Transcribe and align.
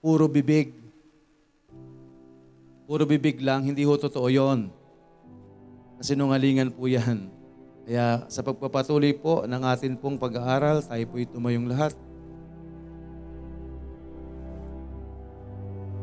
puro 0.00 0.26
bibig. 0.26 0.72
Puro 2.88 3.06
bibig 3.06 3.38
lang, 3.38 3.68
hindi 3.68 3.86
ho 3.86 3.94
totoo 3.94 4.26
yon. 4.26 4.72
Kasi 6.00 6.16
nungalingan 6.16 6.72
po 6.72 6.88
yan. 6.88 7.28
Kaya 7.84 8.24
sa 8.26 8.40
pagpapatuloy 8.40 9.14
po 9.14 9.44
ng 9.44 9.62
atin 9.62 9.94
pong 9.94 10.16
pag-aaral, 10.16 10.82
tayo 10.82 11.04
po 11.06 11.20
tumayong 11.20 11.68
lahat. 11.68 11.92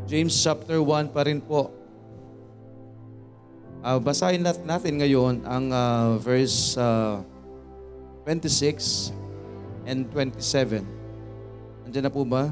James 0.07 0.31
chapter 0.31 0.79
1 0.79 1.11
pa 1.11 1.27
rin 1.27 1.43
po. 1.43 1.73
Uh, 3.83 3.99
basahin 3.99 4.41
natin 4.41 4.93
ngayon 5.03 5.43
ang 5.43 5.65
uh, 5.69 6.15
verse 6.23 6.79
uh, 6.79 7.19
26 8.23 9.11
and 9.83 10.07
27. 10.11 10.83
Andiyan 11.87 12.07
na 12.07 12.11
po 12.11 12.23
ba? 12.23 12.51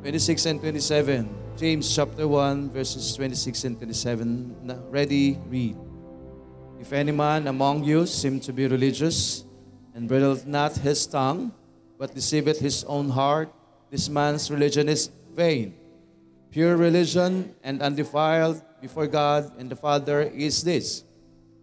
26 0.00 0.46
and 0.46 0.60
27. 0.60 1.28
James 1.58 1.94
chapter 1.94 2.26
1 2.26 2.70
verses 2.70 3.14
26 3.16 3.64
and 3.64 3.76
27. 3.76 4.56
Ready, 4.88 5.38
read. 5.46 5.76
If 6.80 6.94
any 6.94 7.12
man 7.12 7.46
among 7.46 7.84
you 7.84 8.06
seem 8.06 8.40
to 8.40 8.52
be 8.52 8.66
religious 8.66 9.44
and 9.94 10.08
bridleth 10.08 10.46
not 10.46 10.74
his 10.78 11.06
tongue, 11.06 11.52
but 11.98 12.14
deceiveth 12.14 12.60
his 12.60 12.82
own 12.84 13.10
heart, 13.10 13.52
this 13.90 14.08
man's 14.08 14.50
religion 14.50 14.88
is 14.88 15.10
vain. 15.34 15.74
Pure 16.50 16.78
religion 16.78 17.54
and 17.62 17.82
undefiled 17.82 18.62
before 18.80 19.06
God 19.06 19.52
and 19.58 19.68
the 19.68 19.76
Father 19.76 20.22
is 20.22 20.64
this 20.64 21.04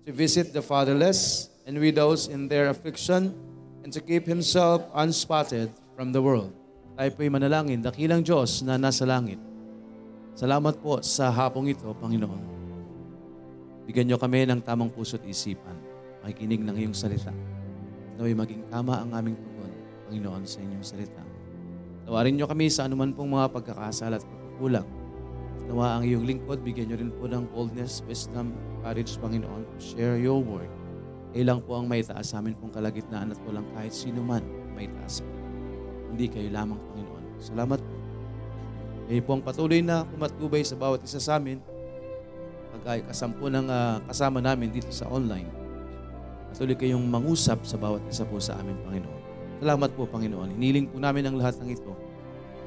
to 0.06 0.12
visit 0.14 0.54
the 0.54 0.62
fatherless 0.62 1.50
and 1.66 1.80
widows 1.80 2.28
in 2.28 2.48
their 2.48 2.70
affliction 2.70 3.34
and 3.84 3.92
to 3.92 4.00
keep 4.00 4.28
himself 4.28 4.86
unspotted 4.94 5.72
from 5.96 6.12
the 6.12 6.22
world. 6.22 6.54
Tayo 6.98 7.14
po'y 7.14 7.30
manalangin, 7.30 7.78
dakilang 7.78 8.26
Diyos 8.26 8.66
na 8.66 8.74
nasa 8.74 9.06
langit. 9.06 9.38
Salamat 10.34 10.82
po 10.82 10.98
sa 11.06 11.30
hapong 11.30 11.70
ito, 11.70 11.86
Panginoon. 11.94 12.42
Bigyan 13.86 14.10
niyo 14.10 14.18
kami 14.18 14.50
ng 14.50 14.66
tamang 14.66 14.90
puso't 14.90 15.22
isipan, 15.30 15.78
makikinig 16.26 16.66
ng 16.66 16.74
iyong 16.74 16.98
salita. 16.98 17.30
Naway 18.18 18.34
maging 18.34 18.66
tama 18.74 18.98
ang 18.98 19.14
aming 19.14 19.38
tugon, 19.38 19.70
Panginoon, 20.10 20.42
sa 20.50 20.58
inyong 20.58 20.82
salita. 20.82 21.22
Tawarin 22.10 22.34
niyo 22.34 22.50
kami 22.50 22.66
sa 22.66 22.90
anuman 22.90 23.14
pong 23.14 23.30
mga 23.30 23.54
pagkakasala 23.54 24.18
at 24.18 24.26
pagkukulang. 24.26 24.90
Nawa 25.70 26.02
ang 26.02 26.04
iyong 26.04 26.26
lingkod, 26.26 26.66
bigyan 26.66 26.90
niyo 26.90 26.98
rin 26.98 27.14
po 27.14 27.30
ng 27.30 27.46
boldness, 27.54 28.02
wisdom, 28.10 28.58
courage, 28.82 29.22
Panginoon, 29.22 29.70
to 29.70 29.78
share 29.78 30.18
your 30.18 30.42
word. 30.42 30.74
Ilang 31.38 31.62
po 31.62 31.78
ang 31.78 31.86
may 31.86 32.02
taas 32.02 32.34
sa 32.34 32.42
amin 32.42 32.58
pong 32.58 32.74
kalagitnaan 32.74 33.30
at 33.30 33.40
walang 33.46 33.70
kahit 33.78 33.94
sino 33.94 34.26
man 34.26 34.42
may 34.74 34.90
taas 34.90 35.22
po. 35.22 35.37
Hindi 36.12 36.26
kayo 36.32 36.50
lamang, 36.52 36.80
Panginoon. 36.80 37.24
Salamat 37.40 37.80
po. 37.80 37.96
Kayo 39.08 39.22
po 39.24 39.32
ang 39.40 39.44
patuloy 39.44 39.80
na 39.80 40.04
kumatubay 40.04 40.68
sa 40.68 40.76
bawat 40.76 41.00
isa 41.04 41.20
sa 41.24 41.40
amin. 41.40 41.64
Pagkaya 42.76 43.02
kasampu 43.08 43.48
ng 43.48 43.68
uh, 43.72 44.04
kasama 44.04 44.44
namin 44.44 44.68
dito 44.68 44.92
sa 44.92 45.08
online. 45.08 45.48
Patuloy 46.52 46.76
kayong 46.76 47.08
mangusap 47.08 47.64
sa 47.64 47.80
bawat 47.80 48.04
isa 48.12 48.28
po 48.28 48.40
sa 48.44 48.60
amin, 48.60 48.76
Panginoon. 48.84 49.22
Salamat 49.64 49.90
po, 49.96 50.04
Panginoon. 50.06 50.60
Hiniling 50.60 50.92
po 50.92 51.00
namin 51.00 51.24
ang 51.24 51.36
lahat 51.40 51.56
ng 51.64 51.72
ito. 51.72 51.96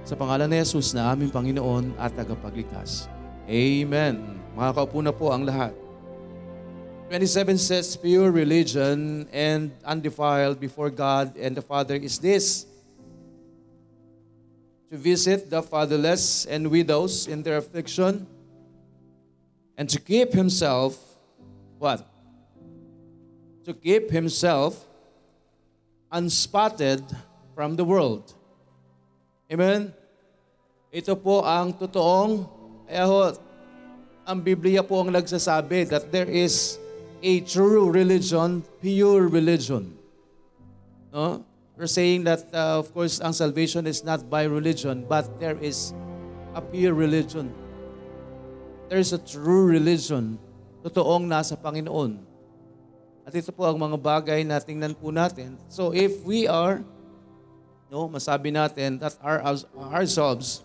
Sa 0.03 0.17
pangalan 0.17 0.49
ni 0.49 0.59
Jesus 0.59 0.97
na 0.97 1.13
aming 1.13 1.29
Panginoon 1.29 1.95
at 2.01 2.17
tagapagligtas. 2.17 3.07
Amen. 3.45 4.41
Makakaupo 4.57 4.99
na 5.05 5.13
po 5.13 5.31
ang 5.31 5.45
lahat. 5.45 5.77
27 7.11 7.59
says, 7.59 7.99
Pure 7.99 8.31
religion 8.31 9.27
and 9.35 9.75
undefiled 9.83 10.63
before 10.63 10.95
God 10.95 11.35
and 11.35 11.59
the 11.59 11.63
Father 11.63 11.99
is 11.99 12.23
this, 12.23 12.70
to 14.91 14.99
visit 14.99 15.49
the 15.49 15.63
fatherless 15.63 16.45
and 16.47 16.67
widows 16.67 17.31
in 17.31 17.43
their 17.43 17.59
affliction, 17.59 18.27
and 19.78 19.89
to 19.89 20.01
keep 20.01 20.34
himself, 20.34 20.99
what? 21.78 22.05
To 23.65 23.73
keep 23.73 24.11
himself 24.11 24.84
unspotted 26.11 27.06
from 27.55 27.77
the 27.77 27.84
world. 27.84 28.34
Amen? 29.47 29.95
Ito 30.91 31.15
po 31.15 31.47
ang 31.47 31.71
totoong, 31.79 32.50
kaya 32.91 33.06
ho, 33.06 33.31
ang 34.27 34.39
Biblia 34.43 34.83
po 34.83 35.06
ang 35.06 35.15
nagsasabi 35.15 35.87
that 35.87 36.11
there 36.11 36.27
is 36.27 36.83
a 37.23 37.39
true 37.47 37.95
religion, 37.95 38.67
pure 38.83 39.31
religion. 39.31 39.95
No? 41.15 41.47
We're 41.81 41.89
saying 41.89 42.29
that, 42.29 42.45
uh, 42.53 42.77
of 42.77 42.93
course, 42.93 43.25
ang 43.25 43.33
salvation 43.33 43.89
is 43.89 44.05
not 44.05 44.29
by 44.29 44.45
religion, 44.45 45.09
but 45.09 45.41
there 45.41 45.57
is 45.57 45.97
a 46.53 46.61
pure 46.61 46.93
religion. 46.93 47.57
There 48.93 49.01
is 49.01 49.17
a 49.17 49.21
true 49.25 49.65
religion, 49.65 50.37
totoong 50.85 51.25
nasa 51.25 51.57
Panginoon. 51.57 52.21
At 53.25 53.33
ito 53.33 53.49
po 53.49 53.65
ang 53.65 53.81
mga 53.81 53.97
bagay 53.97 54.45
na 54.45 54.61
tingnan 54.61 54.93
po 54.93 55.09
natin. 55.09 55.57
So 55.73 55.97
if 55.97 56.21
we 56.21 56.45
are, 56.45 56.85
no, 57.89 58.12
masabi 58.12 58.53
natin 58.53 59.01
that 59.01 59.17
our, 59.25 59.41
ourselves 59.97 60.61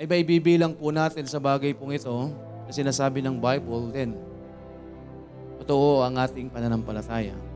ay 0.00 0.08
may 0.08 0.24
bibilang 0.24 0.72
po 0.72 0.88
natin 0.88 1.28
sa 1.28 1.36
bagay 1.36 1.76
pong 1.76 1.92
ito 1.92 2.32
na 2.64 2.72
sinasabi 2.72 3.20
ng 3.20 3.36
Bible, 3.36 3.92
then 3.92 4.16
totoo 5.60 6.00
ang 6.00 6.16
ating 6.16 6.48
pananampalataya. 6.48 7.51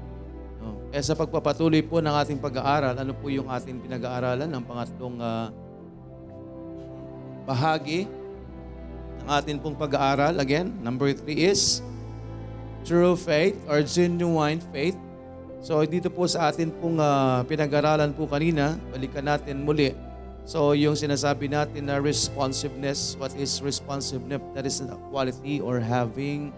Eh 0.94 1.02
sa 1.02 1.18
pagpapatuloy 1.18 1.82
po 1.82 1.98
ng 1.98 2.14
ating 2.14 2.38
pag-aaral, 2.38 2.94
ano 2.94 3.10
po 3.10 3.26
yung 3.26 3.50
ating 3.50 3.82
pinag-aaralan 3.82 4.46
ng 4.46 4.62
pangatlong 4.62 5.16
uh, 5.18 5.50
bahagi 7.42 8.06
ng 9.22 9.28
ating 9.28 9.58
pong 9.58 9.74
pag-aaral? 9.74 10.38
Again, 10.38 10.70
number 10.86 11.10
three 11.10 11.42
is 11.42 11.82
true 12.86 13.18
faith 13.18 13.58
or 13.66 13.82
genuine 13.82 14.62
faith. 14.70 14.94
So 15.58 15.82
dito 15.82 16.06
po 16.06 16.30
sa 16.30 16.54
atin 16.54 16.70
pong 16.70 17.02
uh, 17.02 17.42
pinag-aralan 17.50 18.14
po 18.14 18.30
kanina, 18.30 18.78
balikan 18.94 19.26
natin 19.26 19.66
muli. 19.66 19.90
So 20.46 20.78
yung 20.78 20.94
sinasabi 20.94 21.50
natin 21.50 21.90
na 21.90 21.98
responsiveness, 21.98 23.18
what 23.18 23.34
is 23.34 23.58
responsiveness? 23.58 24.38
That 24.54 24.62
is 24.62 24.78
a 24.78 24.94
quality 25.10 25.58
or 25.58 25.82
having 25.82 26.54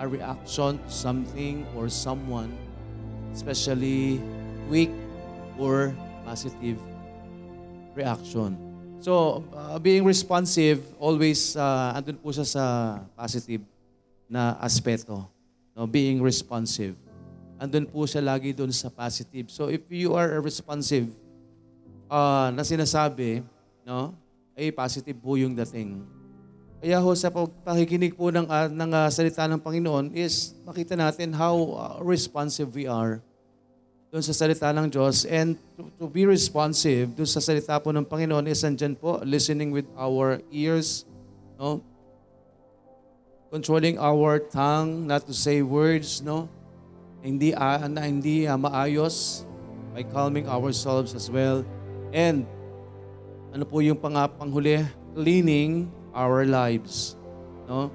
a 0.00 0.08
reaction 0.08 0.80
to 0.80 0.88
something 0.88 1.68
or 1.76 1.92
someone 1.92 2.69
especially 3.34 4.18
weak 4.68 4.90
or 5.58 5.94
positive 6.24 6.78
reaction. 7.94 8.56
So, 9.00 9.44
uh, 9.56 9.80
being 9.80 10.04
responsive, 10.04 10.84
always 11.00 11.56
uh, 11.56 11.96
andun 11.96 12.20
po 12.20 12.36
siya 12.36 12.44
sa 12.44 12.64
positive 13.16 13.64
na 14.28 14.60
aspeto. 14.60 15.24
No? 15.72 15.88
Being 15.88 16.20
responsive. 16.20 16.92
Andun 17.56 17.88
po 17.88 18.04
siya 18.04 18.20
lagi 18.20 18.52
doon 18.52 18.72
sa 18.72 18.92
positive. 18.92 19.48
So, 19.48 19.72
if 19.72 19.88
you 19.88 20.12
are 20.12 20.36
responsive 20.44 21.08
uh, 22.12 22.52
na 22.52 22.60
sinasabi, 22.60 23.40
no? 23.88 24.12
ay 24.52 24.68
positive 24.68 25.16
po 25.16 25.40
yung 25.40 25.56
dating. 25.56 26.19
Kaya 26.80 26.96
ho 26.96 27.12
sa 27.12 27.28
pagpakikinig 27.28 28.16
po 28.16 28.32
ng, 28.32 28.48
uh, 28.48 28.72
ng 28.72 28.90
uh, 28.96 29.08
salita 29.12 29.44
ng 29.44 29.60
Panginoon 29.60 30.16
is 30.16 30.56
makita 30.64 30.96
natin 30.96 31.36
how 31.36 31.54
uh, 31.76 32.00
responsive 32.00 32.72
we 32.72 32.88
are 32.88 33.20
doon 34.08 34.24
sa 34.24 34.32
salita 34.32 34.72
ng 34.72 34.88
Diyos 34.88 35.28
and 35.28 35.60
to, 35.76 35.92
to 36.00 36.08
be 36.08 36.24
responsive 36.24 37.12
doon 37.12 37.28
sa 37.28 37.38
salita 37.38 37.76
po 37.76 37.92
ng 37.92 38.02
Panginoon 38.08 38.48
is 38.48 38.64
andyan 38.64 38.96
po, 38.96 39.20
listening 39.28 39.76
with 39.76 39.84
our 39.92 40.40
ears, 40.48 41.04
no? 41.60 41.84
controlling 43.52 44.00
our 44.00 44.40
tongue 44.40 45.04
not 45.04 45.28
to 45.28 45.36
say 45.36 45.60
words, 45.60 46.24
no? 46.24 46.48
Hindi 47.20 47.52
uh, 47.52 47.84
na 47.92 48.08
hindi 48.08 48.48
uh, 48.48 48.56
maayos 48.56 49.44
by 49.92 50.00
calming 50.08 50.48
ourselves 50.48 51.12
as 51.12 51.28
well. 51.28 51.60
And 52.14 52.48
ano 53.52 53.68
po 53.68 53.84
yung 53.84 54.00
pangapanghuli? 54.00 54.88
Cleaning 55.12 55.99
our 56.14 56.46
lives, 56.46 57.14
no? 57.66 57.90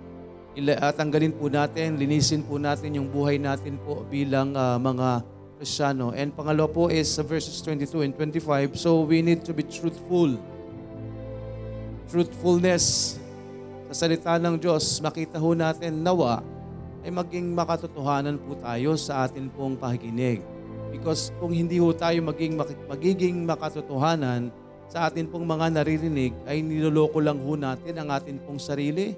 Ila, 0.56 0.80
tanggalin 0.96 1.36
po 1.36 1.52
natin, 1.52 2.00
linisin 2.00 2.40
po 2.40 2.56
natin 2.56 2.96
yung 2.96 3.12
buhay 3.12 3.36
natin 3.36 3.76
po 3.84 4.08
bilang 4.08 4.56
uh, 4.56 4.80
mga 4.80 5.20
Kristiyano. 5.60 6.16
And 6.16 6.32
pangalawa 6.32 6.72
po 6.72 6.88
is 6.88 7.12
sa 7.12 7.28
verses 7.28 7.60
22 7.60 8.08
and 8.08 8.14
25, 8.16 8.80
so 8.80 9.04
we 9.04 9.20
need 9.20 9.44
to 9.44 9.52
be 9.52 9.68
truthful. 9.68 10.32
Truthfulness 12.08 13.18
sa 13.92 14.08
salita 14.08 14.40
ng 14.40 14.56
Diyos, 14.56 15.04
makita 15.04 15.36
ho 15.44 15.52
natin 15.52 16.00
nawa 16.00 16.40
ay 17.04 17.12
maging 17.12 17.54
makatotohanan 17.54 18.40
po 18.42 18.58
tayo 18.58 18.98
sa 18.98 19.28
atin 19.28 19.52
pong 19.52 19.76
pakikinig. 19.76 20.40
Because 20.90 21.36
kung 21.38 21.52
hindi 21.52 21.78
ho 21.84 21.92
tayo 21.92 22.18
maging, 22.24 22.56
magiging 22.88 23.44
makatotohanan 23.44 24.50
sa 24.92 25.10
atin 25.10 25.28
pong 25.28 25.46
mga 25.46 25.70
naririnig, 25.82 26.34
ay 26.46 26.62
niloloko 26.62 27.22
lang 27.22 27.42
ho 27.42 27.54
natin 27.58 27.94
ang 27.98 28.10
atin 28.14 28.38
pong 28.42 28.62
sarili. 28.62 29.18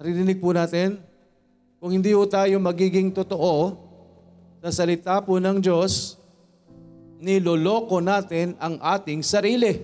Naririnig 0.00 0.40
po 0.40 0.50
natin, 0.56 1.10
Kung 1.80 1.96
hindi 1.96 2.12
ho 2.12 2.28
tayo 2.28 2.60
magiging 2.60 3.08
totoo 3.08 3.72
sa 4.60 4.68
salita 4.68 5.16
po 5.24 5.40
ng 5.40 5.64
Diyos, 5.64 6.20
niloloko 7.16 8.04
natin 8.04 8.52
ang 8.60 8.76
ating 8.76 9.24
sarili. 9.24 9.80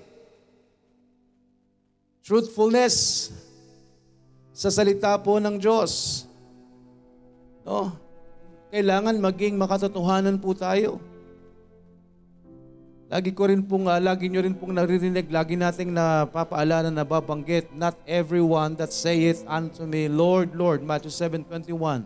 Truthfulness 2.21 3.29
sa 4.53 4.69
salita 4.69 5.17
po 5.17 5.41
ng 5.41 5.57
Diyos. 5.57 6.25
No? 7.65 7.97
Kailangan 8.69 9.17
maging 9.17 9.57
makatotohanan 9.57 10.37
po 10.37 10.53
tayo. 10.53 11.01
Lagi 13.07 13.31
ko 13.31 13.47
rin 13.47 13.63
pong, 13.63 13.87
uh, 13.87 14.03
lagi 14.03 14.27
nyo 14.27 14.43
rin 14.43 14.51
pong 14.51 14.75
naririnig, 14.75 15.31
lagi 15.31 15.55
nating 15.55 15.95
napapaalala 15.95 16.91
na 16.91 17.07
babanggit, 17.07 17.71
Not 17.71 17.95
everyone 18.03 18.75
that 18.83 18.91
saith 18.91 19.47
unto 19.47 19.87
me, 19.87 20.11
Lord, 20.11 20.59
Lord, 20.59 20.83
Matthew 20.83 21.15
7.21, 21.15 22.03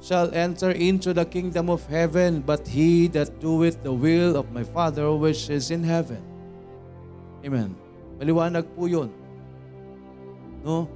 shall 0.00 0.32
enter 0.32 0.72
into 0.72 1.12
the 1.12 1.28
kingdom 1.28 1.68
of 1.68 1.84
heaven, 1.92 2.40
but 2.40 2.64
he 2.64 3.04
that 3.12 3.36
doeth 3.36 3.84
the 3.84 3.92
will 3.92 4.40
of 4.40 4.48
my 4.48 4.64
Father 4.64 5.12
which 5.12 5.52
is 5.52 5.68
in 5.68 5.84
heaven. 5.84 6.24
Amen. 7.44 7.76
Maliwanag 8.16 8.64
po 8.72 8.88
yun. 8.88 9.12
No? 10.64 10.88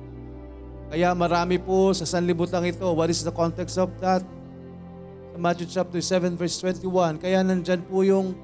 Kaya 0.89 1.13
marami 1.13 1.61
po 1.61 1.93
sa 1.93 2.09
sanlibutan 2.09 2.65
ito. 2.65 2.89
What 2.97 3.13
is 3.13 3.21
the 3.21 3.33
context 3.33 3.77
of 3.77 3.93
that? 4.01 4.25
Matthew 5.39 5.71
chapter 5.71 6.03
7 6.03 6.35
verse 6.35 6.59
21. 6.59 7.23
Kaya 7.23 7.47
nandyan 7.47 7.87
po 7.87 8.03
yung, 8.03 8.35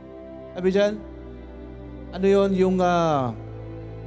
sabi 0.54 0.70
dyan, 0.70 0.94
ano 2.14 2.26
yon 2.30 2.50
yung, 2.54 2.78
uh, 2.78 3.34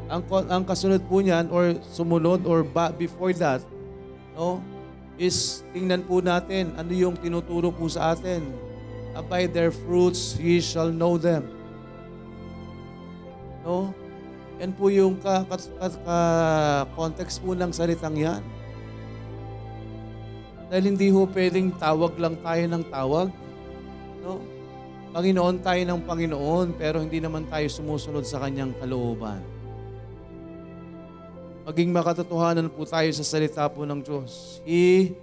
ang, 0.08 0.24
ang 0.48 0.64
kasunod 0.64 1.04
po 1.04 1.20
niyan 1.20 1.52
or 1.52 1.76
sumunod 1.92 2.48
or 2.48 2.64
ba, 2.64 2.96
before 2.96 3.36
that, 3.36 3.60
no, 4.40 4.64
is 5.20 5.68
tingnan 5.76 6.08
po 6.08 6.24
natin 6.24 6.72
ano 6.80 6.94
yung 6.96 7.20
tinuturo 7.20 7.76
po 7.76 7.92
sa 7.92 8.16
atin. 8.16 8.56
By 9.28 9.50
their 9.50 9.74
fruits 9.74 10.38
ye 10.38 10.62
shall 10.62 10.94
know 10.94 11.18
them. 11.18 11.50
No? 13.66 13.92
Yan 14.62 14.72
po 14.78 14.94
yung 14.94 15.18
ka, 15.20 15.42
ka, 15.50 15.58
ka, 15.58 15.88
ka, 15.90 16.18
context 16.94 17.42
po 17.42 17.58
ng 17.58 17.74
salitang 17.74 18.16
yan. 18.16 18.42
Dahil 20.68 20.96
hindi 20.96 21.08
ho 21.08 21.24
pwedeng 21.32 21.72
tawag 21.80 22.20
lang 22.20 22.36
tayo 22.44 22.64
ng 22.68 22.84
tawag. 22.92 23.28
No? 24.24 24.44
Panginoon 25.16 25.64
tayo 25.64 25.82
ng 25.88 26.02
Panginoon, 26.04 26.68
pero 26.76 27.00
hindi 27.00 27.24
naman 27.24 27.48
tayo 27.48 27.66
sumusunod 27.72 28.28
sa 28.28 28.44
kanyang 28.44 28.76
kalooban. 28.76 29.40
Maging 31.68 31.92
makatotohanan 31.96 32.68
po 32.72 32.84
tayo 32.84 33.08
sa 33.16 33.24
salita 33.24 33.68
po 33.72 33.88
ng 33.88 34.00
Diyos. 34.04 34.60
He, 34.68 35.16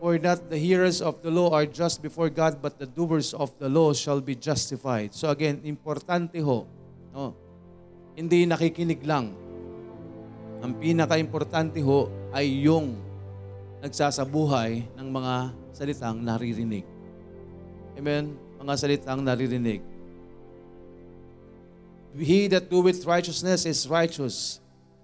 for 0.00 0.16
not 0.16 0.48
the 0.48 0.56
hearers 0.56 1.00
of 1.00 1.20
the 1.20 1.32
law 1.32 1.52
are 1.52 1.68
just 1.68 2.00
before 2.00 2.32
God, 2.32 2.60
but 2.60 2.80
the 2.80 2.88
doers 2.88 3.32
of 3.36 3.52
the 3.60 3.68
law 3.68 3.92
shall 3.92 4.20
be 4.20 4.36
justified. 4.36 5.12
So 5.12 5.28
again, 5.28 5.60
importante 5.64 6.40
ho, 6.40 6.64
no? 7.12 7.36
hindi 8.16 8.48
nakikinig 8.48 9.04
lang. 9.04 9.36
Ang 10.64 10.72
pinaka-importante 10.82 11.78
ho 11.84 12.10
ay 12.34 12.66
yung 12.66 13.07
nagsasabuhay 13.78 14.86
ng 14.98 15.08
mga 15.08 15.34
salitang 15.70 16.18
naririnig. 16.18 16.82
Amen? 17.94 18.34
Mga 18.58 18.74
salitang 18.74 19.20
naririnig. 19.22 19.82
He 22.18 22.50
that 22.50 22.66
doeth 22.66 23.06
righteousness 23.06 23.62
is 23.62 23.86
righteous, 23.86 24.58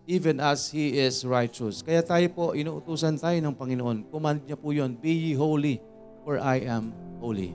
even 0.09 0.43
as 0.43 0.73
He 0.75 0.99
is 0.99 1.23
righteous. 1.23 1.85
Kaya 1.85 2.03
tayo 2.03 2.27
po, 2.35 2.45
inuutusan 2.57 3.15
tayo 3.21 3.39
ng 3.39 3.55
Panginoon. 3.55 4.11
Command 4.11 4.43
niya 4.43 4.59
po 4.59 4.75
yun, 4.75 4.99
Be 4.99 5.13
ye 5.13 5.33
holy, 5.39 5.79
for 6.27 6.43
I 6.43 6.67
am 6.67 6.91
holy. 7.23 7.55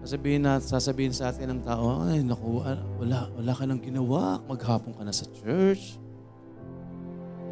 Sasabihin 0.00 0.48
na, 0.48 0.56
sasabihin 0.56 1.12
sa 1.12 1.28
atin 1.28 1.52
ng 1.52 1.60
tao, 1.60 2.08
ay 2.08 2.24
naku, 2.24 2.64
wala, 2.96 3.28
wala 3.36 3.52
ka 3.52 3.68
nang 3.68 3.84
ginawa. 3.84 4.40
Maghapon 4.48 4.96
ka 4.96 5.04
na 5.04 5.12
sa 5.12 5.28
church. 5.44 6.00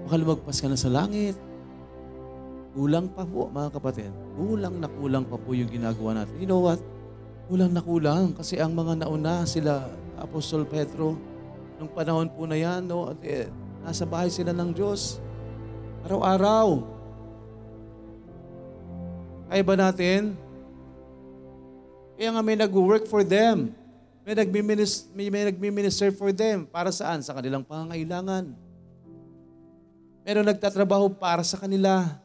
Baka 0.09 0.17
lumagpas 0.17 0.56
ka 0.65 0.73
na 0.73 0.79
sa 0.81 0.88
langit. 0.88 1.37
Kulang 2.79 3.11
pa 3.11 3.27
po, 3.27 3.51
mga 3.51 3.75
kapatid. 3.75 4.15
Kulang 4.39 4.79
na 4.79 4.87
kulang 4.87 5.27
pa 5.27 5.35
po 5.35 5.51
yung 5.51 5.67
ginagawa 5.67 6.23
natin. 6.23 6.39
You 6.39 6.47
know 6.47 6.63
what? 6.63 6.79
Kulang 7.51 7.75
na 7.75 7.83
kulang. 7.83 8.39
Kasi 8.39 8.63
ang 8.63 8.71
mga 8.71 9.03
nauna, 9.03 9.43
sila, 9.51 9.83
Apostol 10.15 10.63
Pedro, 10.63 11.19
nung 11.75 11.91
panahon 11.91 12.31
po 12.31 12.47
na 12.47 12.55
yan, 12.55 12.87
no, 12.87 13.11
eh, 13.19 13.51
nasa 13.83 14.07
bahay 14.07 14.31
sila 14.31 14.55
ng 14.55 14.71
Diyos. 14.71 15.19
Araw-araw. 16.07 16.87
Kaya 19.51 19.63
ba 19.67 19.75
natin? 19.75 20.39
Kaya 22.15 22.31
nga 22.31 22.43
may 22.47 22.55
nag-work 22.55 23.11
for 23.11 23.27
them. 23.27 23.75
May 24.23 24.39
nagmi-minister, 24.39 25.11
may, 25.19 25.27
may 25.35 25.51
nagmi-minister 25.51 26.15
for 26.15 26.31
them. 26.31 26.63
Para 26.63 26.95
saan? 26.95 27.27
Sa 27.27 27.35
kanilang 27.35 27.67
pangangailangan. 27.67 28.55
Meron 30.23 30.47
nagtatrabaho 30.47 31.11
para 31.11 31.43
sa 31.43 31.59
kanila. 31.59 32.23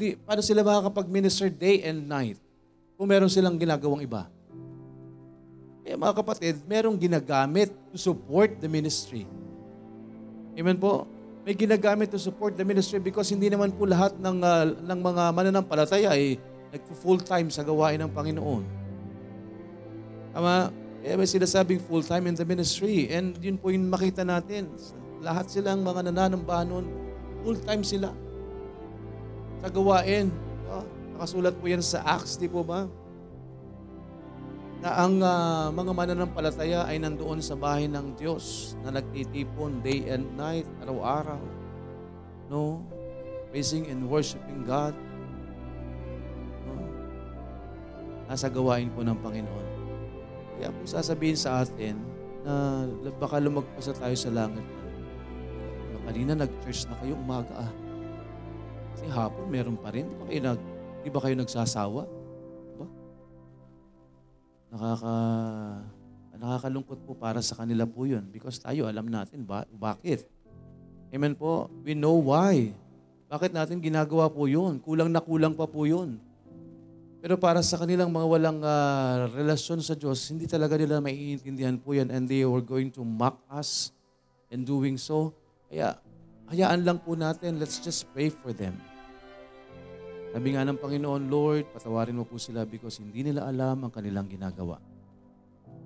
Hindi, 0.00 0.16
paano 0.16 0.40
sila 0.40 0.64
makakapag-minister 0.64 1.52
day 1.52 1.84
and 1.84 2.08
night 2.08 2.40
kung 2.96 3.04
meron 3.04 3.28
silang 3.28 3.60
ginagawang 3.60 4.00
iba? 4.00 4.32
Kaya 5.84 5.92
mga 6.00 6.14
kapatid, 6.16 6.56
merong 6.64 6.96
ginagamit 6.96 7.68
to 7.92 8.00
support 8.00 8.56
the 8.64 8.64
ministry. 8.64 9.28
Amen 10.56 10.80
po? 10.80 11.04
May 11.44 11.52
ginagamit 11.52 12.08
to 12.08 12.16
support 12.16 12.56
the 12.56 12.64
ministry 12.64 12.96
because 12.96 13.28
hindi 13.28 13.52
naman 13.52 13.76
po 13.76 13.84
lahat 13.84 14.16
ng, 14.16 14.40
uh, 14.40 14.72
ng 14.88 15.00
mga 15.04 15.22
mananampalataya 15.36 16.16
ay 16.16 16.40
nagpo-full 16.72 17.20
time 17.20 17.52
sa 17.52 17.60
gawain 17.60 18.00
ng 18.00 18.08
Panginoon. 18.08 18.64
Tama? 20.32 20.72
Kaya 21.04 21.12
may 21.20 21.28
sinasabing 21.28 21.84
full 21.84 22.00
time 22.00 22.24
in 22.24 22.40
the 22.40 22.48
ministry. 22.48 23.12
And 23.12 23.36
yun 23.36 23.60
po 23.60 23.68
yung 23.68 23.92
makita 23.92 24.24
natin. 24.24 24.72
Lahat 25.20 25.52
silang 25.52 25.84
mga 25.84 26.08
nananamba 26.08 26.64
noon, 26.64 26.88
full 27.44 27.60
time 27.60 27.84
sila 27.84 28.29
sa 29.60 29.68
gawain. 29.68 30.32
Oh, 30.68 30.84
nakasulat 31.16 31.54
po 31.56 31.64
yan 31.68 31.84
sa 31.84 32.00
Acts, 32.04 32.40
di 32.40 32.48
po 32.48 32.64
ba? 32.64 32.88
Na 34.80 35.04
ang 35.04 35.20
uh, 35.20 35.68
mga 35.68 35.92
mananampalataya 35.92 36.88
ay 36.88 36.96
nandoon 37.00 37.44
sa 37.44 37.52
bahay 37.52 37.84
ng 37.84 38.16
Diyos 38.16 38.74
na 38.80 38.96
nagtitipon 38.96 39.84
day 39.84 40.08
and 40.08 40.24
night, 40.34 40.64
araw-araw. 40.80 41.40
No? 42.48 42.80
Praising 43.52 43.92
and 43.92 44.08
worshiping 44.08 44.64
God 44.64 44.96
nasa 48.30 48.46
gawain 48.46 48.86
po 48.94 49.02
ng 49.02 49.18
Panginoon. 49.18 49.66
Kaya 50.54 50.70
po 50.70 50.86
sasabihin 50.86 51.34
sa 51.34 51.66
atin 51.66 51.98
na 52.46 52.86
baka 53.18 53.42
lumagpas 53.42 53.90
na 53.90 53.94
tayo 53.98 54.14
sa 54.14 54.30
langit. 54.30 54.62
Na 55.90 55.98
kanina 56.06 56.38
nag-church 56.38 56.86
na 56.86 56.94
kayo 57.02 57.18
umaga 57.18 57.66
ah. 57.66 57.72
Kasi 59.00 59.16
hapon 59.16 59.48
meron 59.48 59.80
pa 59.80 59.88
rin. 59.96 60.04
Di 60.04 60.16
ba 60.20 60.28
kayo, 60.28 60.40
nag, 60.44 60.60
di 61.00 61.08
ba 61.08 61.18
kayo 61.24 61.34
nagsasawa? 61.40 62.04
Diba? 62.68 62.86
Nakaka, 64.76 65.14
nakakalungkot 66.36 67.00
po 67.08 67.16
para 67.16 67.40
sa 67.40 67.56
kanila 67.56 67.88
po 67.88 68.04
yun. 68.04 68.28
Because 68.28 68.60
tayo 68.60 68.84
alam 68.84 69.08
natin 69.08 69.40
ba, 69.40 69.64
bakit. 69.72 70.28
Amen 71.16 71.32
po. 71.32 71.72
We 71.80 71.96
know 71.96 72.20
why. 72.20 72.76
Bakit 73.32 73.56
natin 73.56 73.80
ginagawa 73.80 74.28
po 74.28 74.44
yun? 74.44 74.76
Kulang 74.84 75.08
na 75.08 75.24
kulang 75.24 75.56
pa 75.56 75.64
po 75.64 75.88
yun. 75.88 76.20
Pero 77.24 77.40
para 77.40 77.64
sa 77.64 77.80
kanilang 77.80 78.12
mga 78.12 78.26
walang 78.28 78.60
uh, 78.60 79.32
relasyon 79.32 79.80
sa 79.80 79.96
Diyos, 79.96 80.28
hindi 80.28 80.44
talaga 80.44 80.76
nila 80.76 81.00
maiintindihan 81.00 81.80
po 81.80 81.96
yan 81.96 82.12
and 82.12 82.28
they 82.28 82.44
were 82.44 82.60
going 82.60 82.92
to 82.92 83.00
mock 83.00 83.40
us 83.48 83.96
in 84.52 84.60
doing 84.60 85.00
so. 85.00 85.32
Kaya, 85.72 85.96
hayaan 86.52 86.84
lang 86.84 87.00
po 87.00 87.16
natin, 87.16 87.56
let's 87.56 87.80
just 87.80 88.04
pray 88.12 88.28
for 88.28 88.52
them. 88.52 88.76
Sabi 90.30 90.54
nga 90.54 90.62
ng 90.62 90.78
Panginoon, 90.78 91.26
Lord, 91.26 91.74
patawarin 91.74 92.14
mo 92.14 92.24
po 92.24 92.38
sila 92.38 92.62
because 92.62 93.02
hindi 93.02 93.26
nila 93.26 93.50
alam 93.50 93.82
ang 93.82 93.92
kanilang 93.92 94.30
ginagawa. 94.30 94.78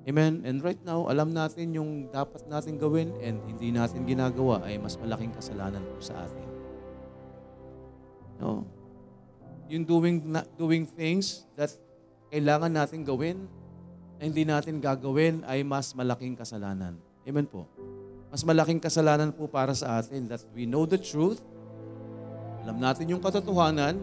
Amen? 0.04 0.44
And 0.44 0.60
right 0.60 0.80
now, 0.84 1.08
alam 1.08 1.32
natin 1.32 1.72
yung 1.72 2.12
dapat 2.12 2.44
natin 2.44 2.76
gawin 2.76 3.16
and 3.24 3.40
hindi 3.48 3.72
natin 3.72 4.04
ginagawa 4.04 4.60
ay 4.68 4.76
mas 4.76 5.00
malaking 5.00 5.32
kasalanan 5.32 5.80
po 5.80 5.96
sa 6.04 6.28
atin. 6.28 6.48
No? 8.36 8.68
yung 9.68 9.84
doing, 9.84 10.20
doing 10.60 10.84
things 10.84 11.48
that 11.56 11.72
kailangan 12.28 12.72
natin 12.72 13.00
gawin 13.06 13.48
na 14.20 14.28
hindi 14.28 14.44
natin 14.44 14.80
gagawin 14.80 15.40
ay 15.48 15.64
mas 15.64 15.96
malaking 15.96 16.36
kasalanan. 16.36 16.98
Amen 17.24 17.48
po. 17.48 17.64
Mas 18.28 18.44
malaking 18.44 18.82
kasalanan 18.82 19.32
po 19.32 19.48
para 19.48 19.72
sa 19.72 20.02
atin 20.02 20.28
that 20.28 20.42
we 20.52 20.66
know 20.68 20.84
the 20.84 20.98
truth, 20.98 21.40
alam 22.66 22.80
natin 22.80 23.08
yung 23.08 23.22
katotohanan, 23.22 23.96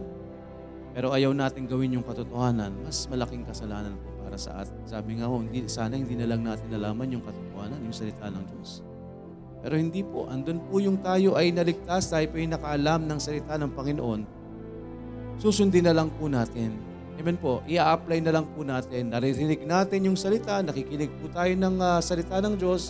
pero 0.92 1.16
ayaw 1.16 1.32
natin 1.32 1.68
gawin 1.68 1.96
yung 1.96 2.06
katotohanan, 2.06 2.76
mas 2.84 3.08
malaking 3.08 3.48
kasalanan 3.48 3.96
po 3.96 4.12
para 4.28 4.36
sa 4.36 4.60
atin. 4.60 4.76
Sabi 4.84 5.20
nga 5.20 5.32
ho, 5.32 5.40
hindi, 5.40 5.64
sana 5.72 5.96
hindi 5.96 6.20
na 6.20 6.28
lang 6.28 6.44
natin 6.44 6.68
nalaman 6.68 7.16
yung 7.16 7.24
katotohanan, 7.24 7.80
yung 7.80 7.96
salita 7.96 8.28
ng 8.28 8.44
Diyos. 8.52 8.84
Pero 9.62 9.78
hindi 9.78 10.02
po. 10.02 10.28
Andun 10.28 10.60
po 10.68 10.82
yung 10.82 11.00
tayo 11.00 11.38
ay 11.38 11.54
naligtas, 11.54 12.10
tayo 12.10 12.26
po 12.28 12.36
ay 12.42 12.50
nakaalam 12.50 13.08
ng 13.08 13.20
salita 13.22 13.56
ng 13.56 13.72
Panginoon. 13.72 14.22
Susundin 15.40 15.88
na 15.88 15.96
lang 15.96 16.10
po 16.18 16.28
natin. 16.28 16.76
Amen 17.22 17.38
po. 17.38 17.62
I-apply 17.70 18.20
na 18.26 18.34
lang 18.34 18.46
po 18.52 18.66
natin. 18.66 19.14
Naririnig 19.14 19.62
natin 19.64 20.10
yung 20.10 20.18
salita, 20.18 20.60
nakikinig 20.66 21.14
po 21.22 21.30
tayo 21.30 21.54
ng 21.54 21.76
ah, 21.78 22.02
salita 22.02 22.42
ng 22.42 22.58
Diyos, 22.58 22.90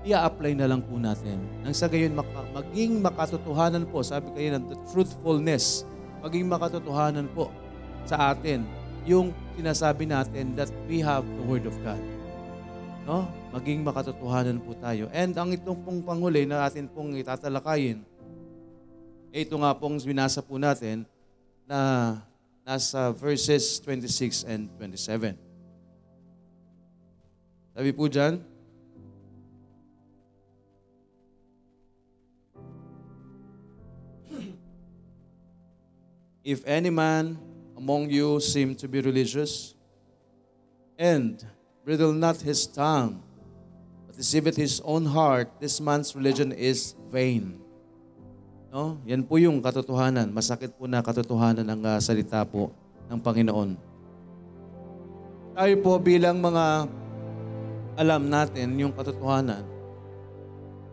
i-apply 0.00 0.56
na 0.56 0.66
lang 0.72 0.80
po 0.80 0.96
natin. 0.96 1.36
Nang 1.60 1.76
sa 1.76 1.84
gayon, 1.84 2.16
maka- 2.16 2.48
maging 2.56 3.04
makatotohanan 3.04 3.84
po, 3.84 4.00
sabi 4.00 4.32
kayo 4.32 4.56
ng 4.56 4.64
the 4.72 4.76
truthfulness, 4.88 5.84
maging 6.20 6.46
makatotohanan 6.46 7.26
po 7.32 7.48
sa 8.04 8.32
atin 8.32 8.64
yung 9.08 9.32
sinasabi 9.56 10.04
natin 10.04 10.52
that 10.56 10.68
we 10.84 11.00
have 11.00 11.24
the 11.24 11.44
Word 11.44 11.64
of 11.64 11.76
God. 11.80 12.00
No? 13.08 13.28
Maging 13.50 13.80
makatotohanan 13.82 14.60
po 14.60 14.76
tayo. 14.76 15.08
And 15.10 15.32
ang 15.34 15.50
itong 15.50 15.80
pong 15.82 16.00
panghuli 16.04 16.44
na 16.44 16.68
atin 16.68 16.86
pong 16.86 17.16
itatalakayin, 17.16 18.04
eh, 19.30 19.46
ito 19.46 19.56
nga 19.56 19.72
pong 19.72 19.96
binasa 20.02 20.44
po 20.44 20.60
natin 20.60 21.06
na 21.64 22.18
nasa 22.66 23.14
verses 23.14 23.80
26 23.82 24.44
and 24.46 24.68
27. 24.76 25.38
Sabi 27.72 27.90
po 27.94 28.10
dyan, 28.10 28.42
If 36.50 36.66
any 36.66 36.90
man 36.90 37.38
among 37.78 38.10
you 38.10 38.42
seem 38.42 38.74
to 38.82 38.90
be 38.90 38.98
religious, 38.98 39.78
and 40.98 41.38
bridle 41.86 42.10
not 42.10 42.42
his 42.42 42.66
tongue, 42.66 43.22
but 44.10 44.18
deceiveth 44.18 44.58
his 44.58 44.82
own 44.82 45.06
heart, 45.06 45.46
this 45.62 45.78
man's 45.78 46.10
religion 46.18 46.50
is 46.50 46.98
vain. 47.06 47.62
No? 48.74 48.98
Yan 49.06 49.22
po 49.22 49.38
yung 49.38 49.62
katotohanan. 49.62 50.34
Masakit 50.34 50.74
po 50.74 50.90
na 50.90 50.98
katotohanan 51.06 51.62
ng 51.62 51.86
ah, 51.86 52.02
salita 52.02 52.42
po 52.42 52.74
ng 53.06 53.22
Panginoon. 53.22 53.78
Tayo 55.54 55.74
po 55.86 56.02
bilang 56.02 56.42
mga 56.42 56.90
alam 57.94 58.26
natin 58.26 58.74
yung 58.74 58.90
katotohanan. 58.90 59.62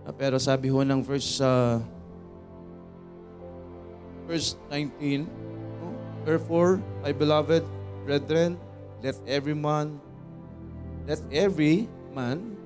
Ah, 0.06 0.14
Pero 0.14 0.38
sabi 0.38 0.70
ho 0.70 0.86
ng 0.86 1.02
verse 1.02 1.42
uh, 1.42 1.82
verse 4.28 4.60
19, 4.70 5.24
no? 5.80 5.88
Therefore, 6.28 6.84
my 7.02 7.16
beloved 7.16 7.64
brethren, 8.04 8.60
let 9.00 9.16
every 9.26 9.56
man 9.56 10.04
let 11.08 11.24
every 11.32 11.88
man 12.12 12.60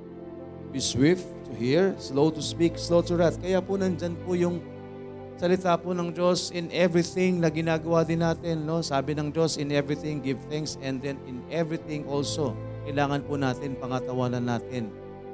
be 0.74 0.82
swift 0.82 1.30
to 1.46 1.53
hear, 1.53 1.94
slow 2.01 2.34
to 2.34 2.41
speak, 2.41 2.82
slow 2.82 3.06
to 3.06 3.13
wrath. 3.13 3.38
Kaya 3.38 3.62
po 3.62 3.77
nandyan 3.77 4.18
po 4.25 4.34
yung 4.34 4.58
salita 5.38 5.77
po 5.77 5.94
ng 5.94 6.10
Diyos 6.10 6.50
in 6.50 6.74
everything 6.74 7.38
na 7.38 7.53
ginagawa 7.53 8.01
din 8.01 8.25
natin. 8.25 8.65
No? 8.65 8.82
Sabi 8.82 9.13
ng 9.13 9.30
Diyos, 9.30 9.62
in 9.62 9.70
everything 9.70 10.22
give 10.25 10.41
thanks 10.50 10.82
and 10.82 10.98
then 10.98 11.22
in 11.30 11.46
everything 11.53 12.06
also, 12.10 12.58
kailangan 12.89 13.22
po 13.30 13.38
natin 13.38 13.77
pangatawanan 13.77 14.41
natin. 14.41 14.89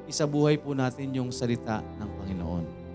Isabuhay 0.08 0.60
po 0.60 0.76
natin 0.76 1.16
yung 1.16 1.32
salita 1.32 1.80
ng 2.00 2.10
Panginoon. 2.20 2.87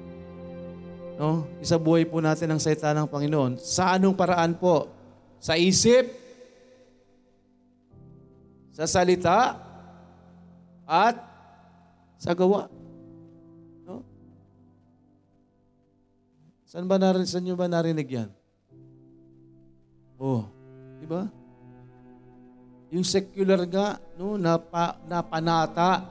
No? 1.22 1.46
Isabuhay 1.62 2.02
po 2.02 2.18
natin 2.18 2.50
ang 2.50 2.58
salita 2.58 2.90
ng 2.90 3.06
Panginoon. 3.06 3.62
Sa 3.62 3.94
anong 3.94 4.18
paraan 4.18 4.58
po? 4.58 4.90
Sa 5.38 5.54
isip, 5.54 6.10
sa 8.74 8.90
salita, 8.90 9.54
at 10.82 11.14
sa 12.18 12.34
gawa. 12.34 12.66
No? 13.86 14.02
Saan 16.66 16.90
ba 16.90 16.98
narinig, 16.98 17.30
saan 17.30 17.46
nyo 17.46 17.54
ba 17.54 17.70
narinig 17.70 18.08
yan? 18.10 18.30
Oh, 20.18 20.50
di 20.98 21.06
ba? 21.06 21.30
Yung 22.90 23.06
secular 23.06 23.62
nga, 23.70 24.02
no, 24.18 24.34
napa, 24.34 24.98
napanata. 25.06 26.02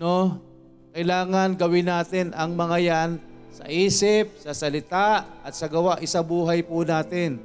No? 0.00 0.40
Kailangan 0.90 1.54
gawin 1.54 1.86
natin 1.86 2.34
ang 2.34 2.58
mga 2.58 2.76
yan 2.82 3.10
sa 3.50 3.64
isip, 3.70 4.34
sa 4.42 4.50
salita, 4.50 5.22
at 5.42 5.54
sa 5.54 5.70
gawa. 5.70 6.02
Isabuhay 6.02 6.66
po 6.66 6.82
natin. 6.82 7.38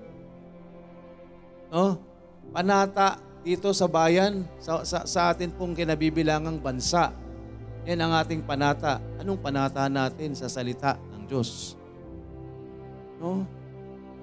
No? 1.69 2.01
Panata 2.49 3.21
dito 3.45 3.69
sa 3.73 3.85
bayan, 3.85 4.45
sa, 4.57 4.81
sa, 4.81 5.05
sa 5.05 5.29
atin 5.29 5.53
pong 5.53 5.77
kinabibilangang 5.77 6.57
bansa. 6.57 7.13
Yan 7.85 8.01
ang 8.01 8.17
ating 8.17 8.41
panata. 8.41 8.97
Anong 9.21 9.37
panata 9.37 9.85
natin 9.85 10.33
sa 10.33 10.49
salita 10.49 10.97
ng 11.13 11.29
Diyos? 11.29 11.77
No? 13.21 13.45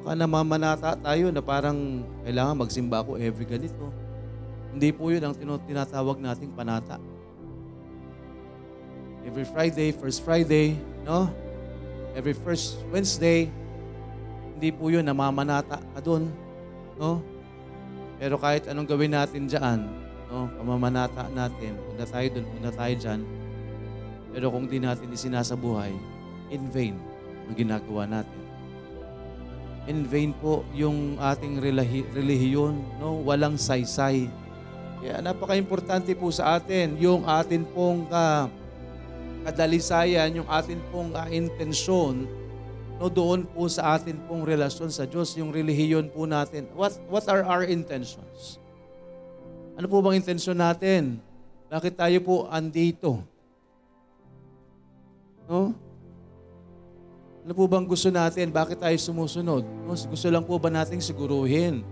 Baka 0.02 0.18
namamanata 0.18 0.98
tayo 0.98 1.30
na 1.30 1.38
parang 1.38 2.02
kailangan 2.26 2.58
magsimba 2.58 3.06
ako 3.06 3.22
every 3.22 3.46
ganito. 3.46 3.86
Hindi 4.74 4.90
po 4.90 5.14
yun 5.14 5.22
ang 5.22 5.34
tinatawag 5.38 6.18
nating 6.18 6.50
panata. 6.58 6.98
Every 9.32 9.48
Friday, 9.48 9.96
first 9.96 10.20
Friday, 10.28 10.76
no? 11.08 11.32
Every 12.12 12.36
first 12.36 12.76
Wednesday, 12.92 13.48
hindi 14.52 14.68
po 14.68 14.92
yun 14.92 15.08
namamanata 15.08 15.80
ka 15.80 16.00
doon, 16.04 16.28
no? 17.00 17.24
Pero 18.20 18.36
kahit 18.36 18.68
anong 18.68 18.84
gawin 18.84 19.16
natin 19.16 19.48
dyan, 19.48 19.88
no? 20.28 20.52
pamamanata 20.52 21.32
natin, 21.32 21.80
punta 21.80 22.04
tayo 22.04 22.28
doon, 22.28 22.44
punta 22.44 22.70
tayo 22.76 22.92
dyan. 22.92 23.20
Pero 24.36 24.52
kung 24.52 24.68
di 24.68 24.76
natin 24.76 25.08
isinasabuhay, 25.08 25.96
in 26.52 26.68
vain 26.68 27.00
ang 27.48 27.56
ginagawa 27.56 28.04
natin. 28.04 28.42
In 29.88 30.04
vain 30.04 30.36
po 30.36 30.60
yung 30.76 31.16
ating 31.16 31.56
relihiyon, 32.12 33.00
no? 33.00 33.24
walang 33.24 33.56
saysay. 33.56 34.28
Kaya 35.00 35.24
napaka-importante 35.24 36.12
po 36.12 36.28
sa 36.28 36.60
atin 36.60 37.00
yung 37.00 37.24
atin 37.24 37.64
pong 37.64 38.04
ka, 38.12 38.52
kadalisayan, 39.44 40.42
yung 40.42 40.49
atin 40.49 40.78
pong 40.94 41.12
ah, 41.14 41.28
intensyon 41.28 42.26
no 43.02 43.11
doon 43.11 43.42
po 43.50 43.66
sa 43.66 43.99
atin 43.99 44.14
pong 44.30 44.46
relasyon 44.46 44.87
sa 44.94 45.02
Diyos, 45.02 45.34
yung 45.34 45.50
relihiyon 45.50 46.06
po 46.14 46.22
natin. 46.22 46.70
What 46.70 46.94
what 47.11 47.26
are 47.26 47.42
our 47.42 47.66
intentions? 47.66 48.62
Ano 49.75 49.90
po 49.90 49.99
bang 49.99 50.22
intensyon 50.22 50.54
natin? 50.54 51.18
Bakit 51.66 51.99
tayo 51.99 52.18
po 52.22 52.34
andito? 52.46 53.26
No? 55.50 55.75
Ano 57.42 57.52
po 57.58 57.66
bang 57.66 57.82
gusto 57.82 58.06
natin? 58.06 58.54
Bakit 58.54 58.78
tayo 58.78 58.94
sumusunod? 58.94 59.66
No? 59.66 59.99
Gusto 59.99 60.28
lang 60.30 60.46
po 60.46 60.54
ba 60.62 60.70
nating 60.70 61.02
siguruhin 61.02 61.82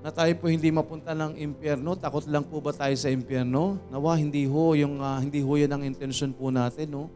na 0.00 0.08
tayo 0.08 0.32
po 0.40 0.48
hindi 0.48 0.72
mapunta 0.72 1.12
ng 1.12 1.36
impyerno? 1.36 1.92
Takot 1.92 2.24
lang 2.24 2.44
po 2.48 2.60
ba 2.64 2.72
tayo 2.72 2.96
sa 2.96 3.12
impyerno? 3.12 3.76
Nawa, 3.92 4.16
hindi 4.16 4.48
ho, 4.48 4.72
yung, 4.72 5.00
ah, 5.04 5.20
hindi 5.20 5.44
ho 5.44 5.52
yan 5.52 5.76
ang 5.76 5.82
intensyon 5.84 6.32
po 6.32 6.48
natin. 6.48 6.88
No? 6.88 7.12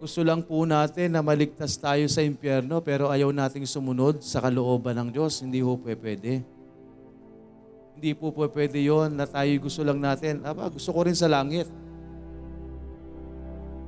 Gusto 0.00 0.24
lang 0.24 0.40
po 0.40 0.64
natin 0.64 1.12
na 1.12 1.20
maligtas 1.20 1.76
tayo 1.76 2.08
sa 2.08 2.24
impyerno 2.24 2.80
pero 2.80 3.12
ayaw 3.12 3.28
nating 3.36 3.68
sumunod 3.68 4.24
sa 4.24 4.40
kalooban 4.40 4.96
ng 4.96 5.08
Diyos. 5.12 5.44
Hindi 5.44 5.60
ho 5.60 5.76
po 5.76 5.92
pwede. 5.92 6.40
Hindi 8.00 8.10
po 8.16 8.32
po 8.32 8.48
pwede 8.48 8.80
yon 8.80 9.12
na 9.12 9.28
tayo 9.28 9.52
gusto 9.60 9.84
lang 9.84 10.00
natin, 10.00 10.40
aba, 10.40 10.72
gusto 10.72 10.88
ko 10.88 11.04
rin 11.04 11.12
sa 11.12 11.28
langit. 11.28 11.68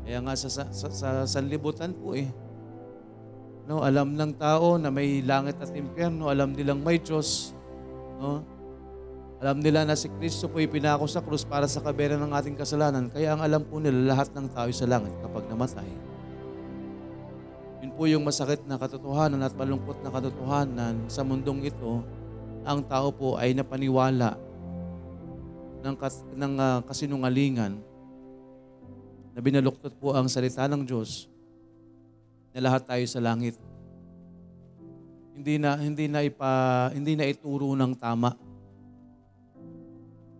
Kaya 0.04 0.20
nga 0.20 0.36
sa, 0.36 0.52
sa, 0.52 0.68
sa, 0.68 0.88
sa 0.92 1.08
sanlibutan 1.24 1.96
po 1.96 2.12
eh. 2.12 2.28
No, 3.64 3.80
alam 3.80 4.12
ng 4.12 4.36
tao 4.36 4.76
na 4.76 4.92
may 4.92 5.24
langit 5.24 5.56
at 5.64 5.72
impyerno, 5.72 6.28
alam 6.28 6.52
nilang 6.52 6.84
may 6.84 7.00
Diyos. 7.00 7.56
No? 8.22 8.46
Alam 9.42 9.58
nila 9.58 9.82
na 9.82 9.98
si 9.98 10.06
Kristo 10.06 10.46
po 10.46 10.62
ipinako 10.62 11.10
sa 11.10 11.18
krus 11.18 11.42
para 11.42 11.66
sa 11.66 11.82
kabera 11.82 12.14
ng 12.14 12.30
ating 12.30 12.54
kasalanan. 12.54 13.10
Kaya 13.10 13.34
ang 13.34 13.42
alam 13.42 13.66
po 13.66 13.82
nila 13.82 14.14
lahat 14.14 14.30
ng 14.30 14.46
tao 14.54 14.70
sa 14.70 14.86
langit 14.86 15.10
kapag 15.18 15.50
namatay. 15.50 15.90
Yun 17.82 17.90
po 17.98 18.06
yung 18.06 18.22
masakit 18.22 18.62
na 18.70 18.78
katotohanan 18.78 19.42
at 19.42 19.50
malungkot 19.58 19.98
na 20.06 20.14
katotohanan 20.14 21.10
sa 21.10 21.26
mundong 21.26 21.66
ito. 21.66 22.06
Ang 22.62 22.86
tao 22.86 23.10
po 23.10 23.34
ay 23.34 23.58
napaniwala 23.58 24.38
ng, 25.82 25.94
kas, 25.98 26.22
ng 26.38 26.54
ah, 26.62 26.78
kasinungalingan 26.86 27.82
na 29.34 29.40
binaluktot 29.42 29.98
po 29.98 30.14
ang 30.14 30.30
salita 30.30 30.70
ng 30.70 30.86
Diyos 30.86 31.26
na 32.54 32.70
lahat 32.70 32.86
tayo 32.86 33.02
sa 33.10 33.18
langit. 33.18 33.58
Hindi 35.32 35.56
na 35.56 35.80
hindi 35.80 36.06
na 36.06 36.20
ipa 36.20 36.92
hindi 36.92 37.16
na 37.16 37.24
ituro 37.24 37.72
ng 37.72 37.92
tama. 37.96 38.36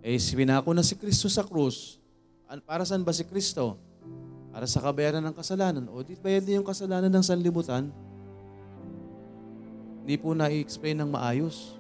Eh 0.03 0.19
pinako 0.19 0.75
na 0.75 0.85
si 0.85 0.99
Kristo 0.99 1.31
sa 1.33 1.47
krus. 1.47 2.03
Para 2.69 2.85
saan 2.85 3.07
ba 3.07 3.15
si 3.17 3.25
Kristo? 3.25 3.81
Para 4.53 4.69
sa 4.69 4.85
kabayaran 4.85 5.25
ng 5.25 5.33
kasalanan. 5.33 5.89
O 5.89 6.05
di 6.05 6.13
bayad 6.21 6.45
din 6.45 6.61
yung 6.61 6.69
kasalanan 6.69 7.09
ng 7.09 7.25
sanlibutan? 7.25 7.89
Hindi 10.03 10.19
po 10.19 10.35
na-explain 10.35 10.99
ng 10.99 11.15
maayos. 11.15 11.79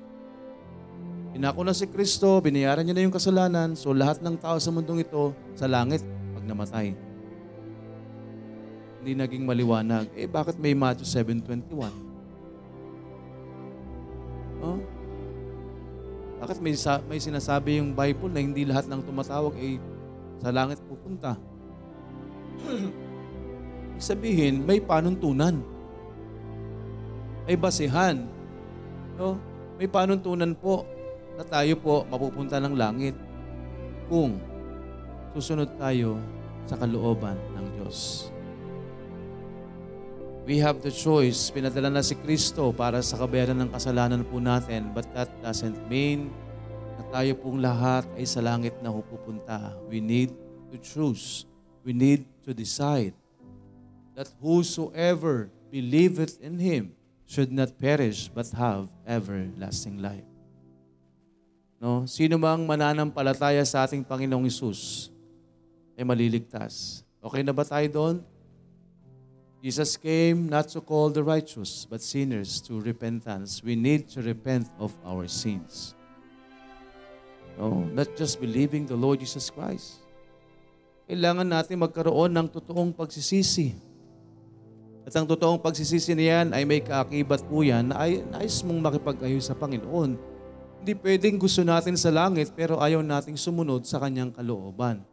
Pinako 1.34 1.66
na 1.66 1.74
si 1.74 1.90
Kristo, 1.90 2.38
binayaran 2.38 2.86
niya 2.86 2.94
na 2.94 3.04
yung 3.08 3.12
kasalanan, 3.12 3.72
so 3.74 3.90
lahat 3.90 4.20
ng 4.20 4.36
tao 4.38 4.60
sa 4.60 4.68
mundong 4.68 5.02
ito, 5.02 5.32
sa 5.56 5.64
langit, 5.64 6.04
pag 6.36 6.44
namatay. 6.44 6.92
Hindi 9.02 9.12
naging 9.18 9.42
maliwanag. 9.42 10.12
Eh, 10.14 10.30
bakit 10.30 10.60
may 10.60 10.76
Matthew 10.76 11.08
7.21? 11.08 12.11
Oh? 14.62 14.78
Bakit 16.42 16.58
may, 16.58 16.74
may 17.06 17.20
sinasabi 17.22 17.78
yung 17.78 17.94
Bible 17.94 18.30
na 18.30 18.42
hindi 18.42 18.66
lahat 18.66 18.90
ng 18.90 19.02
tumatawag 19.06 19.54
ay 19.58 19.78
sa 20.42 20.50
langit 20.50 20.82
pupunta? 20.86 21.38
Sabihin, 24.10 24.66
may 24.66 24.82
panuntunan. 24.82 25.62
May 27.46 27.54
basihan. 27.54 28.26
No? 29.14 29.38
May 29.78 29.86
panuntunan 29.86 30.54
po 30.58 30.82
na 31.38 31.46
tayo 31.46 31.74
po 31.78 32.02
mapupunta 32.10 32.58
ng 32.58 32.74
langit 32.74 33.14
kung 34.10 34.42
susunod 35.30 35.70
tayo 35.78 36.18
sa 36.66 36.74
kalooban 36.74 37.38
ng 37.54 37.66
Diyos. 37.78 38.31
We 40.42 40.58
have 40.58 40.82
the 40.82 40.90
choice. 40.90 41.54
Pinadala 41.54 41.86
na 41.86 42.02
si 42.02 42.18
Kristo 42.18 42.74
para 42.74 42.98
sa 42.98 43.14
kabayaran 43.14 43.54
ng 43.62 43.70
kasalanan 43.70 44.26
po 44.26 44.42
natin. 44.42 44.90
But 44.90 45.06
that 45.14 45.30
doesn't 45.38 45.78
mean 45.86 46.34
na 46.98 47.02
tayo 47.14 47.38
pong 47.38 47.62
lahat 47.62 48.02
ay 48.18 48.26
sa 48.26 48.42
langit 48.42 48.74
na 48.82 48.90
pupunta. 48.90 49.70
We 49.86 50.02
need 50.02 50.34
to 50.74 50.82
choose. 50.82 51.46
We 51.86 51.94
need 51.94 52.26
to 52.42 52.50
decide 52.50 53.14
that 54.18 54.34
whosoever 54.42 55.46
believeth 55.70 56.42
in 56.42 56.58
Him 56.58 56.98
should 57.30 57.54
not 57.54 57.78
perish 57.78 58.26
but 58.26 58.50
have 58.58 58.90
everlasting 59.06 60.02
life. 60.02 60.26
No? 61.78 62.02
Sino 62.10 62.34
mang 62.34 62.66
mananampalataya 62.66 63.62
sa 63.62 63.86
ating 63.86 64.02
Panginoong 64.02 64.50
Isus 64.50 65.14
ay 65.94 66.02
maliligtas. 66.02 67.06
Okay 67.22 67.46
na 67.46 67.54
ba 67.54 67.62
tayo 67.62 67.86
doon? 67.86 68.16
Jesus 69.62 69.94
came 69.94 70.50
not 70.50 70.66
to 70.74 70.82
call 70.82 71.14
the 71.14 71.22
righteous, 71.22 71.86
but 71.86 72.02
sinners 72.02 72.58
to 72.66 72.82
repentance. 72.82 73.62
We 73.62 73.78
need 73.78 74.10
to 74.10 74.18
repent 74.18 74.66
of 74.82 74.90
our 75.06 75.30
sins. 75.30 75.94
No, 77.54 77.86
not 77.94 78.10
just 78.18 78.42
believing 78.42 78.90
the 78.90 78.98
Lord 78.98 79.22
Jesus 79.22 79.54
Christ. 79.54 80.02
Kailangan 81.06 81.46
natin 81.46 81.78
magkaroon 81.78 82.34
ng 82.34 82.50
totoong 82.50 82.90
pagsisisi. 82.90 83.78
At 85.06 85.14
ang 85.14 85.30
totoong 85.30 85.62
pagsisisi 85.62 86.10
niyan 86.10 86.50
ay 86.50 86.66
may 86.66 86.82
kaakibat 86.82 87.46
po 87.46 87.62
yan 87.62 87.94
na 87.94 88.02
ay 88.02 88.18
nais 88.34 88.66
mong 88.66 88.82
makipag-ayos 88.82 89.46
sa 89.46 89.54
Panginoon. 89.54 90.18
Hindi 90.82 90.92
pwedeng 90.98 91.38
gusto 91.38 91.62
natin 91.62 91.94
sa 91.94 92.10
langit 92.10 92.50
pero 92.50 92.82
ayaw 92.82 92.98
nating 92.98 93.38
sumunod 93.38 93.86
sa 93.86 94.02
kanyang 94.02 94.34
kalooban. 94.34 95.06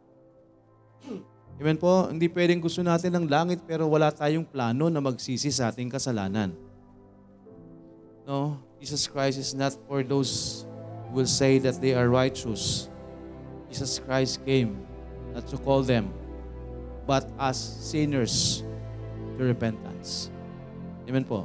Amen 1.60 1.76
po? 1.76 2.08
Hindi 2.08 2.24
pwedeng 2.32 2.64
gusto 2.64 2.80
natin 2.80 3.12
ng 3.12 3.28
langit 3.28 3.60
pero 3.68 3.84
wala 3.84 4.08
tayong 4.08 4.48
plano 4.48 4.88
na 4.88 4.96
magsisi 4.96 5.52
sa 5.52 5.68
ating 5.68 5.92
kasalanan. 5.92 6.56
No? 8.24 8.56
Jesus 8.80 9.04
Christ 9.04 9.36
is 9.36 9.52
not 9.52 9.76
for 9.84 10.00
those 10.00 10.64
who 11.04 11.20
will 11.20 11.28
say 11.28 11.60
that 11.60 11.76
they 11.84 11.92
are 11.92 12.08
righteous. 12.08 12.88
Jesus 13.68 14.00
Christ 14.00 14.40
came 14.48 14.80
not 15.36 15.44
to 15.52 15.60
call 15.60 15.84
them, 15.84 16.08
but 17.04 17.28
as 17.36 17.60
sinners 17.60 18.64
to 19.36 19.44
repentance. 19.44 20.32
Amen 21.04 21.28
po? 21.28 21.44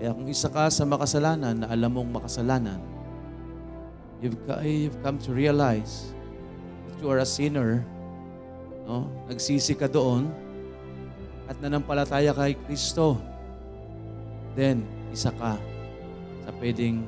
Kaya 0.00 0.16
kung 0.16 0.32
isa 0.32 0.48
ka 0.48 0.72
sa 0.72 0.88
makasalanan 0.88 1.60
na 1.60 1.68
alam 1.68 1.92
mong 1.92 2.24
makasalanan, 2.24 2.80
you've, 4.24 4.40
you've 4.64 4.96
come 5.04 5.20
to 5.20 5.36
realize 5.36 6.16
that 6.88 6.96
you 7.04 7.12
are 7.12 7.20
a 7.20 7.28
sinner 7.28 7.84
no? 8.88 9.04
nagsisi 9.28 9.76
ka 9.76 9.84
doon 9.84 10.32
at 11.44 11.60
nanampalataya 11.60 12.32
kay 12.32 12.56
Kristo, 12.64 13.20
then 14.56 14.84
isa 15.12 15.28
ka 15.36 15.60
sa 16.48 16.50
pwedeng 16.56 17.04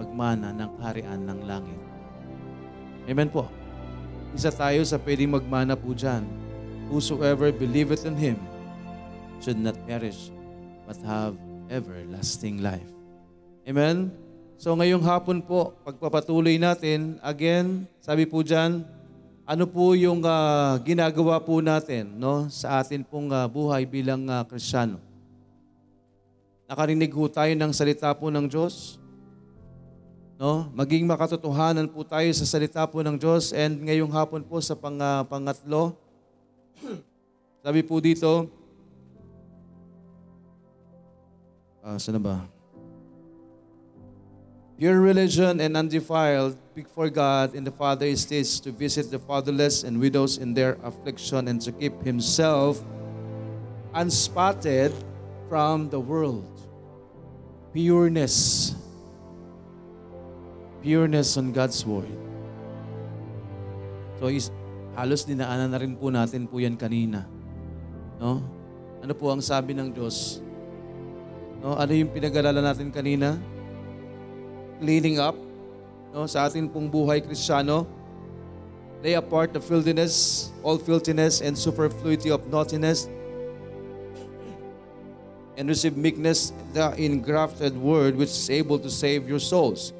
magmana 0.00 0.56
ng 0.56 0.70
kaharian 0.80 1.20
ng 1.28 1.40
langit. 1.44 1.80
Amen 3.08 3.28
po. 3.28 3.48
Isa 4.32 4.52
tayo 4.52 4.80
sa 4.84 5.00
pwedeng 5.00 5.32
magmana 5.36 5.76
po 5.76 5.92
dyan. 5.92 6.24
Whosoever 6.88 7.52
believeth 7.52 8.08
in 8.08 8.16
Him 8.16 8.38
should 9.44 9.60
not 9.60 9.76
perish, 9.84 10.32
but 10.88 10.96
have 11.04 11.36
everlasting 11.68 12.64
life. 12.64 12.88
Amen? 13.68 14.12
So 14.56 14.72
ngayong 14.72 15.04
hapon 15.04 15.44
po, 15.44 15.76
pagpapatuloy 15.84 16.56
natin, 16.56 17.20
again, 17.20 17.84
sabi 18.00 18.24
po 18.24 18.40
dyan, 18.40 18.84
ano 19.48 19.64
po 19.64 19.96
yung 19.96 20.20
ah, 20.28 20.76
ginagawa 20.84 21.40
po 21.40 21.64
natin 21.64 22.04
no, 22.20 22.52
sa 22.52 22.84
atin 22.84 23.00
pong 23.00 23.32
ah, 23.32 23.48
buhay 23.48 23.88
bilang 23.88 24.28
uh, 24.28 24.44
Krisyano? 24.44 25.00
Nakarinig 26.68 27.08
po 27.08 27.24
tayo 27.32 27.48
ng 27.56 27.72
salita 27.72 28.12
po 28.12 28.28
ng 28.28 28.44
Diyos. 28.44 29.00
No? 30.36 30.68
Maging 30.76 31.08
makatotohanan 31.08 31.88
po 31.88 32.04
tayo 32.04 32.28
sa 32.36 32.44
salita 32.44 32.84
po 32.84 33.00
ng 33.00 33.16
Diyos 33.16 33.56
and 33.56 33.88
ngayong 33.88 34.12
hapon 34.12 34.44
po 34.44 34.60
sa 34.60 34.76
pang, 34.76 35.00
ah, 35.00 35.24
pangatlo, 35.24 35.96
sabi 37.64 37.80
po 37.80 38.04
dito, 38.04 38.52
ah, 41.80 41.96
saan 41.96 42.20
ba? 42.20 42.44
Pure 44.76 45.00
religion 45.00 45.56
and 45.56 45.72
undefiled 45.72 46.52
before 46.78 47.10
God 47.10 47.58
and 47.58 47.66
the 47.66 47.74
Father 47.74 48.06
is 48.06 48.22
this, 48.22 48.62
to 48.62 48.70
visit 48.70 49.10
the 49.10 49.18
fatherless 49.18 49.82
and 49.82 49.98
widows 49.98 50.38
in 50.38 50.54
their 50.54 50.78
affliction 50.86 51.50
and 51.50 51.58
to 51.66 51.74
keep 51.74 51.90
himself 52.06 52.78
unspotted 53.98 54.94
from 55.50 55.90
the 55.90 55.98
world. 55.98 56.46
Pureness. 57.74 58.78
Pureness 60.78 61.34
on 61.34 61.50
God's 61.50 61.82
Word. 61.82 62.06
So, 64.22 64.30
is, 64.30 64.54
halos 64.94 65.26
dinaanan 65.26 65.74
na 65.74 65.82
rin 65.82 65.98
po 65.98 66.14
natin 66.14 66.46
po 66.46 66.62
yan 66.62 66.78
kanina. 66.78 67.26
No? 68.22 68.38
Ano 69.02 69.18
po 69.18 69.34
ang 69.34 69.42
sabi 69.42 69.74
ng 69.74 69.90
Diyos? 69.90 70.38
No? 71.58 71.74
Ano 71.74 71.90
yung 71.90 72.14
pinag-alala 72.14 72.62
natin 72.62 72.94
kanina? 72.94 73.34
cleaning 74.78 75.18
up 75.18 75.34
no, 76.12 76.26
sa 76.26 76.48
atin 76.48 76.68
pong 76.68 76.88
buhay 76.88 77.20
kristyano. 77.20 77.86
Lay 78.98 79.14
apart 79.14 79.54
the 79.54 79.62
filthiness, 79.62 80.48
all 80.66 80.74
filthiness 80.74 81.38
and 81.38 81.54
superfluity 81.54 82.34
of 82.34 82.42
naughtiness, 82.50 83.06
and 85.54 85.70
receive 85.70 85.94
meekness, 85.94 86.50
the 86.74 86.94
engrafted 86.98 87.78
word 87.78 88.18
which 88.18 88.30
is 88.30 88.50
able 88.50 88.78
to 88.78 88.90
save 88.90 89.30
your 89.30 89.38
souls. 89.38 89.94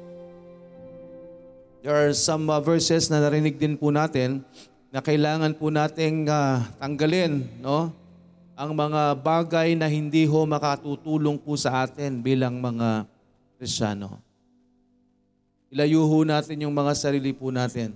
There 1.79 1.95
are 1.95 2.11
some 2.11 2.51
uh, 2.51 2.59
verses 2.59 3.07
na 3.07 3.23
narinig 3.23 3.55
din 3.55 3.79
po 3.79 3.87
natin 3.87 4.43
na 4.91 4.99
kailangan 4.99 5.55
po 5.55 5.71
nating 5.71 6.27
uh, 6.27 6.59
tanggalin 6.75 7.47
no? 7.63 7.95
ang 8.59 8.75
mga 8.75 9.15
bagay 9.23 9.79
na 9.79 9.87
hindi 9.87 10.27
ho 10.27 10.43
makatutulong 10.43 11.39
po 11.39 11.55
sa 11.55 11.87
atin 11.87 12.19
bilang 12.19 12.59
mga 12.59 13.07
Kristyano. 13.55 14.19
Ilayo 15.69 16.01
ho 16.01 16.25
natin 16.25 16.65
yung 16.65 16.73
mga 16.73 16.97
sarili 16.97 17.29
po 17.29 17.53
natin. 17.53 17.93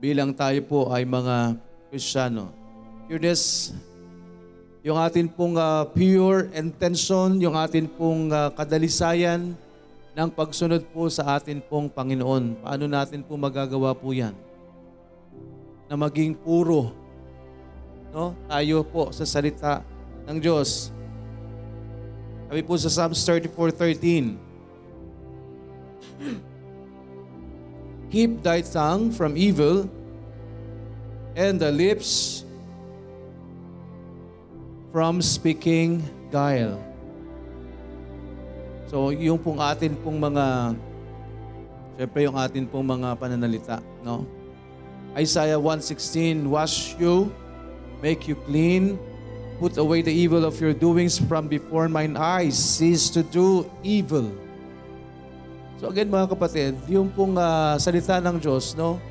Bilang 0.00 0.32
tayo 0.32 0.56
po 0.64 0.88
ay 0.88 1.04
mga 1.04 1.60
Kristiyano. 1.92 2.48
Pureness, 3.04 3.76
yung 4.80 4.96
atin 4.96 5.28
pong 5.28 5.60
uh, 5.60 5.84
pure 5.92 6.48
intention, 6.56 7.36
yung 7.44 7.60
atin 7.60 7.84
pong 7.84 8.32
uh, 8.32 8.48
kadalisayan 8.56 9.52
ng 10.16 10.28
pagsunod 10.32 10.80
po 10.88 11.12
sa 11.12 11.36
atin 11.36 11.60
pong 11.60 11.92
Panginoon. 11.92 12.64
Paano 12.64 12.88
natin 12.88 13.20
po 13.20 13.36
magagawa 13.36 13.92
po 13.92 14.16
yan? 14.16 14.32
Na 15.92 15.96
maging 16.00 16.40
puro. 16.40 16.88
No? 18.16 18.32
Tayo 18.48 18.80
po 18.80 19.12
sa 19.12 19.28
salita 19.28 19.84
ng 20.24 20.40
Diyos. 20.40 20.88
Sabi 22.48 22.64
po 22.64 22.80
sa 22.80 22.88
Psalms 22.88 23.20
34.13, 23.28 24.43
Keep 28.10 28.42
thy 28.42 28.62
tongue 28.62 29.10
from 29.10 29.36
evil 29.36 29.90
and 31.34 31.58
the 31.58 31.70
lips 31.70 32.44
from 34.94 35.18
speaking 35.18 35.98
guile. 36.30 36.78
So, 38.86 39.10
yung 39.10 39.42
pong 39.42 39.58
atin 39.58 39.98
pong 39.98 40.22
mga, 40.22 40.78
syempre 41.98 42.22
yung 42.22 42.38
atin 42.38 42.62
pong 42.70 42.86
mga 42.86 43.18
pananalita, 43.18 43.82
no? 44.06 44.22
Isaiah 45.18 45.58
1.16, 45.58 46.46
Wash 46.46 46.94
you, 47.02 47.34
make 47.98 48.30
you 48.30 48.38
clean, 48.46 48.94
put 49.58 49.74
away 49.78 50.02
the 50.02 50.14
evil 50.14 50.46
of 50.46 50.54
your 50.62 50.74
doings 50.74 51.18
from 51.18 51.50
before 51.50 51.90
mine 51.90 52.14
eyes, 52.14 52.54
cease 52.54 53.10
to 53.10 53.26
do 53.26 53.66
evil. 53.82 54.30
So 55.78 55.90
again 55.90 56.10
mga 56.10 56.30
kapatid, 56.30 56.78
yung 56.86 57.10
pong 57.10 57.34
uh, 57.34 57.74
salita 57.78 58.22
ng 58.22 58.38
Diyos, 58.38 58.78
no? 58.78 59.02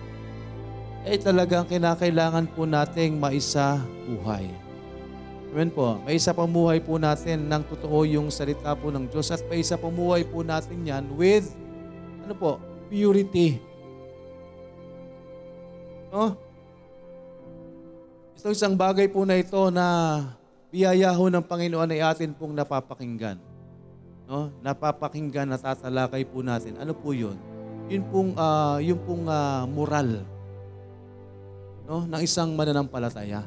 ay 1.03 1.19
talagang 1.19 1.67
kinakailangan 1.67 2.47
po 2.55 2.63
nating 2.63 3.19
maisa 3.19 3.79
buhay. 4.07 4.47
Amen 5.53 5.69
po. 5.69 5.99
May 6.01 6.17
isa 6.17 6.33
pamuhay 6.33 6.81
po 6.81 6.97
natin 6.97 7.45
ng 7.45 7.61
totoo 7.67 8.07
yung 8.07 8.31
salita 8.33 8.73
po 8.73 8.89
ng 8.89 9.05
Diyos 9.11 9.29
at 9.29 9.43
may 9.51 9.61
isa 9.61 9.77
pamuhay 9.77 10.25
po 10.25 10.41
natin 10.41 10.81
yan 10.81 11.05
with, 11.13 11.53
ano 12.25 12.33
po, 12.33 12.51
purity. 12.87 13.59
No? 16.09 16.39
Ito 18.39 18.49
isang 18.49 18.73
bagay 18.73 19.11
po 19.11 19.27
na 19.27 19.37
ito 19.37 19.61
na 19.69 19.85
biyaya 20.73 21.13
ho 21.13 21.29
ng 21.29 21.45
Panginoon 21.45 21.93
ay 21.93 22.01
atin 22.01 22.33
pong 22.33 22.55
napapakinggan. 22.55 23.52
No? 24.33 24.49
Napapakinggan, 24.65 25.45
natatalakay 25.45 26.25
po 26.25 26.41
natin. 26.41 26.73
Ano 26.81 26.97
po 26.97 27.13
yun? 27.13 27.37
Yun 27.85 28.01
pong, 28.09 28.33
uh, 28.33 28.81
yun 28.81 28.97
pong 29.05 29.29
uh, 29.29 29.69
moral 29.69 30.25
no, 31.85 32.09
ng 32.09 32.21
isang 32.25 32.49
mananampalataya. 32.57 33.45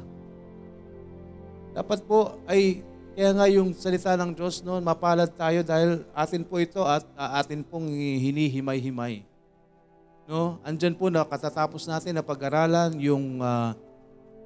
Dapat 1.75 2.07
po 2.07 2.39
ay 2.47 2.79
kaya 3.17 3.33
nga 3.35 3.45
yung 3.51 3.75
salita 3.75 4.15
ng 4.15 4.31
Diyos 4.31 4.63
noon, 4.63 4.79
mapalad 4.79 5.27
tayo 5.35 5.59
dahil 5.65 6.07
atin 6.15 6.47
po 6.47 6.55
ito 6.61 6.79
at 6.87 7.03
uh, 7.19 7.35
atin 7.35 7.67
pong 7.67 7.91
hinihimay-himay. 7.91 9.27
No? 10.23 10.55
Andyan 10.63 10.95
po 10.95 11.11
na 11.11 11.27
katatapos 11.27 11.83
natin 11.83 12.15
na 12.15 12.23
pag-aralan 12.23 12.95
yung 12.95 13.43
uh, 13.43 13.75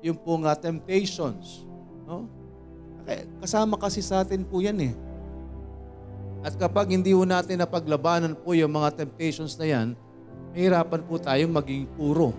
yung 0.01 0.17
pong 0.17 0.49
uh, 0.49 0.57
temptations, 0.57 1.61
no? 2.09 2.25
Kasama 3.43 3.77
kasi 3.77 4.01
sa 4.01 4.25
atin 4.25 4.41
po 4.41 4.63
'yan 4.63 4.77
eh. 4.89 4.93
At 6.41 6.57
kapag 6.57 6.89
hindi 6.89 7.13
po 7.13 7.21
natin 7.21 7.61
napaglabanan 7.61 8.33
po 8.33 8.57
yung 8.57 8.73
mga 8.73 9.05
temptations 9.05 9.53
na 9.61 9.65
'yan, 9.69 9.87
mahirapan 10.51 11.01
po 11.05 11.21
tayong 11.21 11.53
maging 11.53 11.85
puro. 11.93 12.33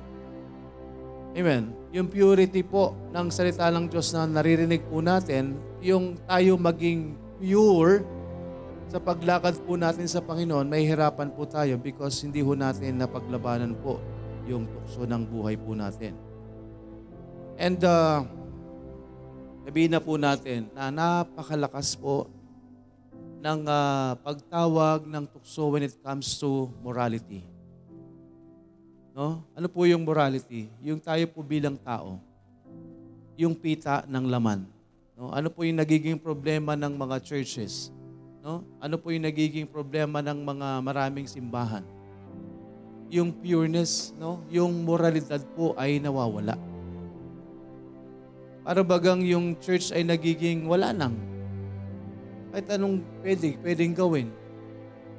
Amen. 1.33 1.73
Yung 1.95 2.13
purity 2.13 2.61
po 2.61 2.93
ng 3.15 3.33
salita 3.33 3.73
ng 3.73 3.89
Diyos 3.89 4.13
na 4.13 4.29
naririnig 4.29 4.85
po 4.85 5.01
natin, 5.01 5.57
yung 5.81 6.21
tayo 6.29 6.61
maging 6.61 7.17
pure 7.41 8.05
sa 8.93 9.01
paglakad 9.01 9.57
po 9.65 9.81
natin 9.81 10.05
sa 10.05 10.21
Panginoon, 10.21 10.69
may 10.69 10.85
hirapan 10.85 11.33
po 11.33 11.49
tayo 11.49 11.81
because 11.81 12.21
hindi 12.21 12.45
ho 12.45 12.53
natin 12.53 13.01
napaglabanan 13.01 13.73
po 13.81 13.97
yung 14.45 14.69
tukso 14.69 15.09
ng 15.09 15.25
buhay 15.25 15.57
po 15.57 15.73
natin. 15.73 16.13
And 17.57 17.81
uh, 17.81 18.29
sabihin 19.65 19.97
na 19.97 20.01
po 20.05 20.21
natin 20.21 20.69
na 20.77 20.93
napakalakas 20.93 21.97
po 21.97 22.29
ng 23.43 23.67
uh, 23.67 24.15
pagtawag 24.23 25.03
ng 25.03 25.27
tukso 25.27 25.67
when 25.75 25.83
it 25.83 25.99
comes 25.99 26.39
to 26.39 26.71
morality. 26.79 27.43
No? 29.11 29.43
Ano 29.59 29.67
po 29.67 29.83
yung 29.83 30.07
morality? 30.07 30.71
Yung 30.79 31.03
tayo 31.03 31.27
po 31.27 31.43
bilang 31.43 31.75
tao. 31.75 32.23
Yung 33.35 33.59
pita 33.59 34.07
ng 34.07 34.31
laman. 34.31 34.63
No? 35.19 35.35
Ano 35.35 35.51
po 35.51 35.67
yung 35.67 35.83
nagiging 35.83 36.23
problema 36.23 36.79
ng 36.79 36.95
mga 36.95 37.19
churches? 37.19 37.91
No? 38.47 38.63
Ano 38.79 38.95
po 38.95 39.11
yung 39.11 39.27
nagiging 39.27 39.67
problema 39.67 40.23
ng 40.23 40.39
mga 40.39 40.69
maraming 40.79 41.27
simbahan? 41.27 41.83
Yung 43.11 43.35
pureness, 43.35 44.15
no? 44.23 44.39
yung 44.55 44.87
moralidad 44.87 45.43
po 45.59 45.75
ay 45.75 45.99
nawawala. 45.99 46.55
Para 48.63 48.87
bagang 48.87 49.27
yung 49.27 49.59
church 49.59 49.91
ay 49.91 50.07
nagiging 50.07 50.71
wala 50.71 50.95
nang. 50.95 51.32
Kahit 52.53 52.69
anong 52.69 53.01
pwede, 53.25 53.57
pwedeng 53.65 53.97
gawin. 53.97 54.29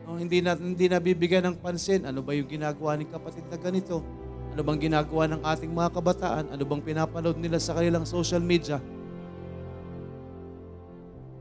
No, 0.05 0.21
hindi 0.21 0.39
na 0.43 0.53
hindi 0.53 0.85
nabibigyan 0.85 1.49
ng 1.49 1.57
pansin. 1.57 2.05
Ano 2.05 2.21
ba 2.21 2.37
yung 2.37 2.45
ginagawa 2.45 2.93
ng 2.93 3.09
kapatid 3.09 3.49
na 3.49 3.57
ganito? 3.57 4.05
Ano 4.53 4.61
bang 4.61 4.85
ginagawa 4.85 5.25
ng 5.33 5.41
ating 5.41 5.73
mga 5.73 5.89
kabataan? 5.97 6.45
Ano 6.53 6.61
bang 6.61 6.83
pinapanood 6.85 7.41
nila 7.41 7.57
sa 7.57 7.73
kanilang 7.73 8.05
social 8.05 8.43
media? 8.43 8.77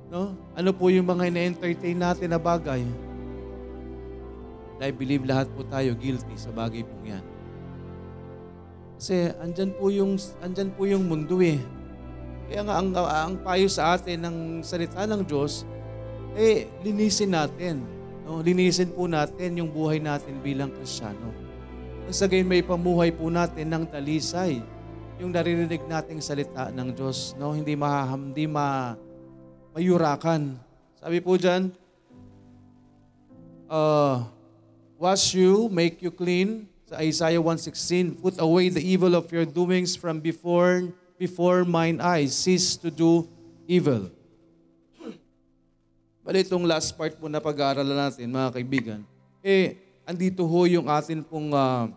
No? 0.09 0.33
Ano 0.57 0.73
po 0.73 0.89
yung 0.89 1.05
mga 1.05 1.29
ina-entertain 1.29 2.01
natin 2.01 2.33
na 2.33 2.41
bagay? 2.41 2.81
I 4.83 4.91
believe 4.91 5.23
lahat 5.23 5.47
po 5.55 5.63
tayo 5.69 5.95
guilty 5.95 6.35
sa 6.35 6.51
bagay 6.51 6.83
po 6.83 6.97
yan. 7.05 7.23
Kasi 8.99 9.31
andyan 9.39 9.71
po 9.77 9.93
yung 9.93 10.19
andyan 10.43 10.71
po 10.75 10.89
yung 10.89 11.07
mundo 11.07 11.39
eh. 11.39 11.61
Kaya 12.51 12.67
nga 12.67 12.75
ang, 12.81 12.89
ang 12.97 13.35
payo 13.45 13.71
sa 13.71 13.95
atin 13.95 14.25
ng 14.25 14.37
salita 14.67 15.07
ng 15.07 15.23
Diyos, 15.23 15.69
eh 16.37 16.69
linisin 16.81 17.33
natin 17.33 18.03
No, 18.23 18.39
linisin 18.39 18.95
po 18.95 19.11
natin 19.11 19.59
yung 19.59 19.71
buhay 19.71 19.99
natin 19.99 20.39
bilang 20.39 20.71
Kristiyano. 20.71 21.35
Nang 22.07 22.15
sa 22.15 22.31
gayon 22.31 22.47
may 22.47 22.63
pamuhay 22.63 23.11
po 23.11 23.27
natin 23.29 23.67
ng 23.67 23.85
talisay. 23.91 24.63
Yung 25.19 25.35
naririnig 25.35 25.83
nating 25.87 26.23
salita 26.23 26.71
ng 26.71 26.95
Diyos, 26.95 27.35
no? 27.39 27.55
Hindi 27.55 27.75
mahaham, 27.75 28.31
hindi 28.31 28.47
ma 28.47 28.95
mayurakan. 29.75 30.59
Sabi 30.99 31.19
po 31.19 31.35
diyan, 31.35 31.77
uh, 33.71 34.27
wash 34.99 35.35
you, 35.35 35.67
make 35.71 35.99
you 36.01 36.11
clean. 36.15 36.71
Sa 36.87 37.03
Isaiah 37.03 37.43
1:16, 37.43 38.23
put 38.23 38.39
away 38.39 38.71
the 38.71 38.83
evil 38.83 39.19
of 39.19 39.31
your 39.35 39.47
doings 39.47 39.99
from 39.99 40.23
before 40.23 40.89
before 41.19 41.67
mine 41.67 41.99
eyes. 41.99 42.35
Cease 42.35 42.79
to 42.79 42.91
do 42.91 43.27
evil. 43.67 44.11
Bali 46.23 46.47
itong 46.47 46.63
last 46.63 46.95
part 46.95 47.19
po 47.19 47.27
na 47.27 47.43
pag-aaralan 47.43 47.99
natin, 47.99 48.31
mga 48.31 48.55
kaibigan, 48.55 49.01
eh, 49.43 49.75
andito 50.07 50.47
ho 50.47 50.61
yung 50.71 50.87
atin 50.87 51.19
pong 51.19 51.51
uh, 51.51 51.91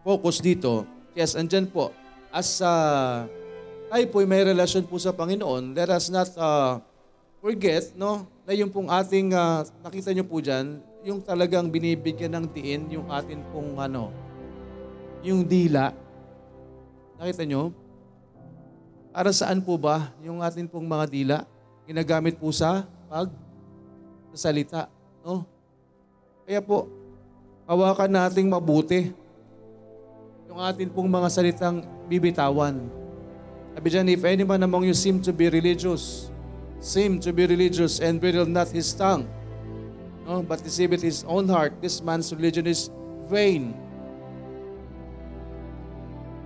focus 0.00 0.40
dito. 0.40 0.88
Yes, 1.12 1.36
andyan 1.36 1.68
po. 1.68 1.92
As 2.32 2.64
uh, 2.64 3.28
tayo 3.92 4.04
po 4.08 4.24
may 4.24 4.40
relasyon 4.40 4.88
po 4.88 4.96
sa 4.96 5.12
Panginoon, 5.12 5.76
let 5.76 5.92
us 5.92 6.08
not 6.08 6.32
uh, 6.40 6.80
forget, 7.44 7.92
no, 7.92 8.24
na 8.48 8.56
yung 8.56 8.72
pong 8.72 8.88
ating, 8.88 9.36
uh, 9.36 9.68
nakita 9.84 10.16
nyo 10.16 10.24
po 10.24 10.40
dyan, 10.40 10.80
yung 11.04 11.20
talagang 11.20 11.68
binibigyan 11.68 12.40
ng 12.40 12.46
diin, 12.56 12.88
yung 12.88 13.12
atin 13.12 13.44
pong, 13.52 13.76
ano, 13.76 14.16
yung 15.20 15.44
dila. 15.44 15.92
Nakita 17.20 17.44
nyo? 17.44 17.68
Para 19.12 19.28
saan 19.28 19.60
po 19.60 19.76
ba 19.76 20.08
yung 20.24 20.40
atin 20.40 20.64
pong 20.64 20.88
mga 20.88 21.04
dila? 21.04 21.38
Ginagamit 21.88 22.36
po 22.36 22.52
sa 22.52 22.84
pag 23.08 23.32
sa 24.36 24.52
salita. 24.52 24.92
No? 25.24 25.48
Kaya 26.44 26.60
po, 26.60 26.84
hawakan 27.64 28.12
nating 28.12 28.52
mabuti 28.52 29.08
yung 30.52 30.60
atin 30.60 30.92
pong 30.92 31.08
mga 31.08 31.28
salitang 31.32 31.80
bibitawan. 32.08 32.76
Sabi 33.72 33.88
dyan, 33.88 34.06
if 34.12 34.20
anyone 34.24 34.60
among 34.60 34.84
you 34.84 34.92
seem 34.92 35.20
to 35.24 35.32
be 35.32 35.48
religious, 35.48 36.28
seem 36.76 37.16
to 37.20 37.32
be 37.32 37.48
religious 37.48 38.04
and 38.04 38.20
bridle 38.20 38.48
not 38.48 38.68
his 38.68 38.92
tongue, 38.92 39.24
no, 40.28 40.44
but 40.44 40.60
deceiveth 40.60 41.00
his 41.00 41.24
own 41.24 41.48
heart, 41.48 41.72
this 41.80 42.04
man's 42.04 42.28
religion 42.36 42.68
is 42.68 42.92
vain. 43.32 43.72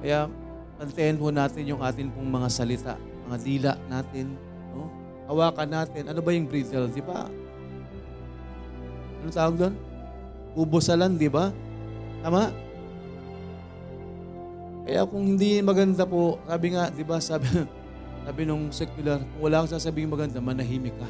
Kaya, 0.03 0.27
pantayin 0.79 1.19
po 1.19 1.31
natin 1.31 1.63
yung 1.67 1.83
atin 1.83 2.11
pong 2.11 2.31
mga 2.31 2.49
salita, 2.51 2.95
mga 3.31 3.39
dila 3.43 3.73
natin, 3.87 4.35
hawakan 5.27 5.69
natin. 5.71 6.09
Ano 6.11 6.21
ba 6.25 6.31
yung 6.35 6.49
brittle, 6.49 6.91
di 6.91 7.03
ba? 7.03 7.29
Ano 9.23 9.31
tawag 9.31 9.57
doon? 9.59 9.75
Ubusalan, 10.59 11.15
di 11.15 11.31
ba? 11.31 11.55
Tama? 12.23 12.51
Kaya 14.83 15.07
kung 15.07 15.25
hindi 15.35 15.63
maganda 15.63 16.03
po, 16.03 16.43
sabi 16.43 16.75
nga, 16.75 16.91
di 16.91 17.05
ba, 17.07 17.23
sabi, 17.23 17.47
sabi 18.27 18.43
nung 18.43 18.75
secular, 18.75 19.23
kung 19.23 19.43
wala 19.47 19.63
kang 19.63 19.75
sasabihin 19.79 20.11
maganda, 20.11 20.43
manahimik 20.43 20.95
ka. 20.99 21.09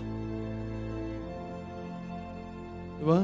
Di 3.00 3.04
ba? 3.08 3.20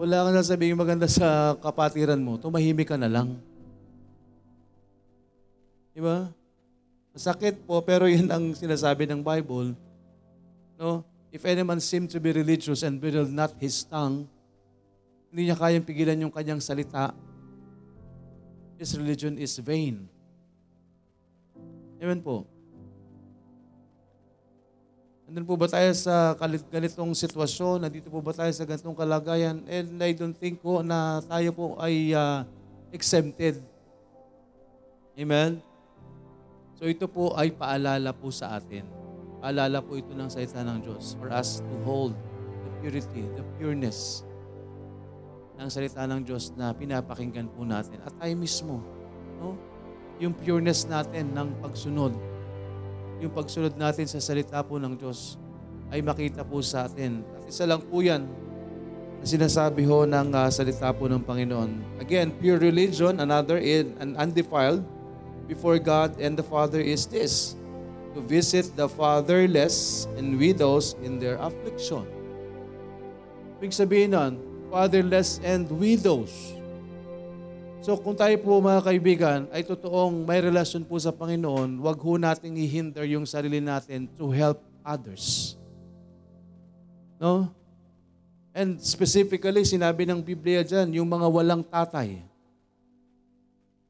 Wala 0.00 0.16
kang 0.24 0.38
sasabihin 0.40 0.80
maganda 0.80 1.04
sa 1.04 1.52
kapatiran 1.60 2.18
mo, 2.18 2.40
tumahimik 2.40 2.88
ka 2.88 2.96
na 2.96 3.12
lang. 3.12 3.36
Di 5.92 6.00
ba? 6.00 6.32
Masakit 7.12 7.60
po, 7.64 7.80
pero 7.82 8.06
yun 8.06 8.28
ang 8.28 8.52
sinasabi 8.54 9.08
ng 9.08 9.20
Bible. 9.24 9.74
No? 10.78 11.02
If 11.28 11.44
any 11.44 11.60
man 11.60 11.80
seem 11.80 12.08
to 12.08 12.16
be 12.16 12.32
religious 12.32 12.80
and 12.80 12.96
bridle 12.96 13.28
not 13.28 13.52
his 13.60 13.84
tongue, 13.84 14.24
hindi 15.28 15.52
niya 15.52 15.56
kayang 15.60 15.84
pigilan 15.84 16.24
yung 16.24 16.32
kanyang 16.32 16.62
salita, 16.62 17.12
his 18.80 18.96
religion 18.96 19.36
is 19.36 19.60
vain. 19.60 20.08
Amen 22.00 22.22
po. 22.24 22.48
Nandun 25.28 25.44
po 25.44 25.60
ba 25.60 25.68
tayo 25.68 25.92
sa 25.92 26.32
ganitong 26.72 27.12
sitwasyon? 27.12 27.84
Nandito 27.84 28.08
po 28.08 28.24
ba 28.24 28.32
tayo 28.32 28.48
sa 28.48 28.64
ganitong 28.64 28.96
kalagayan? 28.96 29.60
And 29.68 30.00
I 30.00 30.16
don't 30.16 30.32
think 30.32 30.64
po 30.64 30.80
na 30.80 31.20
tayo 31.28 31.52
po 31.52 31.76
ay 31.76 32.16
uh, 32.16 32.48
exempted. 32.88 33.60
Amen? 35.12 35.60
So 36.78 36.86
ito 36.86 37.10
po 37.10 37.34
ay 37.34 37.50
paalala 37.50 38.14
po 38.14 38.30
sa 38.30 38.54
atin. 38.54 38.86
Paalala 39.42 39.82
po 39.82 39.98
ito 39.98 40.14
ng 40.14 40.30
salita 40.30 40.62
ng 40.62 40.78
Diyos 40.86 41.18
for 41.18 41.26
us 41.34 41.58
to 41.58 41.74
hold 41.82 42.14
the 42.62 42.70
purity, 42.78 43.26
the 43.34 43.42
pureness 43.58 44.22
ng 45.58 45.66
salita 45.66 46.06
ng 46.06 46.22
Diyos 46.22 46.54
na 46.54 46.70
pinapakinggan 46.70 47.50
po 47.50 47.66
natin. 47.66 47.98
At 48.06 48.14
tayo 48.14 48.30
mismo, 48.38 48.78
no? 49.42 49.58
yung 50.22 50.30
pureness 50.38 50.86
natin 50.86 51.34
ng 51.34 51.58
pagsunod, 51.58 52.14
yung 53.18 53.34
pagsunod 53.34 53.74
natin 53.74 54.06
sa 54.06 54.22
salita 54.22 54.62
po 54.62 54.78
ng 54.78 54.94
Diyos 54.94 55.34
ay 55.90 55.98
makita 55.98 56.46
po 56.46 56.62
sa 56.62 56.86
atin. 56.86 57.26
At 57.34 57.50
isa 57.50 57.66
lang 57.66 57.82
po 57.82 58.06
yan 58.06 58.22
na 59.18 59.26
sinasabi 59.26 59.82
ho 59.82 60.06
ng 60.06 60.30
ah, 60.30 60.46
salita 60.46 60.94
po 60.94 61.10
ng 61.10 61.26
Panginoon. 61.26 61.98
Again, 61.98 62.38
pure 62.38 62.62
religion, 62.62 63.18
another 63.18 63.58
in 63.58 63.98
and 63.98 64.14
undefiled 64.14 64.86
before 65.48 65.80
God 65.80 66.20
and 66.20 66.36
the 66.36 66.44
Father 66.44 66.78
is 66.78 67.08
this, 67.08 67.56
to 68.12 68.20
visit 68.20 68.76
the 68.76 68.84
fatherless 68.86 70.04
and 70.20 70.36
widows 70.36 70.94
in 71.00 71.16
their 71.16 71.40
affliction. 71.40 72.04
Ibig 73.58 73.72
sabihin 73.72 74.12
nun, 74.12 74.38
fatherless 74.68 75.40
and 75.40 75.66
widows. 75.72 76.30
So 77.80 77.96
kung 77.96 78.14
tayo 78.14 78.36
po 78.44 78.60
mga 78.60 78.84
kaibigan 78.84 79.40
ay 79.48 79.64
totoong 79.64 80.28
may 80.28 80.44
relasyon 80.44 80.84
po 80.84 81.00
sa 81.00 81.08
Panginoon, 81.08 81.80
wag 81.80 81.96
ho 81.96 82.20
nating 82.20 82.60
ihinder 82.60 83.08
yung 83.08 83.24
sarili 83.24 83.64
natin 83.64 84.04
to 84.20 84.28
help 84.28 84.60
others. 84.84 85.56
No? 87.16 87.50
And 88.52 88.82
specifically, 88.82 89.62
sinabi 89.62 90.02
ng 90.04 90.18
Biblia 90.18 90.66
dyan, 90.66 90.90
yung 90.98 91.06
mga 91.06 91.26
walang 91.30 91.62
tatay, 91.62 92.27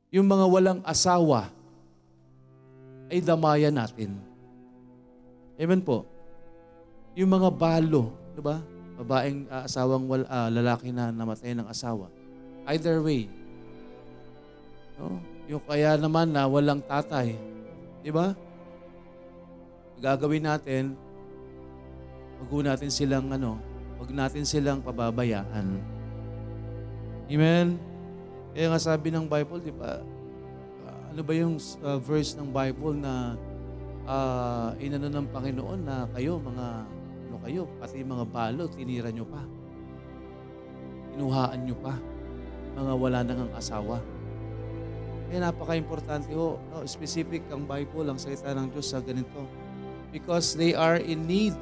yung 0.08 0.24
mga 0.24 0.44
walang 0.48 0.80
asawa, 0.84 1.52
ay 3.08 3.24
damayan 3.24 3.72
natin. 3.72 4.16
Amen 5.56 5.80
po. 5.80 6.04
Yung 7.16 7.32
mga 7.32 7.48
balo, 7.50 8.12
di 8.36 8.40
ba? 8.44 8.60
Babaeng 9.00 9.48
ah, 9.48 9.64
asawang 9.64 10.04
wal, 10.06 10.24
ah, 10.28 10.52
lalaki 10.52 10.92
na 10.92 11.08
namatay 11.08 11.56
ng 11.56 11.66
asawa. 11.66 12.12
Either 12.68 13.00
way. 13.00 13.26
No? 15.00 15.18
Yung 15.48 15.62
kaya 15.64 15.96
naman 15.96 16.28
na 16.28 16.44
walang 16.44 16.84
tatay. 16.84 17.32
Di 18.04 18.12
ba? 18.12 18.36
Gagawin 19.98 20.44
natin, 20.46 20.94
wag 22.38 22.52
natin 22.62 22.90
silang 22.92 23.26
ano, 23.32 23.58
wag 23.98 24.10
natin 24.12 24.44
silang 24.46 24.84
pababayaan. 24.84 25.66
Amen? 27.28 27.87
Kaya 28.56 28.66
nga 28.72 28.80
sabi 28.80 29.12
ng 29.12 29.28
Bible, 29.28 29.60
di 29.60 29.74
ba, 29.74 30.00
ah, 30.88 31.02
ano 31.12 31.20
ba 31.20 31.32
yung 31.36 31.60
uh, 31.84 31.98
verse 32.00 32.34
ng 32.38 32.48
Bible 32.48 32.96
na 32.96 33.36
uh, 34.08 34.70
inano 34.80 35.08
ng 35.12 35.28
Panginoon 35.28 35.80
na 35.84 36.08
kayo, 36.16 36.40
mga, 36.40 36.66
ano 37.28 37.36
kayo, 37.44 37.62
pati 37.76 38.00
mga 38.00 38.24
balo, 38.28 38.66
tinira 38.72 39.12
nyo 39.12 39.28
pa. 39.28 39.42
Inuhaan 41.18 41.60
nyo 41.68 41.76
pa. 41.78 41.94
Mga 42.78 42.92
wala 42.94 43.18
nang 43.26 43.40
ang 43.48 43.52
asawa. 43.58 43.98
Kaya 45.28 45.44
napaka-importante 45.44 46.32
ho, 46.32 46.56
no, 46.72 46.88
specific 46.88 47.44
ang 47.52 47.68
Bible, 47.68 48.08
ang 48.08 48.16
salita 48.16 48.48
ng 48.56 48.72
Diyos 48.72 48.88
sa 48.88 49.04
ganito. 49.04 49.44
Because 50.08 50.56
they 50.56 50.72
are 50.72 50.96
in 50.96 51.28
need. 51.28 51.56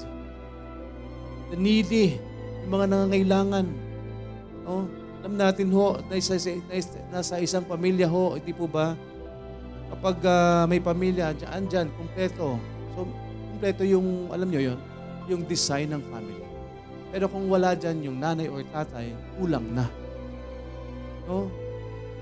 The 1.50 1.58
needy, 1.58 2.22
yung 2.62 2.70
mga 2.78 2.86
nangangailangan. 2.94 3.66
No? 4.62 4.86
Alam 5.26 5.42
natin 5.42 5.74
ho, 5.74 5.98
nasa, 6.06 6.38
nasa 7.10 7.42
isang 7.42 7.66
pamilya 7.66 8.06
ho, 8.06 8.38
hindi 8.38 8.54
po 8.54 8.70
ba? 8.70 8.94
Kapag 9.90 10.22
ah, 10.22 10.70
may 10.70 10.78
pamilya, 10.78 11.34
dyan, 11.34 11.66
dyan, 11.66 11.86
kumpleto. 11.98 12.54
So, 12.94 13.10
kumpleto 13.50 13.82
yung, 13.82 14.30
alam 14.30 14.46
nyo 14.46 14.62
yon 14.62 14.78
yung 15.26 15.42
design 15.42 15.90
ng 15.90 16.02
family. 16.14 16.46
Pero 17.10 17.26
kung 17.26 17.50
wala 17.50 17.74
dyan 17.74 18.06
yung 18.06 18.22
nanay 18.22 18.46
or 18.46 18.62
tatay, 18.70 19.10
kulang 19.34 19.66
na. 19.74 19.90
No? 21.26 21.50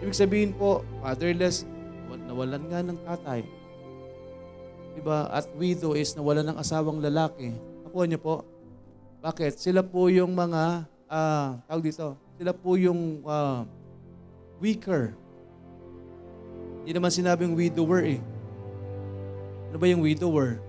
Ibig 0.01 0.17
sabihin 0.17 0.57
po, 0.57 0.81
fatherless, 1.05 1.69
nawalan 2.25 2.65
nga 2.73 2.81
ng 2.81 2.99
tatay. 3.05 3.45
Diba? 4.97 5.29
At 5.29 5.45
widow 5.61 5.93
is 5.93 6.17
nawalan 6.17 6.49
ng 6.49 6.57
asawang 6.57 7.05
lalaki. 7.05 7.53
Nakuha 7.85 8.09
niyo 8.09 8.17
po? 8.17 8.49
Bakit? 9.21 9.61
Sila 9.61 9.85
po 9.85 10.09
yung 10.09 10.33
mga, 10.33 10.89
ah, 11.13 11.61
tawag 11.69 11.85
dito, 11.85 12.24
sila 12.39 12.53
po 12.55 12.75
yung 12.75 13.23
ah, 13.27 13.63
weaker. 14.59 15.15
Hindi 16.83 16.93
naman 17.01 17.11
sinabing 17.15 17.57
widower 17.57 18.05
eh. 18.05 18.21
Ano 19.71 19.77
ba 19.81 19.87
yung 19.89 20.05
widower? 20.05 20.61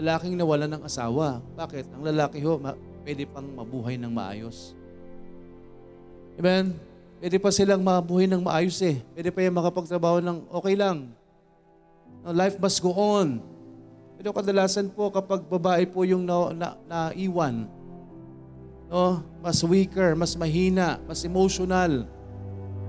Lalaking 0.00 0.34
nawalan 0.38 0.70
ng 0.72 0.82
asawa. 0.88 1.44
Bakit? 1.54 1.92
Ang 1.92 2.02
lalaki 2.08 2.40
ho, 2.40 2.56
ma- 2.56 2.78
pwede 3.04 3.28
pang 3.28 3.44
mabuhay 3.44 4.00
ng 4.00 4.08
maayos. 4.08 4.72
Amen? 6.40 6.72
Pwede 7.22 7.36
pa 7.38 7.52
silang 7.52 7.84
mabuhay 7.84 8.26
ng 8.26 8.42
maayos 8.42 8.80
eh. 8.82 8.98
Pwede 9.14 9.30
pa 9.30 9.44
yung 9.44 9.54
makapagtrabaho 9.54 10.18
ng 10.18 10.38
okay 10.48 10.74
lang. 10.74 11.12
Life 12.24 12.56
must 12.58 12.80
go 12.80 12.94
on. 12.94 13.42
Pero 14.16 14.30
kadalasan 14.32 14.90
po 14.90 15.10
kapag 15.10 15.42
babae 15.46 15.82
po 15.86 16.06
yung 16.06 16.22
na, 16.22 16.54
na, 16.54 16.68
naiwan, 16.86 17.66
no, 18.92 19.24
mas 19.40 19.64
weaker, 19.64 20.12
mas 20.12 20.36
mahina, 20.36 21.00
mas 21.08 21.24
emotional, 21.24 22.04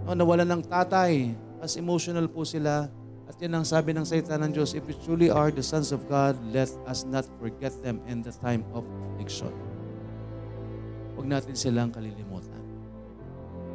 no, 0.04 0.12
nawalan 0.12 0.60
ng 0.60 0.62
tatay, 0.68 1.32
mas 1.64 1.80
emotional 1.80 2.28
po 2.28 2.44
sila. 2.44 2.92
At 3.24 3.40
yan 3.40 3.56
ang 3.56 3.64
sabi 3.64 3.96
ng 3.96 4.04
salita 4.04 4.36
ng 4.36 4.52
Diyos, 4.52 4.76
if 4.76 4.84
we 4.84 4.92
truly 5.00 5.32
are 5.32 5.48
the 5.48 5.64
sons 5.64 5.96
of 5.96 6.04
God, 6.12 6.36
let 6.52 6.68
us 6.84 7.08
not 7.08 7.24
forget 7.40 7.72
them 7.80 8.04
in 8.12 8.20
the 8.20 8.36
time 8.44 8.68
of 8.76 8.84
affliction. 8.84 9.50
Huwag 11.16 11.32
natin 11.32 11.56
silang 11.56 11.88
kalilimutan. 11.88 12.60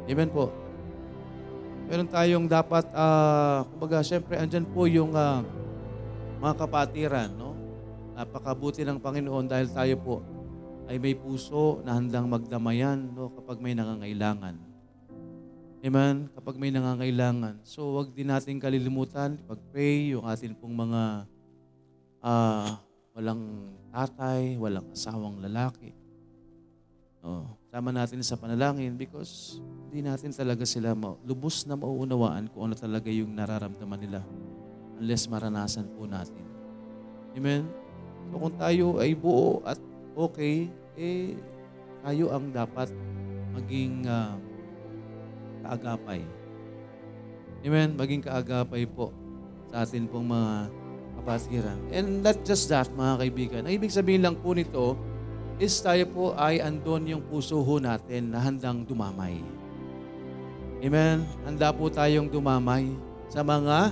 Amen 0.05 0.29
po. 0.29 0.53
Meron 1.89 2.05
tayong 2.05 2.45
dapat, 2.45 2.85
uh, 2.93 3.65
kumbaga, 3.73 4.05
syempre, 4.05 4.37
andyan 4.37 4.69
po 4.69 4.85
yung 4.85 5.17
uh, 5.17 5.41
mga 6.37 6.53
kapatiran, 6.61 7.33
no? 7.33 7.57
Napakabuti 8.13 8.85
ng 8.85 9.01
Panginoon 9.01 9.49
dahil 9.49 9.73
tayo 9.73 9.97
po 9.97 10.15
ay 10.89 10.97
may 10.97 11.13
puso 11.13 11.85
na 11.85 12.01
handang 12.01 12.25
magdamayan 12.25 12.97
no, 13.13 13.29
kapag 13.29 13.61
may 13.61 13.77
nangangailangan. 13.77 14.57
Amen? 15.85 16.27
Kapag 16.33 16.57
may 16.57 16.73
nangangailangan. 16.73 17.61
So, 17.61 17.93
wag 17.95 18.11
din 18.11 18.33
natin 18.33 18.57
kalilimutan, 18.57 19.37
pag-pray, 19.45 20.17
yung 20.17 20.25
atin 20.25 20.57
pong 20.57 20.73
mga 20.73 21.29
uh, 22.25 22.73
walang 23.13 23.71
tatay, 23.93 24.57
walang 24.57 24.89
asawang 24.89 25.37
lalaki. 25.39 25.93
Oh, 27.19 27.45
sama 27.67 27.91
natin 27.91 28.23
sa 28.23 28.39
panalangin 28.39 28.95
because 28.95 29.59
hindi 29.91 30.07
natin 30.07 30.31
talaga 30.31 30.63
sila 30.63 30.95
ma- 30.95 31.19
lubos 31.27 31.67
na 31.67 31.75
mauunawaan 31.75 32.47
kung 32.47 32.71
ano 32.71 32.75
talaga 32.79 33.11
yung 33.11 33.35
nararamdaman 33.35 33.99
nila 33.99 34.23
unless 34.95 35.27
maranasan 35.27 35.91
po 35.99 36.07
natin. 36.07 36.39
Amen? 37.35 37.67
So 38.31 38.39
kung 38.39 38.55
tayo 38.55 39.03
ay 39.03 39.19
buo 39.19 39.59
at 39.67 39.75
okay, 40.19 40.67
eh 40.99 41.39
tayo 42.03 42.35
ang 42.35 42.51
dapat 42.51 42.91
maging 43.55 44.03
uh, 44.03 44.35
kaagapay. 45.63 46.21
Amen? 47.63 47.95
Maging 47.95 48.23
kaagapay 48.23 48.83
po 48.87 49.15
sa 49.71 49.87
atin 49.87 50.07
pong 50.11 50.27
mga 50.31 50.71
kapatiran. 51.19 51.79
And 51.91 52.23
not 52.23 52.43
just 52.43 52.67
that, 52.71 52.91
mga 52.91 53.15
kaibigan. 53.23 53.61
Ang 53.67 53.73
ibig 53.79 53.91
sabihin 53.91 54.23
lang 54.23 54.35
po 54.39 54.51
nito, 54.55 54.95
is 55.59 55.75
tayo 55.83 56.07
po 56.07 56.25
ay 56.39 56.63
andon 56.63 57.03
yung 57.03 57.23
puso 57.27 57.59
ho 57.59 57.75
natin 57.83 58.31
na 58.31 58.39
handang 58.39 58.87
dumamay. 58.87 59.43
Amen? 60.79 61.27
Handa 61.43 61.75
po 61.75 61.91
tayong 61.91 62.31
dumamay 62.31 62.87
sa 63.27 63.43
mga 63.43 63.91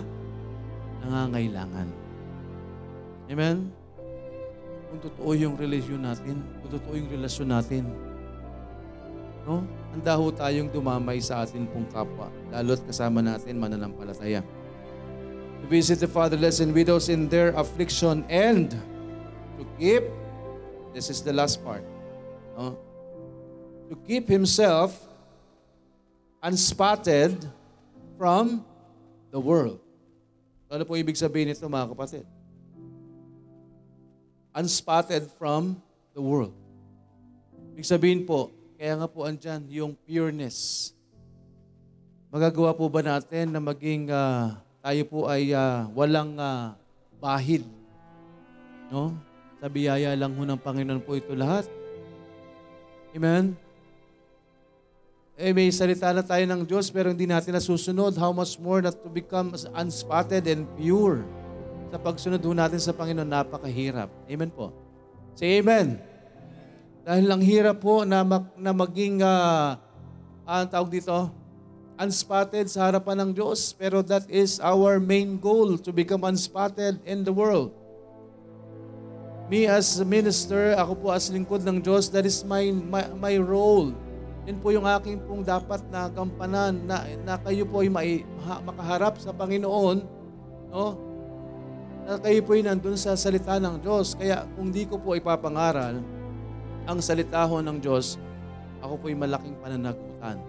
nangangailangan. 1.04 1.88
Amen? 3.28 3.77
Kung 4.88 5.00
totoo 5.04 5.32
yung 5.36 5.56
relasyon 5.60 6.02
natin, 6.02 6.36
kung 6.63 6.71
totoo 6.71 6.93
yung 6.95 7.10
relasyon 7.12 7.50
natin, 7.52 7.84
no? 9.43 9.63
Handa 9.91 10.13
ho 10.15 10.32
tayong 10.32 10.69
dumamay 10.71 11.19
sa 11.23 11.43
atin 11.43 11.67
pong 11.67 11.88
kapwa, 11.91 12.32
lalo't 12.52 12.84
kasama 12.88 13.19
natin 13.19 13.60
mananampalataya. 13.60 14.43
To 15.60 15.65
visit 15.67 16.00
the 16.00 16.08
fatherless 16.08 16.62
and 16.62 16.71
widows 16.71 17.10
in 17.10 17.28
their 17.28 17.52
affliction 17.58 18.23
and 18.30 18.71
to 19.58 19.63
keep 19.82 20.06
This 20.97 21.13
is 21.13 21.21
the 21.21 21.30
last 21.30 21.62
part. 21.62 21.86
No? 22.58 22.73
To 23.93 23.95
keep 24.10 24.26
himself 24.26 24.97
unspotted 26.41 27.45
from 28.17 28.65
the 29.30 29.38
world. 29.38 29.78
Ano 30.73 30.82
po 30.89 30.97
ibig 30.97 31.13
sabihin 31.13 31.54
nito 31.54 31.69
mga 31.69 31.93
kapatid? 31.93 32.26
Unspotted 34.58 35.30
from 35.38 35.78
the 36.17 36.22
world. 36.24 36.54
Ibig 37.78 37.86
sabihin 37.86 38.22
po, 38.26 38.50
kaya 38.74 38.98
nga 38.98 39.06
po 39.06 39.30
andyan 39.30 39.62
yung 39.70 39.93
pureness. 39.93 40.89
Magagawa 42.34 42.74
po 42.74 42.89
ba 42.89 43.06
natin 43.06 43.54
na 43.54 43.62
maging 43.62 44.10
uh, 44.10 44.58
tayo 44.82 45.04
po 45.06 45.30
ay 45.30 45.54
uh, 45.54 45.86
walang 45.93 46.34
uh, 46.41 46.74
bahid? 47.22 47.62
No? 48.89 49.13
Sa 49.62 49.70
biyaya 49.70 50.17
lang 50.17 50.34
ho 50.34 50.41
ng 50.41 50.58
Panginoon 50.58 51.06
po 51.06 51.13
ito 51.13 51.38
lahat. 51.38 51.70
Amen? 53.13 53.54
eh 55.38 55.54
may 55.54 55.70
salita 55.70 56.10
na 56.10 56.26
tayo 56.26 56.41
ng 56.50 56.65
Diyos 56.65 56.89
pero 56.89 57.13
hindi 57.13 57.30
natin 57.30 57.54
nasusunod. 57.54 58.17
How 58.17 58.34
much 58.34 58.58
more 58.58 58.82
not 58.82 58.98
to 59.06 59.10
become 59.13 59.54
unspotted 59.78 60.50
and 60.50 60.65
pure. 60.74 61.22
Sa 61.88 61.95
pagsunod 61.95 62.43
ho 62.43 62.52
natin 62.52 62.84
sa 62.84 62.91
Panginoon, 62.91 63.28
napakahirap. 63.28 64.12
Amen 64.28 64.52
po. 64.52 64.76
Say 65.39 65.63
amen. 65.63 66.04
Dahil 67.08 67.23
ang 67.32 67.39
hirap 67.39 67.80
po 67.80 68.04
na, 68.04 68.28
mag, 68.28 68.52
na 68.60 68.76
maging, 68.76 69.23
uh, 69.23 69.80
ang 70.43 70.67
tawag 70.67 70.91
dito, 70.91 71.32
unspotted 71.95 72.67
sa 72.67 72.91
harapan 72.91 73.23
ng 73.23 73.32
Diyos. 73.32 73.71
Pero 73.71 74.04
that 74.04 74.28
is 74.28 74.60
our 74.60 75.00
main 75.00 75.39
goal, 75.39 75.80
to 75.80 75.95
become 75.95 76.28
unspotted 76.28 77.00
in 77.08 77.23
the 77.23 77.32
world. 77.32 77.71
Me 79.47 79.63
as 79.63 80.04
a 80.04 80.06
minister, 80.06 80.76
ako 80.76 81.08
po 81.08 81.08
as 81.15 81.32
lingkod 81.32 81.63
ng 81.63 81.80
Diyos, 81.80 82.12
that 82.12 82.28
is 82.28 82.43
my, 82.43 82.67
my, 82.67 83.08
my 83.15 83.36
role. 83.39 83.95
Yan 84.43 84.60
po 84.60 84.76
yung 84.76 84.84
aking 84.84 85.23
pong 85.23 85.47
dapat 85.47 85.80
na 85.88 86.12
kampanan 86.12 86.84
na, 86.84 87.08
na 87.23 87.39
kayo 87.39 87.63
po 87.63 87.80
ay 87.80 87.88
mai, 87.88 88.28
makaharap 88.43 89.15
sa 89.23 89.32
Panginoon, 89.32 90.04
no? 90.76 91.07
Na 92.08 92.15
kayo 92.15 92.39
po 92.39 92.56
ay 92.56 92.63
nandun 92.63 92.96
sa 92.96 93.20
salita 93.20 93.60
ng 93.60 93.84
Diyos. 93.84 94.15
Kaya 94.15 94.48
kung 94.56 94.72
di 94.72 94.88
ko 94.88 94.96
po 94.96 95.12
ipapangaral 95.20 96.00
ang 96.88 97.04
salita 97.04 97.43
ho 97.43 97.60
ng 97.60 97.84
Diyos, 97.84 98.15
ako 98.80 98.96
po 98.96 99.06
ay 99.12 99.17
malaking 99.20 99.60
pananagutan. 99.60 100.39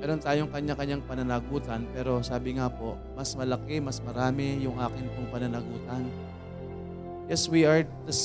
Meron 0.00 0.24
tayong 0.24 0.48
kanya-kanyang 0.48 1.04
pananagutan, 1.04 1.84
pero 1.92 2.24
sabi 2.24 2.56
nga 2.56 2.72
po, 2.72 2.96
mas 3.12 3.36
malaki, 3.36 3.76
mas 3.78 4.00
marami 4.00 4.56
yung 4.64 4.80
akin 4.80 5.04
pong 5.12 5.28
pananagutan. 5.28 6.08
Yes, 7.28 7.46
we 7.46 7.68
are 7.68 7.84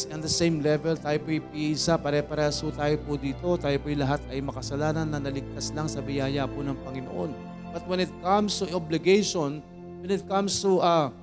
on 0.09 0.23
the 0.23 0.31
same 0.31 0.63
level. 0.63 0.95
Tayo 0.95 1.19
po'y 1.21 1.43
piisa, 1.43 1.99
pare-parehas 1.99 2.63
po 2.63 2.71
tayo 2.71 2.95
po 3.03 3.19
dito. 3.19 3.59
Tayo 3.59 3.77
po'y 3.83 3.99
lahat 3.99 4.23
ay 4.31 4.41
makasalanan 4.41 5.11
na 5.11 5.19
naligtas 5.19 5.75
lang 5.75 5.91
sa 5.91 6.01
biyaya 6.01 6.47
po 6.47 6.63
ng 6.63 6.75
Panginoon. 6.81 7.31
But 7.75 7.83
when 7.85 7.99
it 7.99 8.09
comes 8.25 8.57
to 8.63 8.71
obligation, 8.73 9.61
when 10.01 10.09
it 10.09 10.25
comes 10.25 10.57
to, 10.65 10.81
uh, 10.81 11.13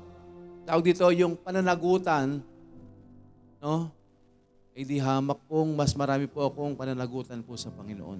tawag 0.64 0.85
dito, 0.85 1.05
yung 1.12 1.37
pananagutan, 1.37 2.40
no? 3.61 3.88
Eh 4.74 4.83
di 4.83 4.98
hamak 4.98 5.38
pong 5.46 5.72
mas 5.79 5.94
marami 5.94 6.27
po 6.27 6.42
akong 6.42 6.74
pananagutan 6.74 7.38
po 7.46 7.55
sa 7.55 7.70
Panginoon. 7.70 8.18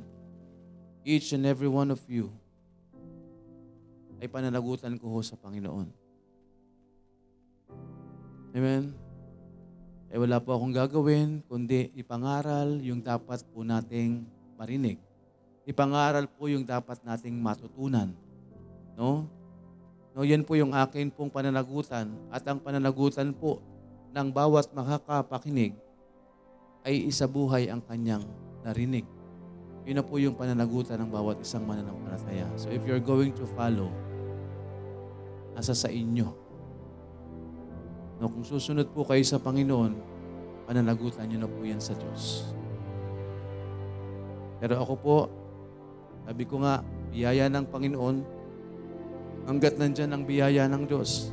Each 1.02 1.35
and 1.35 1.44
every 1.44 1.68
one 1.68 1.90
of 1.90 2.00
you 2.07 2.30
ay 4.22 4.30
pananagutan 4.30 4.94
ko 4.96 5.11
ho 5.11 5.18
sa 5.20 5.35
Panginoon. 5.35 5.90
Amen? 8.54 8.94
eh 10.14 10.18
wala 10.22 10.38
po 10.38 10.54
akong 10.54 10.70
gagawin, 10.70 11.42
kundi 11.50 11.90
ipangaral 11.98 12.78
yung 12.87 13.02
dapat 13.02 13.42
po 13.50 13.66
nating 13.66 14.22
marinig. 14.54 14.94
Ipangaral 15.66 16.30
po 16.30 16.46
yung 16.46 16.62
dapat 16.62 17.02
nating 17.02 17.35
matutunan. 17.35 18.14
No? 18.94 19.26
No, 20.14 20.22
yan 20.22 20.46
po 20.46 20.55
yung 20.55 20.70
akin 20.70 21.11
pong 21.11 21.29
pananagutan 21.29 22.14
at 22.31 22.46
ang 22.46 22.62
pananagutan 22.62 23.35
po 23.35 23.59
ng 24.14 24.31
bawat 24.31 24.70
makakapakinig 24.70 25.74
ay 26.87 27.11
isabuhay 27.11 27.66
ang 27.66 27.83
kanyang 27.83 28.22
narinig. 28.62 29.03
Yun 29.85 29.98
na 29.98 30.07
po 30.07 30.16
yung 30.22 30.38
pananagutan 30.38 31.03
ng 31.03 31.11
bawat 31.11 31.42
isang 31.42 31.66
mananampalataya. 31.66 32.46
So 32.55 32.70
if 32.70 32.87
you're 32.87 33.03
going 33.03 33.35
to 33.35 33.44
follow, 33.59 33.90
nasa 35.59 35.74
sa 35.74 35.90
inyo 35.90 36.44
No, 38.22 38.31
kung 38.31 38.46
susunod 38.46 38.94
po 38.94 39.03
kayo 39.03 39.20
sa 39.27 39.42
Panginoon, 39.42 39.92
pananagutan 40.70 41.27
niyo 41.27 41.42
na 41.42 41.50
po 41.50 41.66
yan 41.66 41.83
sa 41.83 41.98
Diyos. 41.98 42.46
Pero 44.62 44.79
ako 44.79 44.94
po, 44.96 45.16
sabi 46.24 46.46
ko 46.46 46.62
nga, 46.62 46.81
biyaya 47.11 47.50
ng 47.50 47.66
Panginoon, 47.68 48.16
hanggat 49.44 49.76
nandyan 49.76 50.11
ang 50.12 50.22
biyaya 50.24 50.64
ng 50.68 50.85
Diyos, 50.88 51.33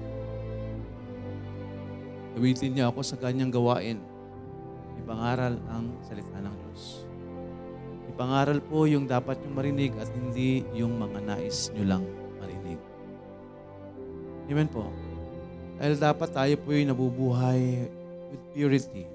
gawitin 2.35 2.75
niya 2.75 2.91
ako 2.91 3.01
sa 3.03 3.19
kanyang 3.19 3.51
gawain. 3.51 3.99
Ipangaral 5.01 5.57
ang 5.71 5.95
salita 6.05 6.37
ng 6.39 6.55
Diyos. 6.55 7.07
Ipangaral 8.11 8.59
po 8.59 8.85
yung 8.85 9.07
dapat 9.07 9.39
yung 9.43 9.55
marinig 9.55 9.95
at 9.97 10.11
hindi 10.11 10.67
yung 10.75 10.99
mga 10.99 11.19
nais 11.25 11.71
nyo 11.73 11.85
lang 11.87 12.03
marinig. 12.37 12.79
Amen 14.51 14.67
po. 14.67 14.91
Dahil 15.81 15.97
dapat 15.97 16.29
tayo 16.29 16.53
po 16.61 16.75
ay 16.75 16.85
nabubuhay 16.85 17.89
with 18.29 18.43
purity. 18.53 19.09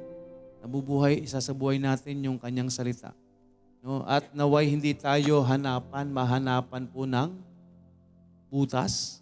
Nabubuhay, 0.64 1.22
isa 1.22 1.38
sa 1.38 1.54
buhay 1.54 1.78
natin 1.78 2.26
yung 2.26 2.42
kanyang 2.42 2.72
salita. 2.72 3.14
No? 3.86 4.02
At 4.02 4.34
naway 4.34 4.66
hindi 4.66 4.90
tayo 4.98 5.46
hanapan, 5.46 6.10
mahanapan 6.10 6.84
po 6.90 7.06
ng 7.06 7.45
butas. 8.50 9.20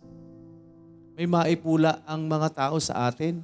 May 1.15 1.31
maipula 1.31 2.03
ang 2.05 2.27
mga 2.27 2.49
tao 2.51 2.77
sa 2.83 3.07
atin, 3.07 3.41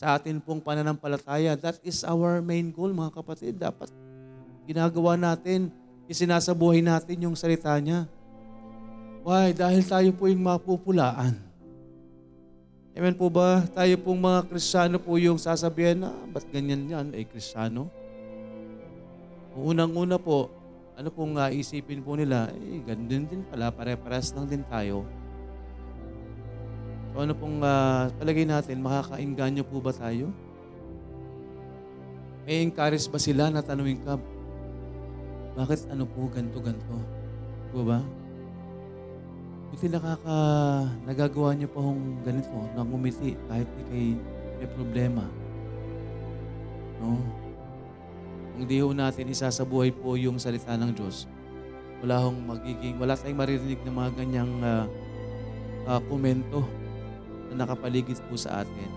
sa 0.00 0.16
atin 0.16 0.40
pong 0.40 0.64
pananampalataya. 0.64 1.54
That 1.60 1.76
is 1.84 2.02
our 2.08 2.40
main 2.40 2.72
goal, 2.72 2.90
mga 2.90 3.12
kapatid. 3.20 3.60
Dapat 3.60 3.92
ginagawa 4.64 5.20
natin, 5.20 5.68
isinasabuhay 6.08 6.80
natin 6.80 7.28
yung 7.28 7.36
salita 7.36 7.76
niya. 7.76 8.08
Why? 9.22 9.54
Dahil 9.54 9.86
tayo 9.86 10.10
po 10.16 10.26
yung 10.26 10.42
mapupulaan. 10.42 11.38
Amen 12.92 13.16
po 13.16 13.32
ba? 13.32 13.64
Tayo 13.72 13.96
pong 14.04 14.20
mga 14.20 14.40
Kristiyano 14.52 15.00
po 15.00 15.16
yung 15.16 15.40
sasabihin 15.40 16.04
na, 16.04 16.12
ba't 16.28 16.44
ganyan 16.52 16.84
yan? 16.84 17.06
Eh, 17.16 17.24
Kristiyano? 17.24 17.88
Unang-una 19.56 20.20
po, 20.20 20.52
ano 20.96 21.08
pong 21.08 21.40
uh, 21.40 21.48
isipin 21.48 22.04
po 22.04 22.14
nila, 22.14 22.52
eh, 22.52 22.84
ganun 22.84 23.24
din 23.26 23.42
pala, 23.48 23.72
pare-pares 23.72 24.36
lang 24.36 24.46
din 24.48 24.64
tayo. 24.68 25.08
So 27.12 27.24
ano 27.24 27.32
pong 27.36 27.60
uh, 27.60 28.08
palagay 28.16 28.44
natin, 28.44 28.80
makakainganyo 28.84 29.64
po 29.64 29.80
ba 29.80 29.92
tayo? 29.92 30.32
May 32.44 32.64
encourage 32.64 33.06
ba 33.08 33.20
sila 33.20 33.48
na 33.48 33.64
tanungin 33.64 34.00
ka, 34.04 34.16
bakit 35.52 35.84
ano 35.92 36.08
po 36.08 36.28
ganto-ganto? 36.32 36.96
Po 37.72 37.84
ba? 37.84 38.00
Buti 39.72 39.88
nakaka, 39.88 40.36
nagagawa 41.08 41.56
niyo 41.56 41.68
pa 41.72 41.80
hong 41.80 42.20
ganito, 42.24 42.52
nang 42.76 42.92
umiti 42.92 43.32
kahit 43.48 43.68
di 43.76 43.82
kay 43.88 44.06
may 44.60 44.68
problema. 44.68 45.24
No? 47.00 47.41
Kung 48.52 48.68
di 48.68 48.84
ho 48.84 48.92
natin 48.92 49.32
isasabuhay 49.32 49.96
po 49.96 50.12
yung 50.20 50.36
salita 50.36 50.76
ng 50.76 50.92
Diyos, 50.92 51.24
wala 52.04 52.20
hong 52.20 52.38
magiging, 52.44 53.00
wala 53.00 53.16
tayong 53.16 53.40
maririnig 53.40 53.80
ng 53.80 53.94
mga 53.94 54.10
ganyang 54.18 54.52
uh, 54.60 54.84
uh, 55.88 56.00
komento 56.10 56.66
na 57.48 57.64
nakapaligid 57.64 58.20
po 58.28 58.36
sa 58.36 58.60
atin. 58.60 58.90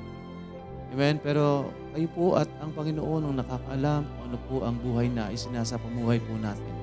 Amen? 0.91 1.19
Pero 1.23 1.71
kayo 1.95 2.07
po 2.11 2.25
at 2.35 2.47
ang 2.59 2.75
Panginoon 2.75 3.31
ang 3.31 3.35
nakakaalam 3.39 4.03
kung 4.03 4.21
ano 4.27 4.37
po 4.47 4.55
ang 4.63 4.75
buhay 4.79 5.07
na 5.07 5.31
isinasa 5.31 5.79
pamuhay 5.79 6.19
po 6.19 6.35
natin. 6.39 6.73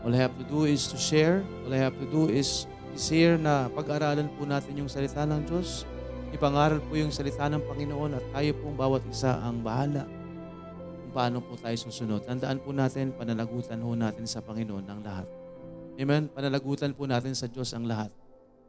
All 0.00 0.16
I 0.16 0.20
have 0.24 0.34
to 0.40 0.46
do 0.48 0.64
is 0.64 0.88
to 0.90 0.96
share. 0.96 1.44
All 1.66 1.72
I 1.76 1.80
have 1.80 1.94
to 2.00 2.08
do 2.08 2.32
is 2.32 2.64
is 2.96 3.06
here 3.06 3.38
na 3.38 3.70
pag-aralan 3.70 4.26
po 4.34 4.48
natin 4.48 4.74
yung 4.80 4.90
salita 4.90 5.22
ng 5.28 5.46
Diyos. 5.46 5.84
Ipangaral 6.34 6.80
po 6.82 6.96
yung 6.96 7.12
salita 7.12 7.46
ng 7.50 7.62
Panginoon 7.66 8.16
at 8.16 8.24
tayo 8.32 8.50
pong 8.62 8.74
bawat 8.78 9.02
isa 9.10 9.38
ang 9.42 9.60
bahala 9.60 10.06
kung 11.10 11.26
paano 11.26 11.42
po 11.42 11.58
tayo 11.58 11.74
susunod. 11.74 12.22
Tandaan 12.22 12.62
po 12.62 12.70
natin, 12.70 13.10
panalagutan 13.10 13.82
ho 13.82 13.98
natin 13.98 14.30
sa 14.30 14.38
Panginoon 14.38 14.86
ang 14.86 15.02
lahat. 15.02 15.26
Amen? 15.98 16.30
Panalagutan 16.30 16.94
po 16.94 17.02
natin 17.02 17.34
sa 17.34 17.50
Diyos 17.50 17.74
ang 17.74 17.82
lahat. 17.82 18.14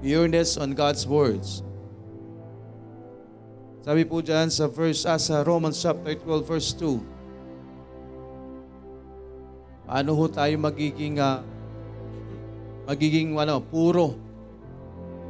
Pureness 0.01 0.57
on 0.57 0.73
God's 0.73 1.05
words. 1.05 1.61
Sabi 3.85 4.09
po 4.09 4.25
dyan 4.25 4.49
sa 4.49 4.73
verse, 4.73 5.05
ah, 5.05 5.21
sa 5.21 5.45
Romans 5.45 5.77
chapter 5.77 6.17
12 6.17 6.49
verse 6.49 6.73
2. 6.81 6.97
Paano 9.85 10.17
ho 10.17 10.25
tayo 10.33 10.57
magiging 10.57 11.21
uh, 11.21 11.45
magiging 12.89 13.37
ano, 13.37 13.61
puro. 13.61 14.17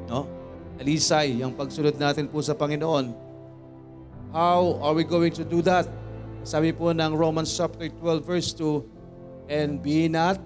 No? 0.07 0.31
Alisay, 0.79 1.43
yung 1.43 1.59
pagsunod 1.59 1.99
natin 1.99 2.31
po 2.31 2.39
sa 2.39 2.55
Panginoon. 2.55 3.26
How 4.33 4.79
are 4.83 4.95
we 4.95 5.05
going 5.05 5.33
to 5.33 5.45
do 5.45 5.63
that? 5.63 5.89
Sabi 6.43 6.73
po 6.73 6.91
ng 6.91 7.15
Romans 7.15 7.51
chapter 7.51 7.89
12 7.89 8.27
verse 8.27 8.55
2, 8.55 8.83
And 9.51 9.83
be 9.83 10.09
not 10.09 10.39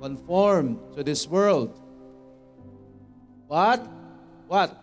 conformed 0.00 0.78
to 0.96 1.04
this 1.04 1.28
world. 1.28 1.76
What? 3.48 3.84
What? 4.48 4.76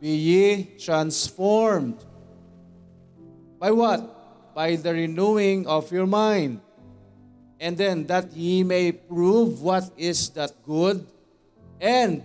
Be 0.00 0.14
ye 0.14 0.46
transformed. 0.78 2.02
By 3.58 3.70
what? 3.70 4.54
By 4.54 4.76
the 4.76 4.94
renewing 4.94 5.66
of 5.66 5.92
your 5.92 6.06
mind. 6.06 6.60
And 7.60 7.76
then 7.76 8.06
that 8.06 8.32
ye 8.32 8.64
may 8.64 8.92
prove 8.92 9.60
what 9.60 9.90
is 9.96 10.30
that 10.30 10.56
good 10.64 11.06
and 11.80 12.24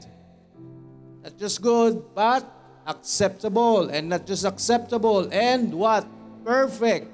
not 1.23 1.37
just 1.37 1.61
good, 1.61 2.03
but 2.13 2.54
acceptable. 2.85 3.89
And 3.89 4.09
not 4.09 4.25
just 4.25 4.45
acceptable, 4.45 5.27
and 5.33 5.73
what? 5.73 6.05
Perfect 6.45 7.09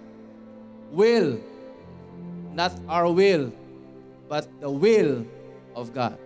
will. 0.92 1.40
Not 2.52 2.76
our 2.92 3.08
will, 3.08 3.56
but 4.28 4.48
the 4.60 4.68
will 4.68 5.24
of 5.72 5.96
God. 5.96 6.20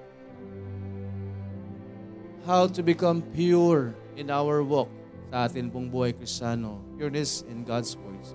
How 2.50 2.66
to 2.66 2.82
become 2.82 3.22
pure 3.34 3.94
in 4.18 4.34
our 4.34 4.66
walk 4.66 4.90
sa 5.30 5.46
atin 5.46 5.70
pong 5.70 5.94
buhay 5.94 6.18
kristyano. 6.18 6.82
Pureness 6.98 7.46
in 7.46 7.62
God's 7.62 7.94
voice. 7.94 8.34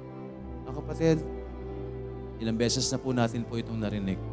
Mga 0.66 0.74
kapatid, 0.78 1.16
ilang 2.38 2.58
beses 2.58 2.86
na 2.94 2.98
po 2.98 3.10
natin 3.10 3.42
po 3.42 3.58
itong 3.58 3.78
narinig. 3.78 4.29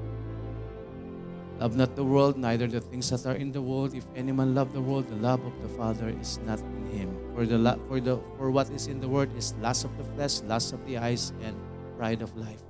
Love 1.58 1.74
not 1.74 1.98
the 1.98 2.06
world, 2.06 2.38
neither 2.38 2.70
the 2.70 2.78
things 2.78 3.10
that 3.10 3.26
are 3.26 3.34
in 3.34 3.50
the 3.50 3.62
world. 3.62 3.98
If 3.98 4.06
any 4.14 4.30
man 4.30 4.54
love 4.54 4.78
the 4.78 4.82
world, 4.82 5.10
the 5.10 5.18
love 5.18 5.42
of 5.42 5.58
the 5.66 5.70
Father 5.74 6.14
is 6.14 6.38
not 6.46 6.62
in 6.62 6.86
him. 6.94 7.10
For 7.34 7.50
the 7.50 7.58
for 7.90 7.98
the 7.98 8.22
for 8.38 8.54
what 8.54 8.70
is 8.70 8.86
in 8.86 9.02
the 9.02 9.10
world 9.10 9.34
is 9.34 9.58
lust 9.58 9.82
of 9.82 9.90
the 9.98 10.06
flesh, 10.14 10.46
lust 10.46 10.78
of 10.78 10.86
the 10.86 11.02
eyes, 11.02 11.34
and 11.42 11.58
pride 11.98 12.22
of 12.22 12.30
life. 12.38 12.62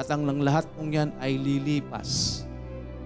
At 0.00 0.08
ang 0.08 0.24
ng 0.24 0.40
lahat 0.40 0.64
pong 0.72 0.96
yan 0.96 1.12
ay 1.20 1.36
lilipas. 1.36 2.42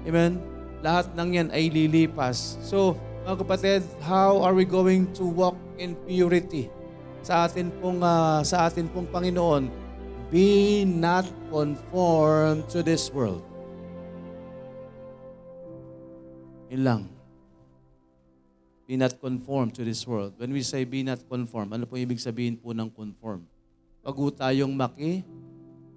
Amen? 0.06 0.38
Lahat 0.86 1.10
ng 1.18 1.30
yan 1.34 1.48
ay 1.50 1.66
lilipas. 1.66 2.54
So, 2.62 2.94
mga 3.26 3.42
kapatid, 3.42 3.82
how 4.06 4.38
are 4.38 4.54
we 4.54 4.62
going 4.62 5.10
to 5.18 5.26
walk 5.26 5.58
in 5.82 5.98
purity 6.06 6.70
sa 7.26 7.50
atin 7.50 7.74
pong 7.82 8.06
ah, 8.06 8.46
sa 8.46 8.70
atin 8.70 8.86
pong 8.86 9.10
Panginoon? 9.10 9.66
Be 10.30 10.86
not 10.86 11.26
conformed 11.50 12.70
to 12.70 12.86
this 12.86 13.10
world. 13.10 13.42
Yun 16.68 16.82
lang. 16.84 17.02
Be 18.88 18.96
not 18.96 19.16
conformed 19.20 19.76
to 19.76 19.84
this 19.84 20.04
world. 20.08 20.32
When 20.40 20.52
we 20.52 20.64
say 20.64 20.88
be 20.88 21.04
not 21.04 21.20
conformed, 21.28 21.76
ano 21.76 21.84
po 21.84 22.00
ibig 22.00 22.20
sabihin 22.20 22.56
po 22.56 22.72
ng 22.72 22.88
conform? 22.88 23.44
Ho 24.00 24.32
tayong 24.32 24.72
maki, 24.72 25.20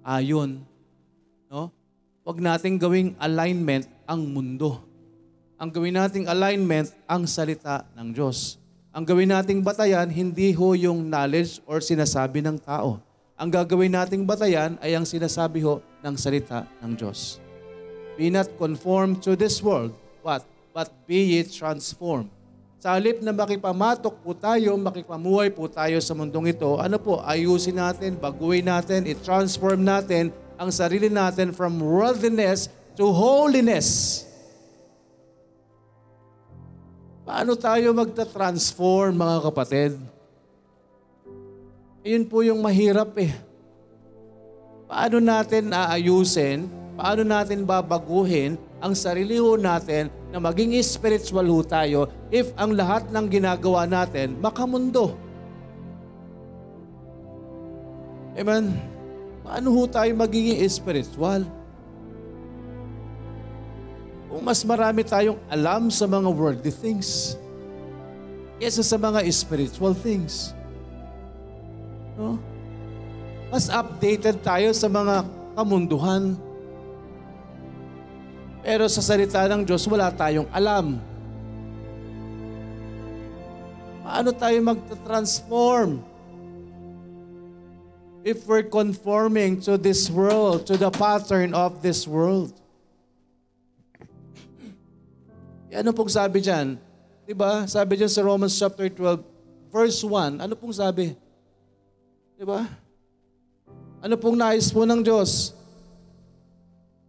ayon. 0.04 0.60
No? 1.48 1.72
Wag 2.22 2.38
nating 2.38 2.76
gawing 2.76 3.16
alignment 3.16 3.88
ang 4.04 4.20
mundo. 4.28 4.84
Ang 5.56 5.72
gawin 5.72 5.96
nating 5.96 6.28
alignment 6.28 6.92
ang 7.08 7.24
salita 7.24 7.88
ng 7.96 8.12
Diyos. 8.12 8.60
Ang 8.92 9.08
gawin 9.08 9.32
nating 9.32 9.64
batayan, 9.64 10.10
hindi 10.12 10.52
ho 10.52 10.76
yung 10.76 11.08
knowledge 11.08 11.64
or 11.64 11.80
sinasabi 11.80 12.44
ng 12.44 12.60
tao. 12.60 13.00
Ang 13.40 13.48
gagawin 13.48 13.96
nating 13.96 14.28
batayan 14.28 14.76
ay 14.84 14.92
ang 14.92 15.08
sinasabi 15.08 15.64
ho 15.64 15.80
ng 16.04 16.14
salita 16.20 16.68
ng 16.84 16.92
Diyos. 16.92 17.40
Be 18.20 18.28
not 18.28 18.52
conformed 18.60 19.24
to 19.24 19.32
this 19.32 19.64
world. 19.64 19.96
What? 20.20 20.44
But 20.72 20.88
be 21.04 21.36
ye 21.36 21.44
transformed. 21.44 22.32
Sa 22.82 22.98
halip 22.98 23.22
na 23.22 23.30
makipamatok 23.30 24.18
po 24.26 24.34
tayo, 24.34 24.74
makipamuhay 24.74 25.54
po 25.54 25.70
tayo 25.70 26.02
sa 26.02 26.18
mundong 26.18 26.50
ito, 26.50 26.82
ano 26.82 26.98
po, 26.98 27.22
ayusin 27.22 27.78
natin, 27.78 28.18
baguhin 28.18 28.66
natin, 28.66 29.06
i-transform 29.06 29.86
natin 29.86 30.34
ang 30.58 30.66
sarili 30.74 31.06
natin 31.06 31.54
from 31.54 31.78
worldliness 31.78 32.66
to 32.98 33.06
holiness. 33.06 34.22
Paano 37.22 37.54
tayo 37.54 37.94
magta-transform, 37.94 39.14
mga 39.14 39.38
kapatid? 39.46 39.92
Ayun 42.02 42.26
po 42.26 42.42
yung 42.42 42.58
mahirap 42.58 43.14
eh. 43.14 43.30
Paano 44.90 45.22
natin 45.22 45.70
aayusin, 45.70 46.66
paano 46.98 47.22
natin 47.22 47.62
babaguhin 47.62 48.58
ang 48.82 48.98
sarili 48.98 49.38
ho 49.38 49.54
natin 49.54 50.10
na 50.34 50.42
maging 50.42 50.74
spiritual 50.82 51.46
ho 51.46 51.62
tayo 51.62 52.10
if 52.34 52.50
ang 52.58 52.74
lahat 52.74 53.06
ng 53.14 53.26
ginagawa 53.30 53.86
natin 53.86 54.34
makamundo. 54.42 55.14
Amen? 58.34 58.74
Paano 59.46 59.70
ho 59.70 59.82
tayo 59.86 60.10
magiging 60.18 60.58
spiritual? 60.66 61.46
Kung 64.26 64.42
mas 64.42 64.66
marami 64.66 65.06
tayong 65.06 65.38
alam 65.46 65.86
sa 65.86 66.10
mga 66.10 66.26
worldly 66.32 66.74
things 66.74 67.38
kesa 68.62 68.82
sa 68.86 68.94
mga 68.94 69.26
spiritual 69.34 69.90
things. 69.90 70.54
No? 72.14 72.38
Mas 73.50 73.66
updated 73.66 74.38
tayo 74.40 74.70
sa 74.70 74.86
mga 74.86 75.26
kamunduhan. 75.58 76.38
Pero 78.62 78.86
sa 78.86 79.02
salita 79.02 79.42
ng 79.50 79.66
Diyos, 79.66 79.82
wala 79.90 80.14
tayong 80.14 80.46
alam. 80.54 81.02
Paano 84.06 84.30
tayo 84.30 84.58
magta-transform? 84.62 85.98
If 88.22 88.46
we're 88.46 88.70
conforming 88.70 89.58
to 89.66 89.74
this 89.74 90.06
world, 90.06 90.62
to 90.70 90.78
the 90.78 90.94
pattern 90.94 91.58
of 91.58 91.82
this 91.82 92.06
world. 92.06 92.54
E 95.66 95.74
ano 95.74 95.90
pong 95.90 96.06
sabi 96.06 96.38
dyan? 96.38 96.78
Diba? 97.26 97.66
Sabi 97.66 97.98
dyan 97.98 98.12
sa 98.12 98.22
Romans 98.22 98.54
chapter 98.54 98.86
12, 98.86 99.26
verse 99.74 99.98
1, 100.06 100.38
ano 100.38 100.54
pong 100.54 100.70
sabi? 100.70 101.18
Diba? 102.38 102.62
Ano 103.98 104.14
pong 104.14 104.38
nais 104.38 104.70
po 104.70 104.86
ng 104.86 105.02
Diyos? 105.02 105.56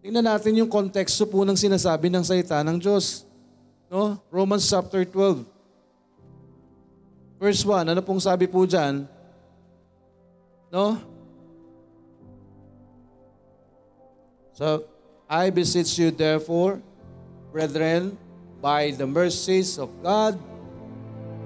Tingnan 0.04 0.28
natin 0.28 0.60
yung 0.60 0.68
konteksto 0.68 1.24
po 1.24 1.47
ng 1.47 1.56
sinasabi 1.56 2.12
ng 2.12 2.28
salita 2.28 2.60
ng 2.60 2.76
Diyos. 2.76 3.24
No? 3.88 4.20
Romans 4.28 4.68
chapter 4.68 5.08
12. 5.08 5.47
Verse 7.39 7.64
1, 7.64 7.88
ano 7.88 8.01
pong 8.04 8.20
sabi 8.20 8.43
po 8.43 8.68
dyan? 8.68 9.08
No? 10.68 10.99
So, 14.60 14.84
I 15.32 15.47
beseech 15.56 15.95
you 15.95 16.12
therefore, 16.12 16.84
brethren, 17.56 18.20
by 18.60 18.91
the 18.91 19.08
mercies 19.08 19.80
of 19.80 19.88
God, 20.04 20.36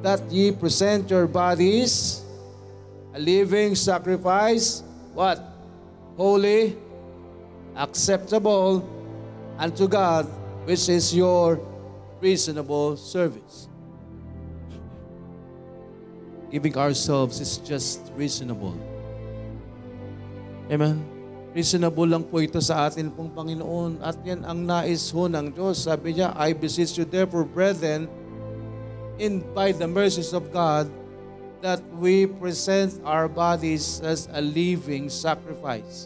that 0.01 0.25
ye 0.33 0.49
present 0.49 1.13
your 1.13 1.29
bodies 1.29 2.25
a 3.13 3.21
living 3.21 3.77
sacrifice, 3.77 4.81
what? 5.13 5.41
Holy, 6.17 6.73
acceptable 7.77 8.81
unto 9.57 9.87
God, 9.87 10.25
which 10.65 10.89
is 10.89 11.13
your 11.13 11.61
reasonable 12.19 12.97
service. 12.97 13.69
Giving 16.49 16.75
ourselves 16.75 17.39
is 17.39 17.57
just 17.61 18.11
reasonable. 18.15 18.73
Amen? 20.71 21.03
Reasonable 21.53 22.07
lang 22.07 22.23
po 22.27 22.43
ito 22.43 22.59
sa 22.59 22.89
atin 22.89 23.09
pong 23.13 23.31
Panginoon 23.31 24.03
at 24.03 24.19
yan 24.25 24.43
ang 24.43 24.67
nais 24.67 25.09
ho 25.13 25.25
ng 25.29 25.53
Diyos. 25.53 25.87
Sabi 25.87 26.17
niya, 26.17 26.35
I 26.35 26.53
beseech 26.53 26.97
you 26.99 27.05
therefore, 27.07 27.47
brethren, 27.47 28.09
in 29.17 29.41
by 29.57 29.73
the 29.73 29.87
mercies 29.87 30.33
of 30.33 30.53
God, 30.53 30.91
that 31.65 31.81
we 31.97 32.29
present 32.29 33.01
our 33.01 33.25
bodies 33.25 33.97
as 34.05 34.29
a 34.31 34.41
living 34.41 35.09
sacrifice. 35.09 36.05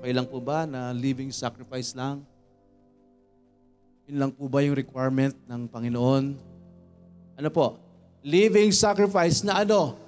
Okay 0.00 0.12
lang 0.12 0.28
po 0.28 0.38
ba 0.38 0.68
na 0.68 0.92
living 0.92 1.32
sacrifice 1.32 1.96
lang? 1.96 2.20
Yun 4.06 4.16
lang 4.22 4.30
po 4.30 4.46
ba 4.46 4.62
yung 4.62 4.78
requirement 4.78 5.34
ng 5.50 5.66
Panginoon? 5.66 6.24
Ano 7.36 7.48
po? 7.50 7.80
Living 8.22 8.70
sacrifice 8.70 9.42
na 9.42 9.66
ano? 9.66 9.98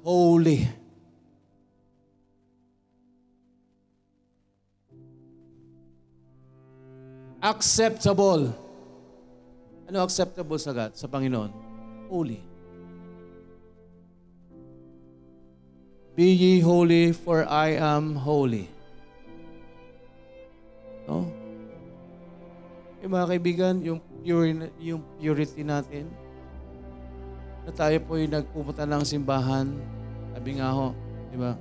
Holy. 0.00 0.64
Acceptable. 7.42 8.54
Ano 9.90 9.96
acceptable 10.00 10.56
sa 10.56 10.72
God, 10.72 10.94
sa 10.96 11.10
Panginoon? 11.10 11.50
Holy. 12.08 12.40
Be 16.16 16.28
ye 16.32 16.60
holy 16.60 17.12
for 17.12 17.44
I 17.44 17.76
am 17.76 18.16
holy. 18.16 18.68
No? 21.12 21.28
Yung 23.04 23.12
mga 23.12 23.26
kaibigan, 23.28 23.74
yung, 23.84 24.00
pure, 24.24 24.72
yung 24.80 25.04
purity 25.20 25.60
natin, 25.60 26.08
na 27.68 27.70
tayo 27.74 28.00
po 28.00 28.16
yung 28.16 28.32
nagpupunta 28.32 28.88
ng 28.88 29.04
simbahan, 29.04 29.68
sabi 30.32 30.56
nga 30.56 30.72
ho, 30.72 30.96
di 31.28 31.36
ba? 31.36 31.52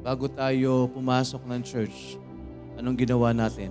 bago 0.00 0.24
tayo 0.32 0.88
pumasok 0.96 1.44
ng 1.44 1.60
church, 1.60 2.16
anong 2.80 2.96
ginawa 2.96 3.36
natin? 3.36 3.68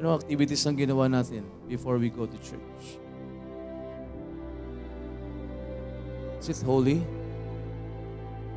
Anong 0.00 0.20
activities 0.20 0.64
ang 0.64 0.76
ginawa 0.76 1.08
natin 1.08 1.44
before 1.68 2.00
we 2.00 2.08
go 2.08 2.24
to 2.24 2.36
church? 2.40 3.00
Is 6.40 6.52
it 6.52 6.60
holy? 6.64 7.04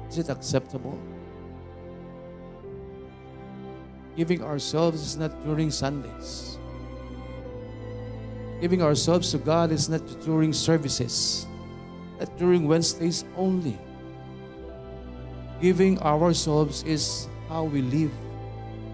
Is 0.09 0.17
it 0.17 0.29
acceptable? 0.29 0.97
Giving 4.17 4.43
ourselves 4.43 5.01
is 5.01 5.17
not 5.17 5.31
during 5.45 5.69
Sundays. 5.71 6.57
Giving 8.59 8.81
ourselves 8.81 9.31
to 9.31 9.37
God 9.37 9.71
is 9.71 9.87
not 9.87 10.01
during 10.25 10.51
services, 10.51 11.45
not 12.19 12.35
during 12.37 12.67
Wednesdays 12.67 13.23
only. 13.37 13.77
Giving 15.61 15.99
ourselves 15.99 16.83
is 16.83 17.27
how 17.47 17.63
we 17.63 17.81
live 17.81 18.11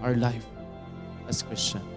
our 0.02 0.14
life 0.14 0.44
as 1.28 1.42
Christian. 1.42 1.95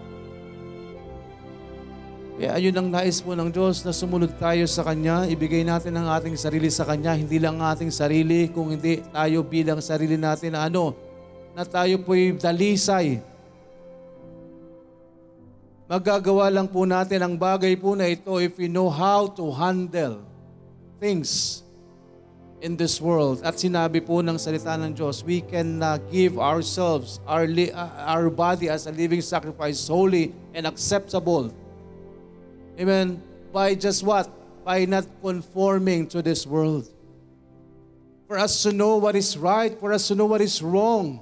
Kaya 2.40 2.56
ayun 2.56 2.72
ang 2.72 2.88
nais 2.88 3.20
po 3.20 3.36
ng 3.36 3.52
Diyos 3.52 3.84
na 3.84 3.92
sumunod 3.92 4.32
tayo 4.40 4.64
sa 4.64 4.80
Kanya, 4.80 5.28
ibigay 5.28 5.60
natin 5.60 5.92
ang 5.92 6.08
ating 6.08 6.40
sarili 6.40 6.72
sa 6.72 6.88
Kanya, 6.88 7.12
hindi 7.12 7.36
lang 7.36 7.60
ang 7.60 7.76
ating 7.76 7.92
sarili, 7.92 8.48
kung 8.48 8.72
hindi 8.72 9.04
tayo 9.12 9.44
bilang 9.44 9.84
sarili 9.84 10.16
natin 10.16 10.56
na 10.56 10.64
ano, 10.64 10.96
na 11.52 11.68
tayo 11.68 12.00
po'y 12.00 12.40
dalisay. 12.40 13.20
Magagawa 15.84 16.48
lang 16.48 16.64
po 16.64 16.88
natin 16.88 17.20
ang 17.20 17.36
bagay 17.36 17.76
po 17.76 17.92
na 17.92 18.08
ito 18.08 18.32
if 18.40 18.56
we 18.56 18.72
know 18.72 18.88
how 18.88 19.28
to 19.28 19.44
handle 19.52 20.24
things 20.96 21.60
in 22.64 22.72
this 22.72 23.04
world. 23.04 23.44
At 23.44 23.60
sinabi 23.60 24.00
po 24.00 24.24
ng 24.24 24.40
salita 24.40 24.80
ng 24.80 24.96
Diyos, 24.96 25.20
we 25.28 25.44
can 25.44 25.84
uh, 25.84 26.00
give 26.08 26.40
ourselves, 26.40 27.20
our, 27.28 27.44
li- 27.44 27.68
uh, 27.76 28.16
our 28.16 28.32
body 28.32 28.72
as 28.72 28.88
a 28.88 28.92
living 28.96 29.20
sacrifice, 29.20 29.84
holy 29.92 30.32
and 30.56 30.64
acceptable 30.64 31.52
Amen. 32.80 33.20
By 33.52 33.76
just 33.76 34.00
what? 34.00 34.32
By 34.64 34.88
not 34.88 35.04
conforming 35.20 36.08
to 36.16 36.24
this 36.24 36.48
world. 36.48 36.88
For 38.24 38.40
us 38.40 38.64
to 38.64 38.72
know 38.72 38.96
what 38.96 39.12
is 39.12 39.36
right, 39.36 39.76
for 39.76 39.92
us 39.92 40.08
to 40.08 40.16
know 40.16 40.24
what 40.24 40.40
is 40.40 40.64
wrong. 40.64 41.20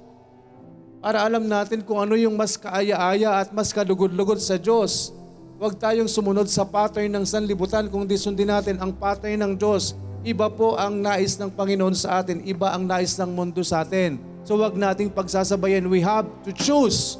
Para 1.03 1.19
alam 1.27 1.51
natin 1.51 1.83
kung 1.83 1.99
ano 1.99 2.15
yung 2.15 2.39
mas 2.39 2.55
kaaya-aya 2.55 3.43
at 3.43 3.51
mas 3.51 3.75
kalugod-lugod 3.75 4.39
sa 4.39 4.55
Diyos. 4.55 5.11
Huwag 5.59 5.75
tayong 5.75 6.07
sumunod 6.07 6.47
sa 6.47 6.63
pattern 6.63 7.11
ng 7.11 7.27
sanlibutan 7.27 7.91
kung 7.91 8.07
di 8.07 8.15
sundin 8.15 8.47
natin 8.47 8.79
ang 8.79 8.95
pattern 8.95 9.43
ng 9.43 9.53
Diyos. 9.59 9.91
Iba 10.23 10.47
po 10.47 10.79
ang 10.79 10.95
nais 10.95 11.35
ng 11.35 11.51
Panginoon 11.51 11.95
sa 11.95 12.23
atin, 12.23 12.39
iba 12.47 12.71
ang 12.71 12.87
nais 12.87 13.19
ng 13.19 13.31
mundo 13.31 13.59
sa 13.67 13.83
atin. 13.83 14.15
So 14.47 14.55
huwag 14.55 14.79
nating 14.79 15.11
pagsasabayan. 15.11 15.91
We 15.91 15.99
have 15.99 16.27
to 16.47 16.55
choose 16.55 17.19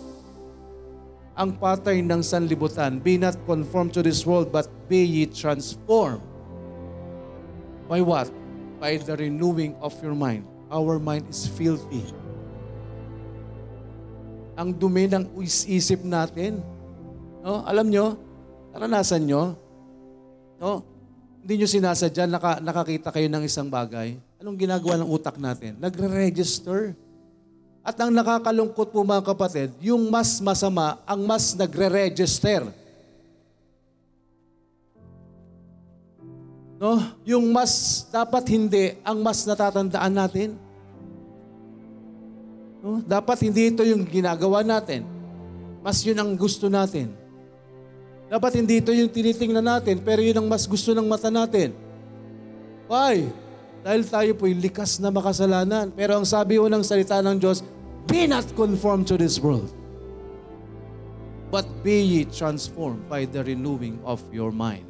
ang 1.39 1.55
pattern 1.55 2.03
ng 2.03 2.19
sanlibutan. 2.19 2.99
Be 2.99 3.15
not 3.15 3.39
conformed 3.47 3.95
to 3.95 4.03
this 4.03 4.27
world, 4.27 4.51
but 4.51 4.67
be 4.91 4.99
ye 4.99 5.23
transformed. 5.23 6.19
By 7.87 8.03
what? 8.03 8.27
By 8.83 8.99
the 8.99 9.15
renewing 9.15 9.79
of 9.79 9.95
your 10.03 10.13
mind. 10.19 10.43
Our 10.67 10.99
mind 10.99 11.31
is 11.31 11.47
filthy. 11.47 12.03
Ang 14.59 14.75
dumi 14.75 15.07
ng 15.07 15.31
isip 15.39 16.03
natin. 16.03 16.59
No? 17.39 17.63
Alam 17.63 17.87
nyo, 17.87 18.19
naranasan 18.75 19.23
nyo, 19.23 19.55
no? 20.59 20.83
hindi 21.39 21.63
nyo 21.63 21.67
sinasadya, 21.71 22.27
naka, 22.27 22.59
nakakita 22.59 23.15
kayo 23.15 23.31
ng 23.31 23.47
isang 23.47 23.71
bagay. 23.71 24.19
Anong 24.43 24.59
ginagawa 24.59 24.99
ng 24.99 25.07
utak 25.07 25.39
natin? 25.39 25.79
Nagre-register. 25.79 26.99
At 27.79 27.95
ang 27.97 28.11
nakakalungkot 28.11 28.91
po 28.91 28.99
mga 29.01 29.23
kapatid, 29.23 29.69
yung 29.79 30.11
mas 30.11 30.37
masama, 30.43 30.99
ang 31.07 31.23
mas 31.23 31.55
nagre-register. 31.55 32.67
No? 36.79 36.99
Yung 37.27 37.51
mas 37.51 38.05
dapat 38.07 38.43
hindi, 38.51 38.95
ang 39.03 39.19
mas 39.19 39.43
natatandaan 39.43 40.13
natin. 40.15 40.49
No? 42.79 43.03
Dapat 43.03 43.47
hindi 43.47 43.71
ito 43.71 43.83
yung 43.83 44.03
ginagawa 44.07 44.63
natin. 44.63 45.03
Mas 45.83 46.03
yun 46.03 46.19
ang 46.19 46.31
gusto 46.35 46.67
natin. 46.67 47.11
Dapat 48.29 48.61
hindi 48.61 48.79
ito 48.79 48.93
yung 48.93 49.09
tinitingnan 49.09 49.65
natin, 49.65 49.99
pero 49.99 50.21
yun 50.21 50.37
ang 50.39 50.47
mas 50.47 50.69
gusto 50.69 50.93
ng 50.93 51.07
mata 51.07 51.33
natin. 51.33 51.73
Why? 52.85 53.27
Dahil 53.79 54.03
tayo 54.03 54.31
po'y 54.35 54.51
likas 54.55 54.99
na 54.99 55.07
makasalanan. 55.07 55.91
Pero 55.95 56.19
ang 56.19 56.27
sabi 56.27 56.59
ko 56.59 56.67
ng 56.67 56.83
salita 56.83 57.23
ng 57.23 57.39
Diyos, 57.39 57.63
Be 58.09 58.25
not 58.25 58.49
conformed 58.57 59.05
to 59.05 59.21
this 59.21 59.37
world, 59.37 59.69
but 61.53 61.61
be 61.85 62.01
ye 62.01 62.21
transformed 62.25 63.05
by 63.05 63.29
the 63.29 63.45
renewing 63.45 64.01
of 64.01 64.17
your 64.33 64.49
mind. 64.49 64.89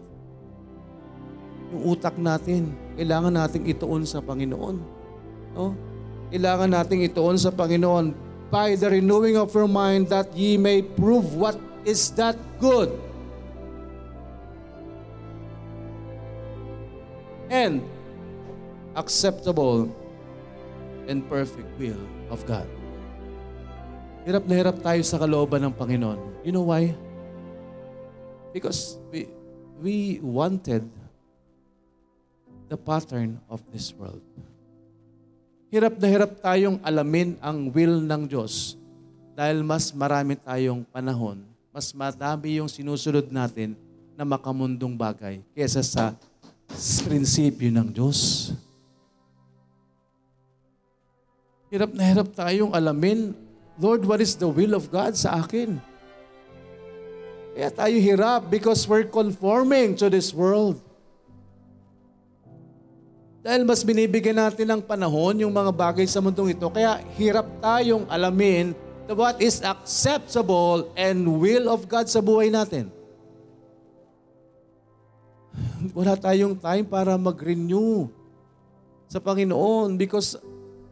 Yung 1.76 1.84
utak 2.00 2.16
natin, 2.16 2.72
kailangan 2.96 3.36
nating 3.36 3.68
ituon 3.68 4.08
sa 4.08 4.24
Panginoon. 4.24 4.76
No? 5.52 5.76
Kailangan 6.32 6.72
nating 6.80 7.12
ituon 7.12 7.36
sa 7.36 7.52
Panginoon 7.52 8.16
by 8.48 8.80
the 8.80 8.88
renewing 8.88 9.36
of 9.36 9.52
your 9.52 9.68
mind 9.68 10.08
that 10.08 10.32
ye 10.32 10.56
may 10.56 10.80
prove 10.80 11.36
what 11.36 11.60
is 11.84 12.10
that 12.16 12.40
good. 12.58 12.90
And 17.52 17.84
acceptable 18.94 19.90
and 21.10 21.26
perfect 21.26 21.68
will 21.78 22.00
of 22.30 22.46
God. 22.46 22.66
Hirap 24.26 24.46
na 24.46 24.56
hirap 24.56 24.78
tayo 24.84 25.02
sa 25.02 25.18
kalooban 25.18 25.66
ng 25.66 25.74
Panginoon. 25.74 26.46
You 26.46 26.54
know 26.54 26.70
why? 26.70 26.94
Because 28.54 29.02
we, 29.10 29.26
we 29.82 29.96
wanted 30.22 30.86
the 32.70 32.78
pattern 32.78 33.42
of 33.50 33.66
this 33.74 33.90
world. 33.98 34.22
Hirap 35.70 35.98
na 35.98 36.08
hirap 36.10 36.38
tayong 36.42 36.78
alamin 36.82 37.38
ang 37.42 37.70
will 37.74 38.02
ng 38.02 38.26
Diyos 38.26 38.78
dahil 39.38 39.62
mas 39.66 39.94
marami 39.94 40.38
tayong 40.38 40.82
panahon, 40.90 41.42
mas 41.70 41.94
madami 41.94 42.58
yung 42.62 42.70
sinusunod 42.70 43.30
natin 43.30 43.78
na 44.18 44.26
makamundong 44.28 44.98
bagay 44.98 45.42
kesa 45.56 45.82
sa 45.82 46.12
prinsipyo 47.06 47.72
ng 47.72 47.90
Diyos. 47.90 48.52
Hirap 51.70 51.94
na 51.94 52.04
hirap 52.06 52.30
tayong 52.34 52.74
alamin 52.74 53.38
Lord, 53.80 54.04
what 54.04 54.20
is 54.20 54.36
the 54.36 54.50
will 54.50 54.76
of 54.76 54.92
God 54.92 55.16
sa 55.16 55.40
akin? 55.40 55.80
Kaya 57.56 57.72
tayo 57.72 57.96
hirap 57.96 58.52
because 58.52 58.84
we're 58.84 59.08
conforming 59.08 59.96
to 59.96 60.12
this 60.12 60.36
world. 60.36 60.84
Dahil 63.40 63.64
mas 63.64 63.88
binibigyan 63.88 64.36
natin 64.36 64.68
ng 64.68 64.82
panahon 64.84 65.48
yung 65.48 65.56
mga 65.56 65.72
bagay 65.72 66.04
sa 66.04 66.20
mundong 66.20 66.60
ito, 66.60 66.68
kaya 66.68 67.00
hirap 67.16 67.48
tayong 67.64 68.04
alamin 68.12 68.76
what 69.08 69.40
is 69.40 69.64
acceptable 69.64 70.92
and 71.00 71.24
will 71.24 71.72
of 71.72 71.88
God 71.88 72.12
sa 72.12 72.20
buhay 72.20 72.52
natin. 72.52 72.92
Wala 75.96 76.20
tayong 76.20 76.60
time 76.60 76.84
para 76.84 77.16
mag-renew 77.16 78.12
sa 79.08 79.24
Panginoon 79.24 79.96
because 79.96 80.36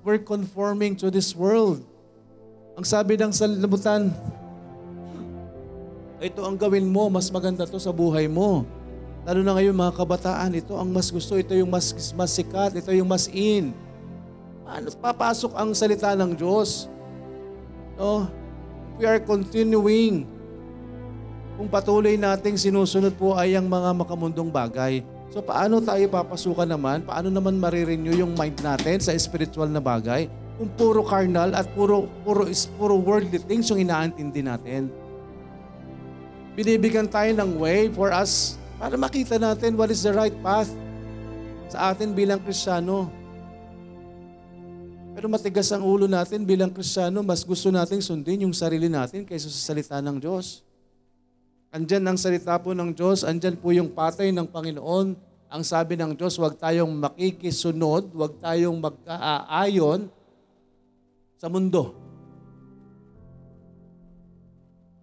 we're 0.08 0.24
conforming 0.24 0.96
to 0.96 1.12
this 1.12 1.36
world. 1.36 1.84
Ang 2.80 2.88
sabi 2.88 3.20
ng 3.20 3.36
salibutan, 3.36 4.08
ito 6.24 6.40
ang 6.48 6.56
gawin 6.56 6.88
mo, 6.88 7.12
mas 7.12 7.28
maganda 7.28 7.68
to 7.68 7.76
sa 7.76 7.92
buhay 7.92 8.32
mo. 8.32 8.64
Lalo 9.28 9.44
na 9.44 9.60
ngayon 9.60 9.76
mga 9.76 10.00
kabataan, 10.00 10.56
ito 10.56 10.80
ang 10.80 10.88
mas 10.88 11.12
gusto, 11.12 11.36
ito 11.36 11.52
yung 11.52 11.68
mas, 11.68 11.92
mas 12.16 12.32
sikat, 12.32 12.80
ito 12.80 12.88
yung 12.96 13.12
mas 13.12 13.28
in. 13.28 13.76
Ano, 14.64 14.88
papasok 14.96 15.52
ang 15.60 15.76
salita 15.76 16.16
ng 16.16 16.32
Diyos. 16.40 16.88
No? 18.00 18.32
We 18.96 19.04
are 19.04 19.20
continuing. 19.20 20.24
Kung 21.60 21.68
patuloy 21.68 22.16
nating 22.16 22.56
sinusunod 22.56 23.12
po 23.20 23.36
ay 23.36 23.60
ang 23.60 23.68
mga 23.68 23.92
makamundong 23.92 24.48
bagay. 24.48 25.04
So 25.32 25.44
paano 25.44 25.84
tayo 25.84 26.08
papasukan 26.08 26.68
naman? 26.68 27.04
Paano 27.04 27.28
naman 27.28 27.60
marirenew 27.60 28.16
yung 28.16 28.34
mind 28.34 28.60
natin 28.64 29.04
sa 29.04 29.12
spiritual 29.16 29.68
na 29.68 29.84
bagay? 29.84 30.32
kung 30.58 30.70
puro 30.74 31.06
carnal 31.06 31.54
at 31.54 31.70
puro, 31.78 32.10
puro, 32.26 32.50
puro 32.82 32.98
worldly 32.98 33.38
things 33.38 33.70
yung 33.70 33.86
inaantindi 33.86 34.42
natin. 34.42 34.90
Binibigyan 36.58 37.06
tayo 37.06 37.30
ng 37.38 37.62
way 37.62 37.94
for 37.94 38.10
us 38.10 38.58
para 38.82 38.98
makita 38.98 39.38
natin 39.38 39.78
what 39.78 39.94
is 39.94 40.02
the 40.02 40.10
right 40.10 40.34
path 40.42 40.74
sa 41.70 41.94
atin 41.94 42.18
bilang 42.18 42.42
Kristiyano. 42.42 43.14
Pero 45.14 45.30
matigas 45.30 45.70
ang 45.70 45.86
ulo 45.86 46.10
natin 46.10 46.42
bilang 46.42 46.74
Kristiyano, 46.74 47.22
mas 47.22 47.46
gusto 47.46 47.70
nating 47.70 48.02
sundin 48.02 48.50
yung 48.50 48.54
sarili 48.54 48.90
natin 48.90 49.22
kaysa 49.30 49.54
sa 49.54 49.74
salita 49.74 50.02
ng 50.02 50.18
Diyos. 50.18 50.67
Andyan 51.68 52.04
ang 52.08 52.16
salita 52.16 52.56
po 52.56 52.72
ng 52.72 52.96
Diyos, 52.96 53.28
andyan 53.28 53.60
po 53.60 53.76
yung 53.76 53.92
patay 53.92 54.32
ng 54.32 54.48
Panginoon, 54.48 55.08
ang 55.48 55.64
sabi 55.64 56.00
ng 56.00 56.16
Diyos, 56.16 56.40
huwag 56.40 56.56
tayong 56.60 56.92
makikisunod, 56.96 58.12
huwag 58.12 58.40
tayong 58.40 58.80
magkaayon 58.80 60.08
sa 61.36 61.48
mundo. 61.48 61.96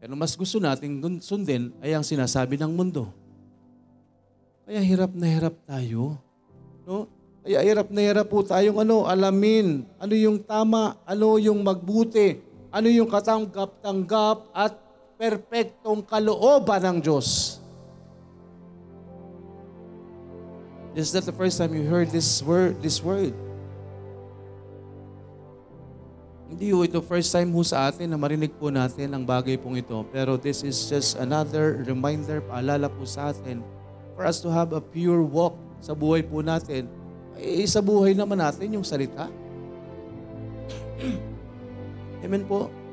Pero 0.05 0.13
mas 0.21 0.37
gusto 0.37 0.61
nating 0.61 1.01
sundin 1.25 1.73
ay 1.81 1.97
ang 1.97 2.05
sinasabi 2.05 2.61
ng 2.61 2.73
mundo. 2.77 3.09
Kaya 4.69 4.81
hirap 4.85 5.17
na 5.17 5.29
hirap 5.29 5.57
tayo. 5.65 6.21
No? 6.85 7.09
Kaya 7.45 7.61
hirap 7.61 7.89
na 7.93 8.01
hirap 8.05 8.29
po 8.29 8.41
tayong 8.41 8.85
ano, 8.85 9.05
alamin 9.05 9.85
ano 10.01 10.13
yung 10.17 10.41
tama, 10.45 10.97
ano 11.05 11.37
yung 11.41 11.61
magbuti, 11.61 12.41
ano 12.69 12.89
yung 12.89 13.09
katanggap-tanggap 13.09 14.49
at 14.53 14.84
perpektong 15.25 16.05
kalooban 16.05 16.85
ng 16.85 16.99
Diyos. 17.01 17.57
Is 20.95 21.11
not 21.11 21.25
the 21.27 21.35
first 21.35 21.59
time 21.59 21.75
you 21.75 21.89
heard 21.89 22.13
this 22.13 22.45
word, 22.45 22.79
this 22.85 23.03
word. 23.03 23.35
Hindi 26.47 26.71
ho 26.71 26.87
ito 26.87 27.03
first 27.03 27.35
time 27.35 27.51
ho 27.51 27.67
sa 27.67 27.91
atin 27.91 28.07
na 28.07 28.21
marinig 28.21 28.55
po 28.55 28.71
natin 28.71 29.11
ang 29.11 29.27
bagay 29.27 29.59
pong 29.59 29.81
ito. 29.81 30.07
Pero 30.15 30.39
this 30.39 30.63
is 30.63 30.77
just 30.87 31.19
another 31.19 31.83
reminder, 31.83 32.45
paalala 32.47 32.87
po 32.87 33.03
sa 33.09 33.35
atin 33.35 33.59
for 34.15 34.23
us 34.23 34.39
to 34.39 34.53
have 34.53 34.71
a 34.71 34.79
pure 34.79 35.25
walk 35.25 35.59
sa 35.83 35.97
buhay 35.99 36.23
po 36.23 36.47
natin. 36.47 36.87
Eh, 37.35 37.67
sa 37.67 37.83
buhay 37.83 38.15
naman 38.15 38.39
natin 38.39 38.71
yung 38.71 38.87
salita. 38.87 39.27
Amen 42.23 42.47
po. 42.47 42.84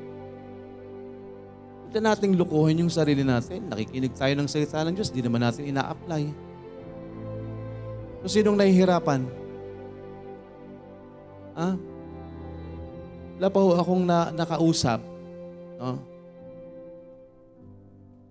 Huwag 1.92 2.08
nating 2.08 2.40
lukuhin 2.40 2.80
yung 2.80 2.88
sarili 2.88 3.20
natin. 3.20 3.68
Nakikinig 3.68 4.16
tayo 4.16 4.32
ng 4.32 4.48
salita 4.48 4.80
ng 4.80 4.96
Diyos, 4.96 5.12
di 5.12 5.20
naman 5.20 5.44
natin 5.44 5.68
ina-apply. 5.68 6.24
So, 8.24 8.32
sinong 8.32 8.56
nahihirapan? 8.56 9.28
Ha? 11.52 11.76
Wala 13.36 13.48
pa 13.52 13.58
ho 13.60 13.76
akong 13.76 14.08
na, 14.08 14.32
nakausap. 14.32 15.04
No? 15.76 16.00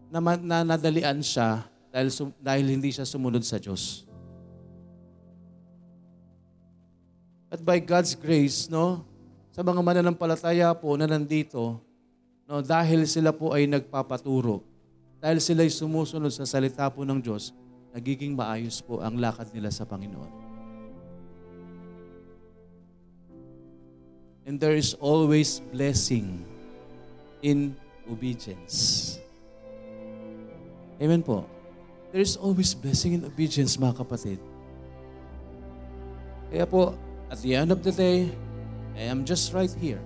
Na, 0.09 0.17
na 0.41 0.57
nadalian 0.65 1.21
siya 1.21 1.61
dahil, 1.93 2.09
dahil 2.41 2.65
hindi 2.65 2.89
siya 2.89 3.05
sumunod 3.05 3.45
sa 3.45 3.61
Diyos. 3.61 4.09
At 7.53 7.61
by 7.61 7.77
God's 7.77 8.17
grace, 8.17 8.65
no, 8.73 9.05
sa 9.53 9.61
mga 9.61 9.85
mananampalataya 9.85 10.73
po 10.73 10.97
na 10.97 11.05
nandito, 11.05 11.90
no, 12.51 12.59
dahil 12.59 13.07
sila 13.07 13.31
po 13.31 13.55
ay 13.55 13.63
nagpapaturo, 13.63 14.59
dahil 15.23 15.39
sila 15.39 15.63
ay 15.63 15.71
sumusunod 15.71 16.35
sa 16.35 16.43
salita 16.43 16.91
po 16.91 17.07
ng 17.07 17.23
Diyos, 17.23 17.55
nagiging 17.95 18.35
maayos 18.35 18.83
po 18.83 18.99
ang 18.99 19.15
lakad 19.15 19.47
nila 19.55 19.71
sa 19.71 19.87
Panginoon. 19.87 20.43
And 24.43 24.59
there 24.59 24.75
is 24.75 24.99
always 24.99 25.63
blessing 25.71 26.43
in 27.39 27.71
obedience. 28.03 29.15
Amen 30.99 31.23
po. 31.23 31.47
There 32.11 32.19
is 32.19 32.35
always 32.35 32.75
blessing 32.75 33.15
in 33.15 33.23
obedience, 33.23 33.79
mga 33.79 34.03
kapatid. 34.03 34.43
Kaya 36.51 36.67
po, 36.67 36.99
at 37.31 37.39
the 37.39 37.55
end 37.55 37.71
of 37.71 37.79
the 37.79 37.95
day, 37.95 38.27
I 38.99 39.07
am 39.07 39.23
just 39.23 39.55
right 39.55 39.71
here. 39.71 40.03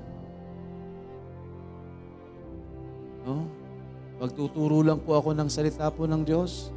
No? 3.25 3.49
Pagtuturo 4.21 4.85
lang 4.85 5.01
po 5.01 5.17
ako 5.17 5.33
ng 5.35 5.49
salita 5.49 5.89
po 5.89 6.05
ng 6.05 6.23
Diyos 6.23 6.71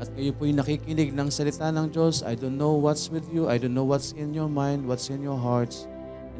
at 0.00 0.08
kayo 0.16 0.32
po'y 0.32 0.56
nakikinig 0.56 1.12
ng 1.12 1.28
salita 1.28 1.68
ng 1.68 1.92
Diyos, 1.92 2.24
I 2.24 2.32
don't 2.32 2.56
know 2.56 2.72
what's 2.72 3.12
with 3.12 3.28
you, 3.28 3.52
I 3.52 3.60
don't 3.60 3.76
know 3.76 3.84
what's 3.84 4.16
in 4.16 4.32
your 4.32 4.48
mind, 4.48 4.88
what's 4.88 5.12
in 5.12 5.20
your 5.20 5.36
hearts, 5.36 5.84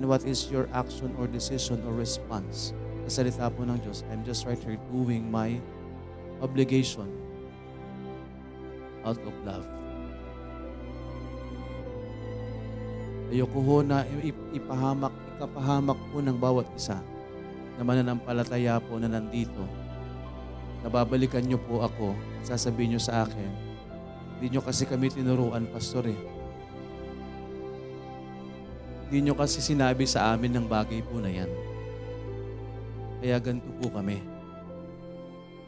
and 0.00 0.08
what 0.08 0.24
is 0.24 0.48
your 0.48 0.64
action 0.72 1.12
or 1.20 1.28
decision 1.28 1.76
or 1.84 1.92
response 1.92 2.72
sa 3.04 3.20
salita 3.20 3.52
po 3.52 3.68
ng 3.68 3.76
Diyos. 3.84 4.00
I'm 4.08 4.24
just 4.24 4.48
right 4.48 4.56
here 4.56 4.80
doing 4.88 5.28
my 5.28 5.60
obligation 6.40 7.04
out 9.04 9.20
of 9.20 9.34
love. 9.44 9.68
Ayoko 13.28 13.60
ho 13.60 13.76
na 13.84 14.08
ipahamak, 14.56 15.12
ikapahamak 15.36 16.00
po 16.08 16.24
ng 16.24 16.36
bawat 16.40 16.64
isa 16.80 16.96
na 17.81 17.89
mananampalataya 17.89 18.76
po 18.85 19.01
na 19.01 19.09
nandito 19.09 19.64
nababalikan 20.81 21.45
niyo 21.45 21.61
po 21.61 21.85
ako 21.85 22.16
at 22.41 22.57
sasabihin 22.57 22.97
niyo 22.97 23.03
sa 23.03 23.24
akin, 23.24 23.51
hindi 24.37 24.57
niyo 24.57 24.64
kasi 24.64 24.89
kami 24.89 25.12
tinuruan, 25.12 25.68
pastor 25.68 26.09
eh. 26.09 26.20
Hindi 29.07 29.28
niyo 29.28 29.35
kasi 29.37 29.61
sinabi 29.61 30.09
sa 30.09 30.33
amin 30.33 30.57
ng 30.57 30.66
bagay 30.70 31.05
po 31.05 31.20
na 31.20 31.28
yan. 31.28 31.51
Kaya 33.20 33.37
ganito 33.37 33.68
po 33.76 33.93
kami. 33.93 34.22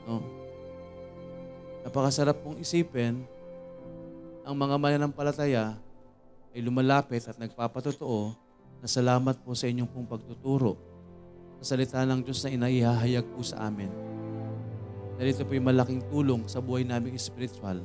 No? 0.08 0.24
Napakasarap 1.84 2.40
pong 2.40 2.62
isipin 2.62 3.26
ang 4.46 4.54
mga 4.56 4.80
mananampalataya 4.80 5.76
ay 6.56 6.60
lumalapit 6.64 7.26
at 7.28 7.36
nagpapatotoo 7.36 8.32
na 8.80 8.88
salamat 8.88 9.36
po 9.44 9.52
sa 9.52 9.68
inyong 9.68 9.90
pong 9.90 10.08
pagtuturo 10.08 10.91
salita 11.62 12.02
ng 12.02 12.20
Diyos 12.26 12.42
na 12.44 12.50
inaihahayag 12.52 13.26
po 13.32 13.40
sa 13.40 13.70
amin 13.70 14.12
dahil 15.22 15.38
ito 15.38 15.46
po 15.46 15.54
yung 15.54 15.70
malaking 15.70 16.02
tulong 16.10 16.42
sa 16.50 16.58
buhay 16.58 16.82
namin 16.82 17.14
spiritual 17.14 17.78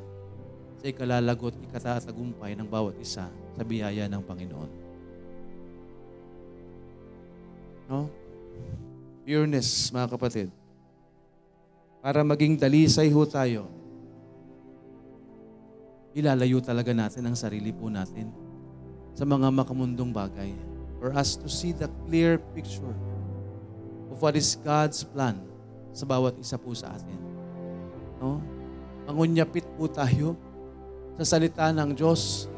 sa 0.77 0.85
ikalalagot, 0.89 1.53
ikatatagumpay 1.69 2.57
ng 2.57 2.65
bawat 2.65 2.97
isa 2.97 3.29
sa 3.29 3.61
biyaya 3.61 4.09
ng 4.09 4.21
Panginoon. 4.25 4.71
No? 7.89 8.09
Pureness, 9.21 9.93
mga 9.93 10.07
kapatid. 10.17 10.49
Para 12.01 12.25
maging 12.25 12.57
dalisay 12.57 13.13
ho 13.13 13.21
tayo, 13.25 13.69
ilalayo 16.17 16.57
talaga 16.57 16.89
natin 16.93 17.25
ang 17.25 17.37
sarili 17.37 17.69
po 17.69 17.85
natin 17.89 18.33
sa 19.13 19.25
mga 19.29 19.49
makamundong 19.53 20.09
bagay 20.13 20.53
for 20.97 21.13
us 21.13 21.37
to 21.37 21.45
see 21.45 21.73
the 21.73 21.89
clear 22.05 22.41
picture 22.57 22.97
of 24.17 24.25
what 24.25 24.33
is 24.33 24.57
God's 24.65 25.05
plan 25.05 25.37
sa 25.93 26.01
bawat 26.09 26.33
isa 26.41 26.57
po 26.57 26.73
sa 26.73 26.89
atin. 26.89 27.21
No? 28.17 28.41
Mangunyapit 29.05 29.69
po 29.77 29.85
tayo 29.85 30.33
sa 31.21 31.37
salita 31.37 31.69
ng 31.69 31.93
Diyos. 31.93 32.49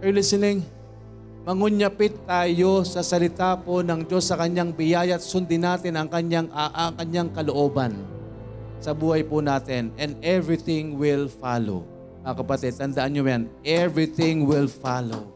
Are 0.00 0.08
you 0.08 0.16
listening? 0.16 0.64
Mangunyapit 1.44 2.16
tayo 2.24 2.80
sa 2.88 3.04
salita 3.04 3.52
po 3.60 3.84
ng 3.84 4.08
Diyos 4.08 4.24
sa 4.24 4.40
kanyang 4.40 4.72
biyaya 4.72 5.20
at 5.20 5.22
sundin 5.22 5.68
natin 5.68 6.00
ang 6.00 6.08
kanyang, 6.08 6.48
ang 6.48 6.96
kanyang 6.96 7.28
kalooban 7.36 7.92
sa 8.80 8.96
buhay 8.96 9.20
po 9.20 9.44
natin 9.44 9.92
and 10.00 10.16
everything 10.24 10.96
will 10.96 11.28
follow. 11.28 11.84
Mga 12.24 12.40
kapatid, 12.40 12.72
tandaan 12.80 13.12
nyo 13.12 13.22
yan, 13.28 13.42
everything 13.60 14.48
will 14.48 14.64
follow. 14.64 15.28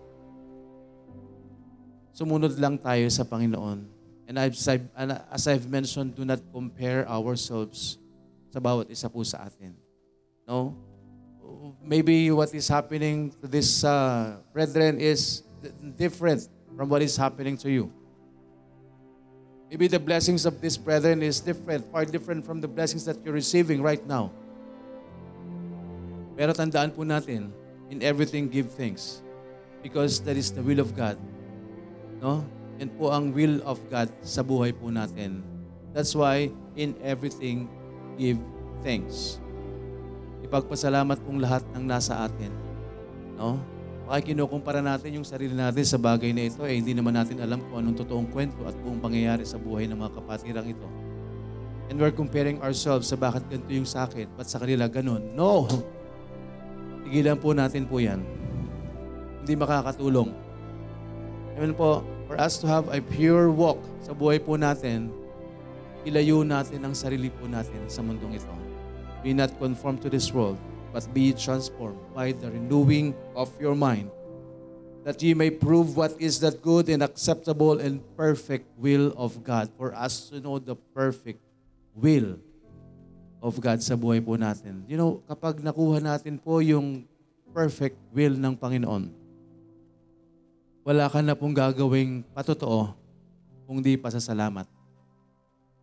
Sumunod 2.16 2.56
lang 2.56 2.80
tayo 2.80 3.04
sa 3.12 3.28
Panginoon. 3.28 3.97
And 4.28 4.38
I've, 4.38 4.52
as 5.32 5.48
I've 5.48 5.66
mentioned, 5.72 6.14
do 6.14 6.24
not 6.24 6.44
compare 6.52 7.08
ourselves 7.08 7.96
sa 8.52 8.60
bawat 8.60 8.92
isa 8.92 9.08
po 9.08 9.24
sa 9.24 9.48
atin. 9.48 9.72
No? 10.44 10.76
Maybe 11.80 12.28
what 12.28 12.52
is 12.52 12.68
happening 12.68 13.32
to 13.40 13.48
this 13.48 13.80
uh, 13.80 14.36
brethren 14.52 15.00
is 15.00 15.48
different 15.96 16.44
from 16.76 16.92
what 16.92 17.00
is 17.00 17.16
happening 17.16 17.56
to 17.64 17.72
you. 17.72 17.88
Maybe 19.72 19.88
the 19.88 20.00
blessings 20.00 20.44
of 20.44 20.60
this 20.60 20.76
brethren 20.76 21.24
is 21.24 21.40
different, 21.40 21.88
far 21.88 22.04
different 22.04 22.44
from 22.44 22.60
the 22.60 22.68
blessings 22.68 23.04
that 23.08 23.16
you're 23.24 23.36
receiving 23.36 23.80
right 23.80 24.04
now. 24.04 24.28
Pero 26.36 26.52
tandaan 26.52 26.92
po 26.92 27.04
natin, 27.04 27.48
in 27.88 28.04
everything 28.04 28.48
give 28.48 28.68
thanks. 28.76 29.24
Because 29.80 30.20
that 30.28 30.36
is 30.36 30.52
the 30.52 30.60
will 30.60 30.80
of 30.80 30.92
God. 30.92 31.16
No? 32.20 32.44
Yan 32.78 32.90
po 32.94 33.10
ang 33.10 33.34
will 33.34 33.58
of 33.66 33.82
God 33.90 34.06
sa 34.22 34.46
buhay 34.46 34.70
po 34.70 34.90
natin. 34.90 35.42
That's 35.90 36.14
why 36.14 36.54
in 36.78 36.94
everything 37.02 37.66
give 38.14 38.38
thanks. 38.86 39.42
Ipagpasalamat 40.46 41.18
pong 41.26 41.42
lahat 41.42 41.66
ng 41.74 41.82
nasa 41.82 42.22
atin. 42.22 42.54
No? 43.34 43.58
Baka 44.08 44.24
kinukumpara 44.24 44.80
natin 44.80 45.20
yung 45.20 45.26
sarili 45.26 45.52
natin 45.52 45.84
sa 45.84 46.00
bagay 46.00 46.32
na 46.32 46.48
ito, 46.48 46.64
eh 46.64 46.80
hindi 46.80 46.96
naman 46.96 47.12
natin 47.12 47.42
alam 47.44 47.60
kung 47.68 47.84
anong 47.84 47.98
totoong 48.00 48.30
kwento 48.32 48.62
at 48.64 48.72
buong 48.80 49.02
pangyayari 49.02 49.44
sa 49.44 49.60
buhay 49.60 49.84
ng 49.84 49.98
mga 50.00 50.16
kapatirang 50.16 50.64
ito. 50.70 50.88
And 51.92 52.00
we're 52.00 52.14
comparing 52.14 52.60
ourselves 52.64 53.10
sa 53.10 53.20
bakit 53.20 53.44
ganito 53.52 53.68
yung 53.68 53.84
sa 53.88 54.08
akin, 54.08 54.28
ba't 54.32 54.48
sa 54.48 54.60
kanila 54.60 54.88
ganun. 54.88 55.36
No! 55.36 55.68
Tigilan 57.04 57.36
po 57.36 57.52
natin 57.52 57.84
po 57.84 58.00
yan. 58.00 58.24
Hindi 59.44 59.52
makakatulong. 59.56 60.30
Amen 61.60 61.72
po, 61.76 62.00
for 62.28 62.36
us 62.36 62.60
to 62.60 62.68
have 62.68 62.92
a 62.92 63.00
pure 63.00 63.48
walk 63.48 63.80
sa 64.04 64.12
buhay 64.12 64.36
po 64.36 64.60
natin, 64.60 65.08
ilayo 66.04 66.44
natin 66.44 66.84
ang 66.84 66.92
sarili 66.92 67.32
po 67.32 67.48
natin 67.48 67.88
sa 67.88 68.04
mundong 68.04 68.36
ito. 68.36 68.52
Be 69.24 69.32
not 69.32 69.50
conformed 69.56 70.04
to 70.04 70.12
this 70.12 70.28
world, 70.28 70.60
but 70.92 71.08
be 71.16 71.32
transformed 71.32 71.98
by 72.12 72.36
the 72.36 72.52
renewing 72.52 73.16
of 73.32 73.48
your 73.56 73.72
mind, 73.72 74.12
that 75.08 75.16
ye 75.24 75.32
may 75.32 75.48
prove 75.48 75.96
what 75.96 76.12
is 76.20 76.36
that 76.44 76.60
good 76.60 76.92
and 76.92 77.00
acceptable 77.00 77.80
and 77.80 78.04
perfect 78.12 78.68
will 78.76 79.16
of 79.16 79.40
God. 79.40 79.72
For 79.80 79.96
us 79.96 80.28
to 80.28 80.44
know 80.44 80.60
the 80.60 80.76
perfect 80.92 81.40
will 81.96 82.36
of 83.40 83.56
God 83.56 83.80
sa 83.80 83.96
buhay 83.96 84.20
po 84.20 84.36
natin. 84.36 84.84
You 84.84 85.00
know, 85.00 85.24
kapag 85.24 85.64
nakuha 85.64 86.04
natin 86.04 86.36
po 86.36 86.60
yung 86.60 87.08
perfect 87.56 87.96
will 88.12 88.36
ng 88.36 88.54
Panginoon, 88.54 89.17
wala 90.88 91.04
ka 91.12 91.20
na 91.20 91.36
pong 91.36 91.52
gagawing 91.52 92.24
patotoo 92.32 92.96
kung 93.68 93.84
di 93.84 94.00
pasasalamat 94.00 94.64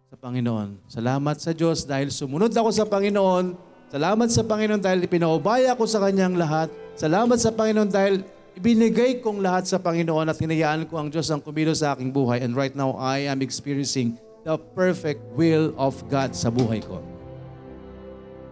sa 0.09 0.17
Panginoon. 0.17 0.81
Salamat 0.89 1.37
sa 1.37 1.53
Diyos 1.53 1.85
dahil 1.85 2.09
sumunod 2.09 2.49
ako 2.49 2.73
sa 2.73 2.89
Panginoon. 2.89 3.53
Salamat 3.93 4.33
sa 4.33 4.41
Panginoon 4.41 4.81
dahil 4.81 5.05
ipinaubaya 5.05 5.77
ko 5.77 5.85
sa 5.85 6.01
Kanyang 6.01 6.33
lahat. 6.33 6.73
Salamat 6.97 7.37
sa 7.37 7.53
Panginoon 7.53 7.85
dahil 7.93 8.25
ibinigay 8.57 9.21
kong 9.21 9.45
lahat 9.45 9.69
sa 9.69 9.77
Panginoon 9.77 10.25
at 10.25 10.41
hinayaan 10.41 10.89
ko 10.89 10.97
ang 10.97 11.13
Diyos 11.13 11.29
ang 11.29 11.37
kumilos 11.37 11.85
sa 11.85 11.93
aking 11.93 12.09
buhay. 12.09 12.41
And 12.41 12.57
right 12.57 12.73
now, 12.73 12.97
I 12.97 13.29
am 13.29 13.45
experiencing 13.45 14.17
the 14.41 14.57
perfect 14.73 15.21
will 15.37 15.69
of 15.77 16.01
God 16.09 16.33
sa 16.33 16.49
buhay 16.49 16.81
ko. 16.81 17.14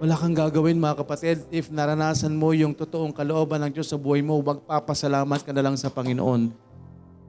Wala 0.04 0.20
kang 0.20 0.36
gagawin 0.36 0.84
mga 0.84 1.00
kapatid 1.00 1.48
if 1.48 1.72
naranasan 1.72 2.36
mo 2.36 2.52
yung 2.52 2.76
totoong 2.76 3.16
kalooban 3.16 3.64
ng 3.64 3.72
Diyos 3.72 3.88
sa 3.88 3.96
buhay 3.96 4.20
mo, 4.20 4.36
magpapasalamat 4.44 5.48
ka 5.48 5.56
na 5.56 5.64
lang 5.64 5.80
sa 5.80 5.88
Panginoon. 5.88 6.52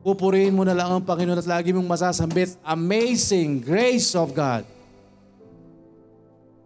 Pupurihin 0.02 0.50
mo 0.50 0.66
na 0.66 0.74
lang 0.74 0.90
ang 0.90 0.98
Panginoon 0.98 1.38
at 1.38 1.46
lagi 1.46 1.70
mong 1.70 1.86
masasambit, 1.86 2.58
amazing 2.66 3.62
grace 3.62 4.18
of 4.18 4.34
God. 4.34 4.66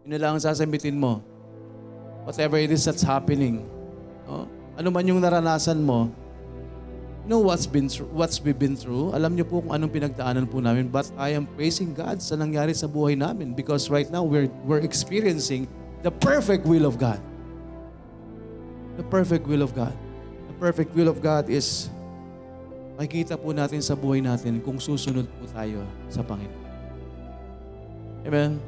Yun 0.09 0.17
na 0.17 0.21
lang 0.25 0.31
ang 0.33 0.41
sasambitin 0.41 0.97
mo. 0.97 1.21
Whatever 2.25 2.57
it 2.57 2.73
is 2.73 2.89
that's 2.89 3.05
happening. 3.05 3.61
No? 4.25 4.49
Ano 4.81 4.89
man 4.89 5.05
yung 5.05 5.21
naranasan 5.21 5.85
mo, 5.85 6.09
you 7.21 7.29
know 7.29 7.45
what's 7.45 7.69
been 7.69 7.85
through, 7.85 8.09
what's 8.17 8.41
we've 8.41 8.57
been 8.57 8.81
through. 8.81 9.13
Alam 9.13 9.37
niyo 9.37 9.45
po 9.45 9.61
kung 9.61 9.77
anong 9.77 9.93
pinagdaanan 9.93 10.49
po 10.49 10.65
namin, 10.65 10.89
but 10.89 11.05
I 11.21 11.37
am 11.37 11.45
praising 11.53 11.93
God 11.93 12.25
sa 12.25 12.33
nangyari 12.33 12.73
sa 12.73 12.89
buhay 12.89 13.13
namin 13.13 13.53
because 13.53 13.93
right 13.93 14.09
now 14.09 14.25
we're 14.25 14.49
we're 14.65 14.81
experiencing 14.81 15.69
the 16.03 16.13
perfect 16.13 16.67
will 16.67 16.87
of 16.87 16.99
God. 16.99 17.21
The 18.99 19.07
perfect 19.07 19.47
will 19.47 19.63
of 19.63 19.75
God. 19.75 19.95
The 20.51 20.57
perfect 20.59 20.91
will 20.95 21.07
of 21.07 21.23
God 21.23 21.47
is 21.47 21.91
makikita 22.99 23.39
po 23.39 23.55
natin 23.55 23.79
sa 23.79 23.95
buhay 23.95 24.19
natin 24.19 24.59
kung 24.59 24.83
susunod 24.83 25.31
po 25.39 25.47
tayo 25.55 25.87
sa 26.11 26.23
Panginoon. 26.27 26.67
Amen? 28.27 28.59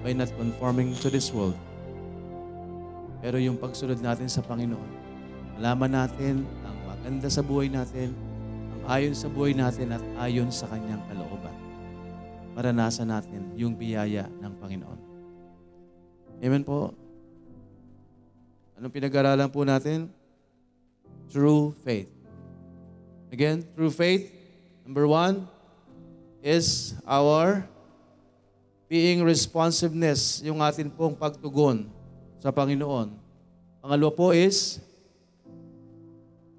By 0.00 0.16
not 0.16 0.32
conforming 0.40 0.96
to 1.04 1.12
this 1.12 1.28
world. 1.28 1.56
Pero 3.20 3.36
yung 3.36 3.60
pagsunod 3.60 4.00
natin 4.00 4.30
sa 4.30 4.40
Panginoon, 4.40 4.90
malaman 5.60 6.06
natin 6.06 6.48
ang 6.64 6.76
maganda 6.88 7.28
sa 7.28 7.44
buhay 7.44 7.68
natin, 7.68 8.14
ang 8.72 8.82
ayon 8.88 9.12
sa 9.12 9.28
buhay 9.28 9.52
natin 9.52 9.92
at 9.92 10.02
ayon 10.22 10.48
sa 10.48 10.70
kanyang 10.70 11.02
kalooban. 11.10 11.52
Maranasan 12.56 13.12
natin 13.12 13.52
yung 13.58 13.76
biyaya 13.76 14.30
ng 14.40 14.52
Panginoon. 14.58 14.97
Amen 16.38 16.62
po. 16.62 16.94
Anong 18.78 18.94
pinag-aralan 18.94 19.50
po 19.50 19.66
natin? 19.66 20.06
True 21.34 21.74
faith. 21.82 22.06
Again, 23.34 23.66
true 23.74 23.90
faith, 23.90 24.30
number 24.86 25.10
one, 25.10 25.50
is 26.38 26.94
our 27.02 27.66
being 28.86 29.26
responsiveness, 29.26 30.38
yung 30.46 30.62
atin 30.62 30.86
pong 30.94 31.18
pagtugon 31.18 31.90
sa 32.38 32.54
Panginoon. 32.54 33.18
Pangalawa 33.82 34.12
po 34.14 34.30
is, 34.30 34.78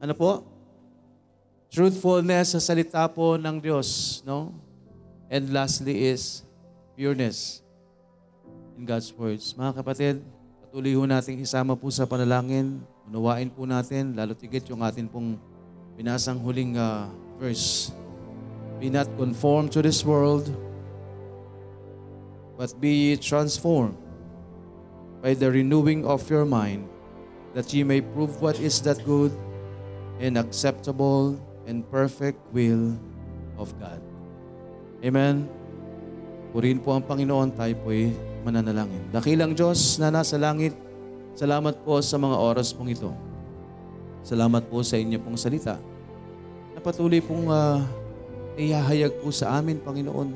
ano 0.03 0.11
po? 0.11 0.43
Truthfulness 1.71 2.51
sa 2.51 2.59
salita 2.59 3.07
po 3.07 3.39
ng 3.39 3.63
Diyos, 3.63 4.19
no? 4.27 4.51
And 5.32 5.55
lastly 5.55 6.11
is 6.11 6.43
pureness 6.99 7.63
in 8.80 8.88
God's 8.88 9.11
words. 9.11 9.51
Mga 9.59 9.84
kapatid, 9.84 10.15
patuloy 10.63 10.95
ho 10.95 11.03
nating 11.03 11.43
isama 11.43 11.75
po 11.75 11.91
sa 11.91 12.07
panalangin. 12.07 12.80
Unawain 13.11 13.51
po 13.51 13.67
natin, 13.67 14.15
lalo 14.15 14.32
tigit 14.32 14.63
yung 14.71 14.80
atin 14.80 15.11
pong 15.11 15.36
binasang 15.99 16.39
huling 16.39 16.80
uh, 16.80 17.11
verse. 17.36 17.91
Be 18.80 18.88
not 18.88 19.11
conformed 19.19 19.75
to 19.75 19.84
this 19.84 20.07
world, 20.07 20.47
but 22.55 22.71
be 22.80 23.19
transformed 23.19 23.99
by 25.19 25.36
the 25.36 25.51
renewing 25.51 26.07
of 26.07 26.23
your 26.32 26.47
mind, 26.47 26.88
that 27.51 27.67
ye 27.75 27.84
may 27.84 27.99
prove 27.99 28.39
what 28.39 28.55
is 28.63 28.80
that 28.88 29.03
good 29.03 29.36
and 30.23 30.39
acceptable 30.39 31.36
and 31.67 31.84
perfect 31.91 32.39
will 32.55 32.95
of 33.59 33.75
God. 33.75 33.99
Amen. 35.03 35.51
Purihin 36.55 36.80
po 36.80 36.95
ang 36.95 37.03
Panginoon, 37.03 37.51
tayo 37.59 37.75
po'y 37.84 38.28
mananalangin. 38.44 39.04
Dakilang 39.12 39.54
Diyos 39.56 39.98
na 39.98 40.12
nasa 40.12 40.40
langit, 40.40 40.76
salamat 41.36 41.82
po 41.84 42.00
sa 42.00 42.16
mga 42.20 42.36
oras 42.36 42.72
pong 42.72 42.92
ito. 42.94 43.12
Salamat 44.24 44.68
po 44.68 44.84
sa 44.84 45.00
inyo 45.00 45.18
pong 45.24 45.40
salita 45.40 45.80
na 46.76 46.80
patuloy 46.84 47.20
pong 47.24 47.52
uh, 47.52 47.82
ihahayag 48.60 49.20
po 49.24 49.32
sa 49.32 49.60
amin, 49.60 49.80
Panginoon. 49.80 50.36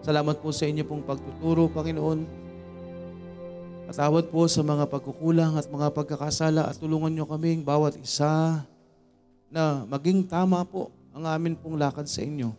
Salamat 0.00 0.40
po 0.40 0.48
sa 0.48 0.64
inyo 0.64 0.84
pong 0.84 1.04
pagtuturo, 1.04 1.68
Panginoon. 1.68 2.40
Patawad 3.90 4.30
po 4.30 4.46
sa 4.46 4.62
mga 4.62 4.86
pagkukulang 4.86 5.58
at 5.58 5.66
mga 5.66 5.90
pagkakasala 5.90 6.62
at 6.70 6.78
tulungan 6.78 7.10
nyo 7.10 7.26
kaming 7.26 7.66
bawat 7.66 7.98
isa 7.98 8.62
na 9.50 9.82
maging 9.90 10.22
tama 10.24 10.62
po 10.62 10.94
ang 11.10 11.26
amin 11.26 11.58
pong 11.58 11.74
lakad 11.74 12.06
sa 12.06 12.22
inyo. 12.22 12.54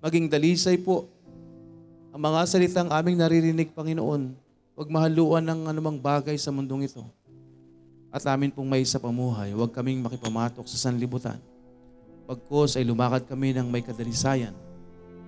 Maging 0.00 0.32
dalisay 0.32 0.80
po 0.80 1.10
ang 2.08 2.20
mga 2.24 2.40
salitang 2.48 2.88
aming 2.88 3.20
naririnig, 3.20 3.68
Panginoon. 3.76 4.32
Huwag 4.78 4.88
mahaluan 4.88 5.44
ng 5.44 5.68
anumang 5.68 5.98
bagay 6.00 6.38
sa 6.40 6.48
mundong 6.48 6.88
ito. 6.88 7.04
At 8.08 8.24
amin 8.24 8.48
pong 8.48 8.64
may 8.64 8.80
isa 8.80 8.96
pamuhay, 8.96 9.52
huwag 9.52 9.68
kaming 9.76 10.00
makipamatok 10.00 10.64
sa 10.64 10.88
sanlibutan. 10.88 11.36
Pagkos 12.24 12.80
ay 12.80 12.84
lumakad 12.88 13.28
kami 13.28 13.52
ng 13.52 13.68
may 13.68 13.84
kadalisayan. 13.84 14.56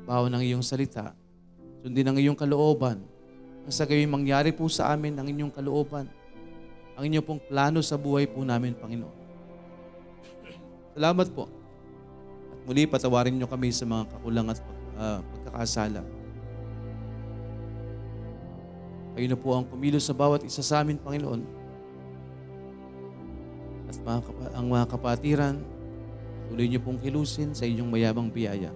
Bawa 0.09 0.33
ng 0.33 0.41
iyong 0.41 0.65
salita, 0.65 1.13
sundin 1.85 2.09
ang 2.09 2.17
iyong 2.17 2.39
kalooban, 2.39 3.05
ang 3.69 3.73
sa 3.73 3.85
gawin 3.85 4.09
mangyari 4.09 4.49
po 4.49 4.65
sa 4.73 4.97
amin 4.97 5.13
ang 5.21 5.29
inyong 5.29 5.53
kalooban, 5.53 6.09
ang 6.97 7.05
inyong 7.05 7.27
pong 7.27 7.43
plano 7.45 7.85
sa 7.85 8.01
buhay 8.01 8.25
po 8.25 8.41
namin, 8.41 8.73
Panginoon. 8.73 9.17
Salamat 10.97 11.29
po. 11.37 11.53
At 12.49 12.61
muli 12.65 12.89
patawarin 12.89 13.37
niyo 13.37 13.47
kami 13.47 13.69
sa 13.69 13.85
mga 13.85 14.09
kakulang 14.17 14.49
at 14.49 14.59
uh, 14.97 15.21
pagkakasala. 15.21 16.20
Kayo 19.15 19.27
na 19.27 19.39
po 19.39 19.49
ang 19.59 19.67
kumilos 19.67 20.07
sa 20.07 20.15
bawat 20.15 20.47
isa 20.47 20.63
sa 20.63 20.83
amin, 20.83 21.01
Panginoon. 21.01 21.43
At 23.91 23.97
mga 24.07 24.21
kapa- 24.23 24.53
ang 24.55 24.67
mga 24.71 24.87
kapatiran, 24.87 25.57
tuloy 26.47 26.71
niyo 26.71 26.79
pong 26.79 27.03
kilusin 27.03 27.51
sa 27.51 27.67
inyong 27.67 27.91
mayabang 27.91 28.31
biyaya. 28.31 28.71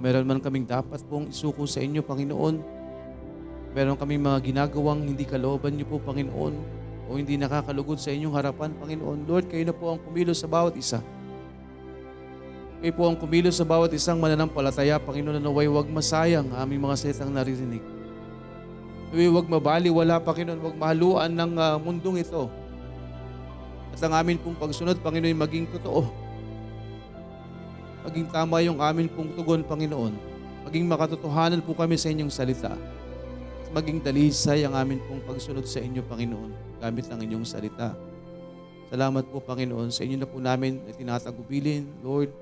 Meron 0.00 0.24
man 0.24 0.40
kaming 0.40 0.64
dapat 0.64 1.04
pong 1.06 1.28
isuko 1.28 1.68
sa 1.68 1.84
inyo, 1.84 2.00
Panginoon. 2.00 2.56
Meron 3.76 4.00
kaming 4.00 4.24
mga 4.24 4.38
ginagawang 4.42 5.04
hindi 5.04 5.28
kalooban 5.28 5.76
niyo 5.76 5.86
po, 5.92 6.00
Panginoon, 6.00 6.54
o 7.04 7.20
hindi 7.20 7.36
nakakalugod 7.36 8.00
sa 8.00 8.16
inyong 8.16 8.32
harapan, 8.32 8.72
Panginoon. 8.80 9.28
Lord, 9.28 9.52
kayo 9.52 9.64
na 9.68 9.76
po 9.76 9.92
ang 9.92 10.00
kumilos 10.00 10.40
sa 10.40 10.48
bawat 10.48 10.72
isa. 10.74 11.04
Kayo 12.80 12.92
po 12.96 13.08
ang 13.08 13.16
kumilos 13.16 13.60
sa 13.60 13.64
bawat 13.68 13.92
isang 13.92 14.16
mananampalataya, 14.16 14.96
Panginoon, 14.98 15.36
na 15.36 15.42
naway 15.44 15.68
wag 15.68 15.88
masayang 15.88 16.48
ang 16.48 16.64
aming 16.64 16.84
mga 16.84 16.96
salitang 16.96 17.32
naririnig. 17.32 17.93
Naway 19.14 19.30
wag 19.30 19.46
mabaliwala, 19.46 20.18
Panginoon, 20.18 20.58
wag 20.58 20.74
mahaluan 20.74 21.30
ng 21.30 21.54
uh, 21.54 21.78
mundong 21.78 22.18
ito. 22.18 22.50
At 23.94 24.02
ang 24.02 24.10
amin 24.10 24.42
pong 24.42 24.58
pagsunod, 24.58 24.98
Panginoon, 24.98 25.38
maging 25.38 25.70
totoo. 25.70 26.02
Maging 28.02 28.26
tama 28.34 28.58
yung 28.66 28.82
amin 28.82 29.06
pong 29.06 29.30
tugon, 29.38 29.62
Panginoon. 29.62 30.18
Maging 30.66 30.90
makatotohanan 30.90 31.62
po 31.62 31.78
kami 31.78 31.94
sa 31.94 32.10
inyong 32.10 32.26
salita. 32.26 32.74
At 33.62 33.70
maging 33.70 34.02
dalisay 34.02 34.66
ang 34.66 34.74
amin 34.74 34.98
pong 35.06 35.22
pagsunod 35.22 35.62
sa 35.62 35.78
inyo, 35.78 36.02
Panginoon, 36.10 36.82
gamit 36.82 37.06
ang 37.06 37.22
inyong 37.22 37.46
salita. 37.46 37.94
Salamat 38.90 39.30
po, 39.30 39.38
Panginoon, 39.38 39.94
sa 39.94 40.02
inyo 40.02 40.18
na 40.18 40.26
po 40.26 40.42
namin 40.42 40.90
itinatagubilin. 40.90 42.02
Lord, 42.02 42.34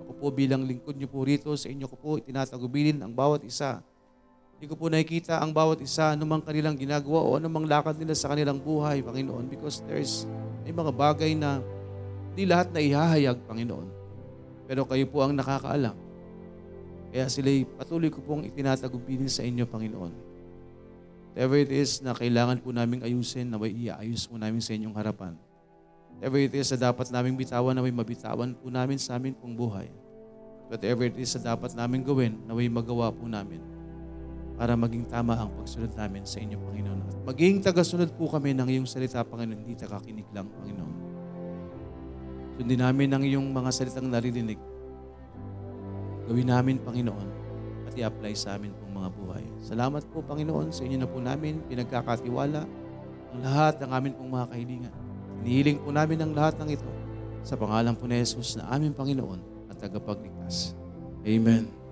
ako 0.00 0.12
po 0.16 0.26
bilang 0.32 0.64
lingkod 0.64 0.96
niyo 0.96 1.12
po 1.12 1.28
rito, 1.28 1.52
sa 1.60 1.68
inyo 1.68 1.84
ko 1.92 1.96
po 2.00 2.10
itinatagubilin 2.16 3.04
ang 3.04 3.12
bawat 3.12 3.44
isa. 3.44 3.84
Hindi 4.56 4.72
ko 4.72 4.74
po 4.80 4.88
nakikita 4.88 5.36
ang 5.36 5.52
bawat 5.52 5.84
isa, 5.84 6.16
anumang 6.16 6.40
kanilang 6.40 6.80
ginagawa 6.80 7.20
o 7.20 7.36
anumang 7.36 7.68
lakad 7.68 8.00
nila 8.00 8.16
sa 8.16 8.32
kanilang 8.32 8.56
buhay, 8.56 9.04
Panginoon, 9.04 9.52
because 9.52 9.84
there's 9.84 10.24
may 10.64 10.72
mga 10.72 10.96
bagay 10.96 11.36
na 11.36 11.60
hindi 12.32 12.48
lahat 12.48 12.72
na 12.72 12.80
ihahayag, 12.80 13.36
Panginoon. 13.44 13.88
Pero 14.64 14.88
kayo 14.88 15.04
po 15.12 15.20
ang 15.20 15.36
nakakaalam. 15.36 15.92
Kaya 17.12 17.28
sila'y 17.28 17.68
patuloy 17.68 18.08
ko 18.08 18.24
pong 18.24 18.48
itinatagubilin 18.48 19.28
sa 19.28 19.44
inyo, 19.44 19.68
Panginoon. 19.68 20.12
Whatever 21.36 21.60
it 21.60 21.68
is 21.68 22.00
na 22.00 22.16
kailangan 22.16 22.56
po 22.64 22.72
naming 22.72 23.04
ayusin, 23.04 23.52
naway 23.52 23.76
iaayos 23.76 24.24
po 24.24 24.40
namin 24.40 24.64
sa 24.64 24.72
inyong 24.72 24.96
harapan. 24.96 25.36
Whatever 26.16 26.40
it 26.40 26.56
is 26.56 26.72
na 26.72 26.88
dapat 26.88 27.12
naming 27.12 27.36
bitawan, 27.36 27.76
naway 27.76 27.92
mabitawan 27.92 28.56
po 28.56 28.72
namin 28.72 28.96
sa 28.96 29.20
amin 29.20 29.36
pong 29.36 29.52
buhay. 29.52 29.92
Whatever 30.72 31.12
it 31.12 31.20
is 31.20 31.36
na 31.36 31.52
dapat 31.52 31.76
namin 31.76 32.00
gawin, 32.00 32.40
naway 32.48 32.72
magawa 32.72 33.12
po 33.12 33.28
namin 33.28 33.75
para 34.56 34.72
maging 34.72 35.04
tama 35.04 35.36
ang 35.36 35.52
pagsunod 35.52 35.92
namin 35.92 36.24
sa 36.24 36.40
inyo, 36.40 36.56
Panginoon. 36.56 37.00
At 37.12 37.18
maging 37.28 37.60
tagasunod 37.60 38.08
po 38.16 38.32
kami 38.32 38.56
ng 38.56 38.68
iyong 38.72 38.88
salita, 38.88 39.20
Panginoon, 39.20 39.60
hindi 39.62 39.76
takakinig 39.76 40.28
lang, 40.32 40.48
Panginoon. 40.48 40.94
Sundin 42.56 42.80
namin 42.80 43.08
ang 43.12 43.22
iyong 43.22 43.52
mga 43.52 43.68
salitang 43.68 44.08
naririnig. 44.08 44.56
Gawin 46.24 46.48
namin, 46.48 46.80
Panginoon, 46.80 47.28
at 47.84 47.92
i-apply 47.94 48.32
sa 48.32 48.56
amin 48.56 48.72
pong 48.72 48.96
mga 48.96 49.08
buhay. 49.12 49.44
Salamat 49.60 50.02
po, 50.08 50.24
Panginoon, 50.24 50.72
sa 50.72 50.82
inyo 50.88 50.98
na 50.98 51.06
po 51.06 51.20
namin 51.20 51.60
pinagkakatiwala 51.68 52.64
ang 53.36 53.38
lahat 53.44 53.76
ng 53.84 53.90
amin 53.92 54.12
pong 54.16 54.30
mga 54.32 54.46
kahilingan. 54.50 54.94
Inihiling 55.44 55.78
po 55.84 55.92
namin 55.92 56.18
ang 56.24 56.32
lahat 56.32 56.56
ng 56.56 56.72
ito 56.72 56.88
sa 57.44 57.54
pangalan 57.54 57.94
po 57.94 58.08
ni 58.08 58.18
Jesus 58.18 58.56
na 58.58 58.66
aming 58.72 58.96
Panginoon 58.96 59.70
at 59.70 59.76
tagapagligtas. 59.78 60.74
Amen. 61.22 61.85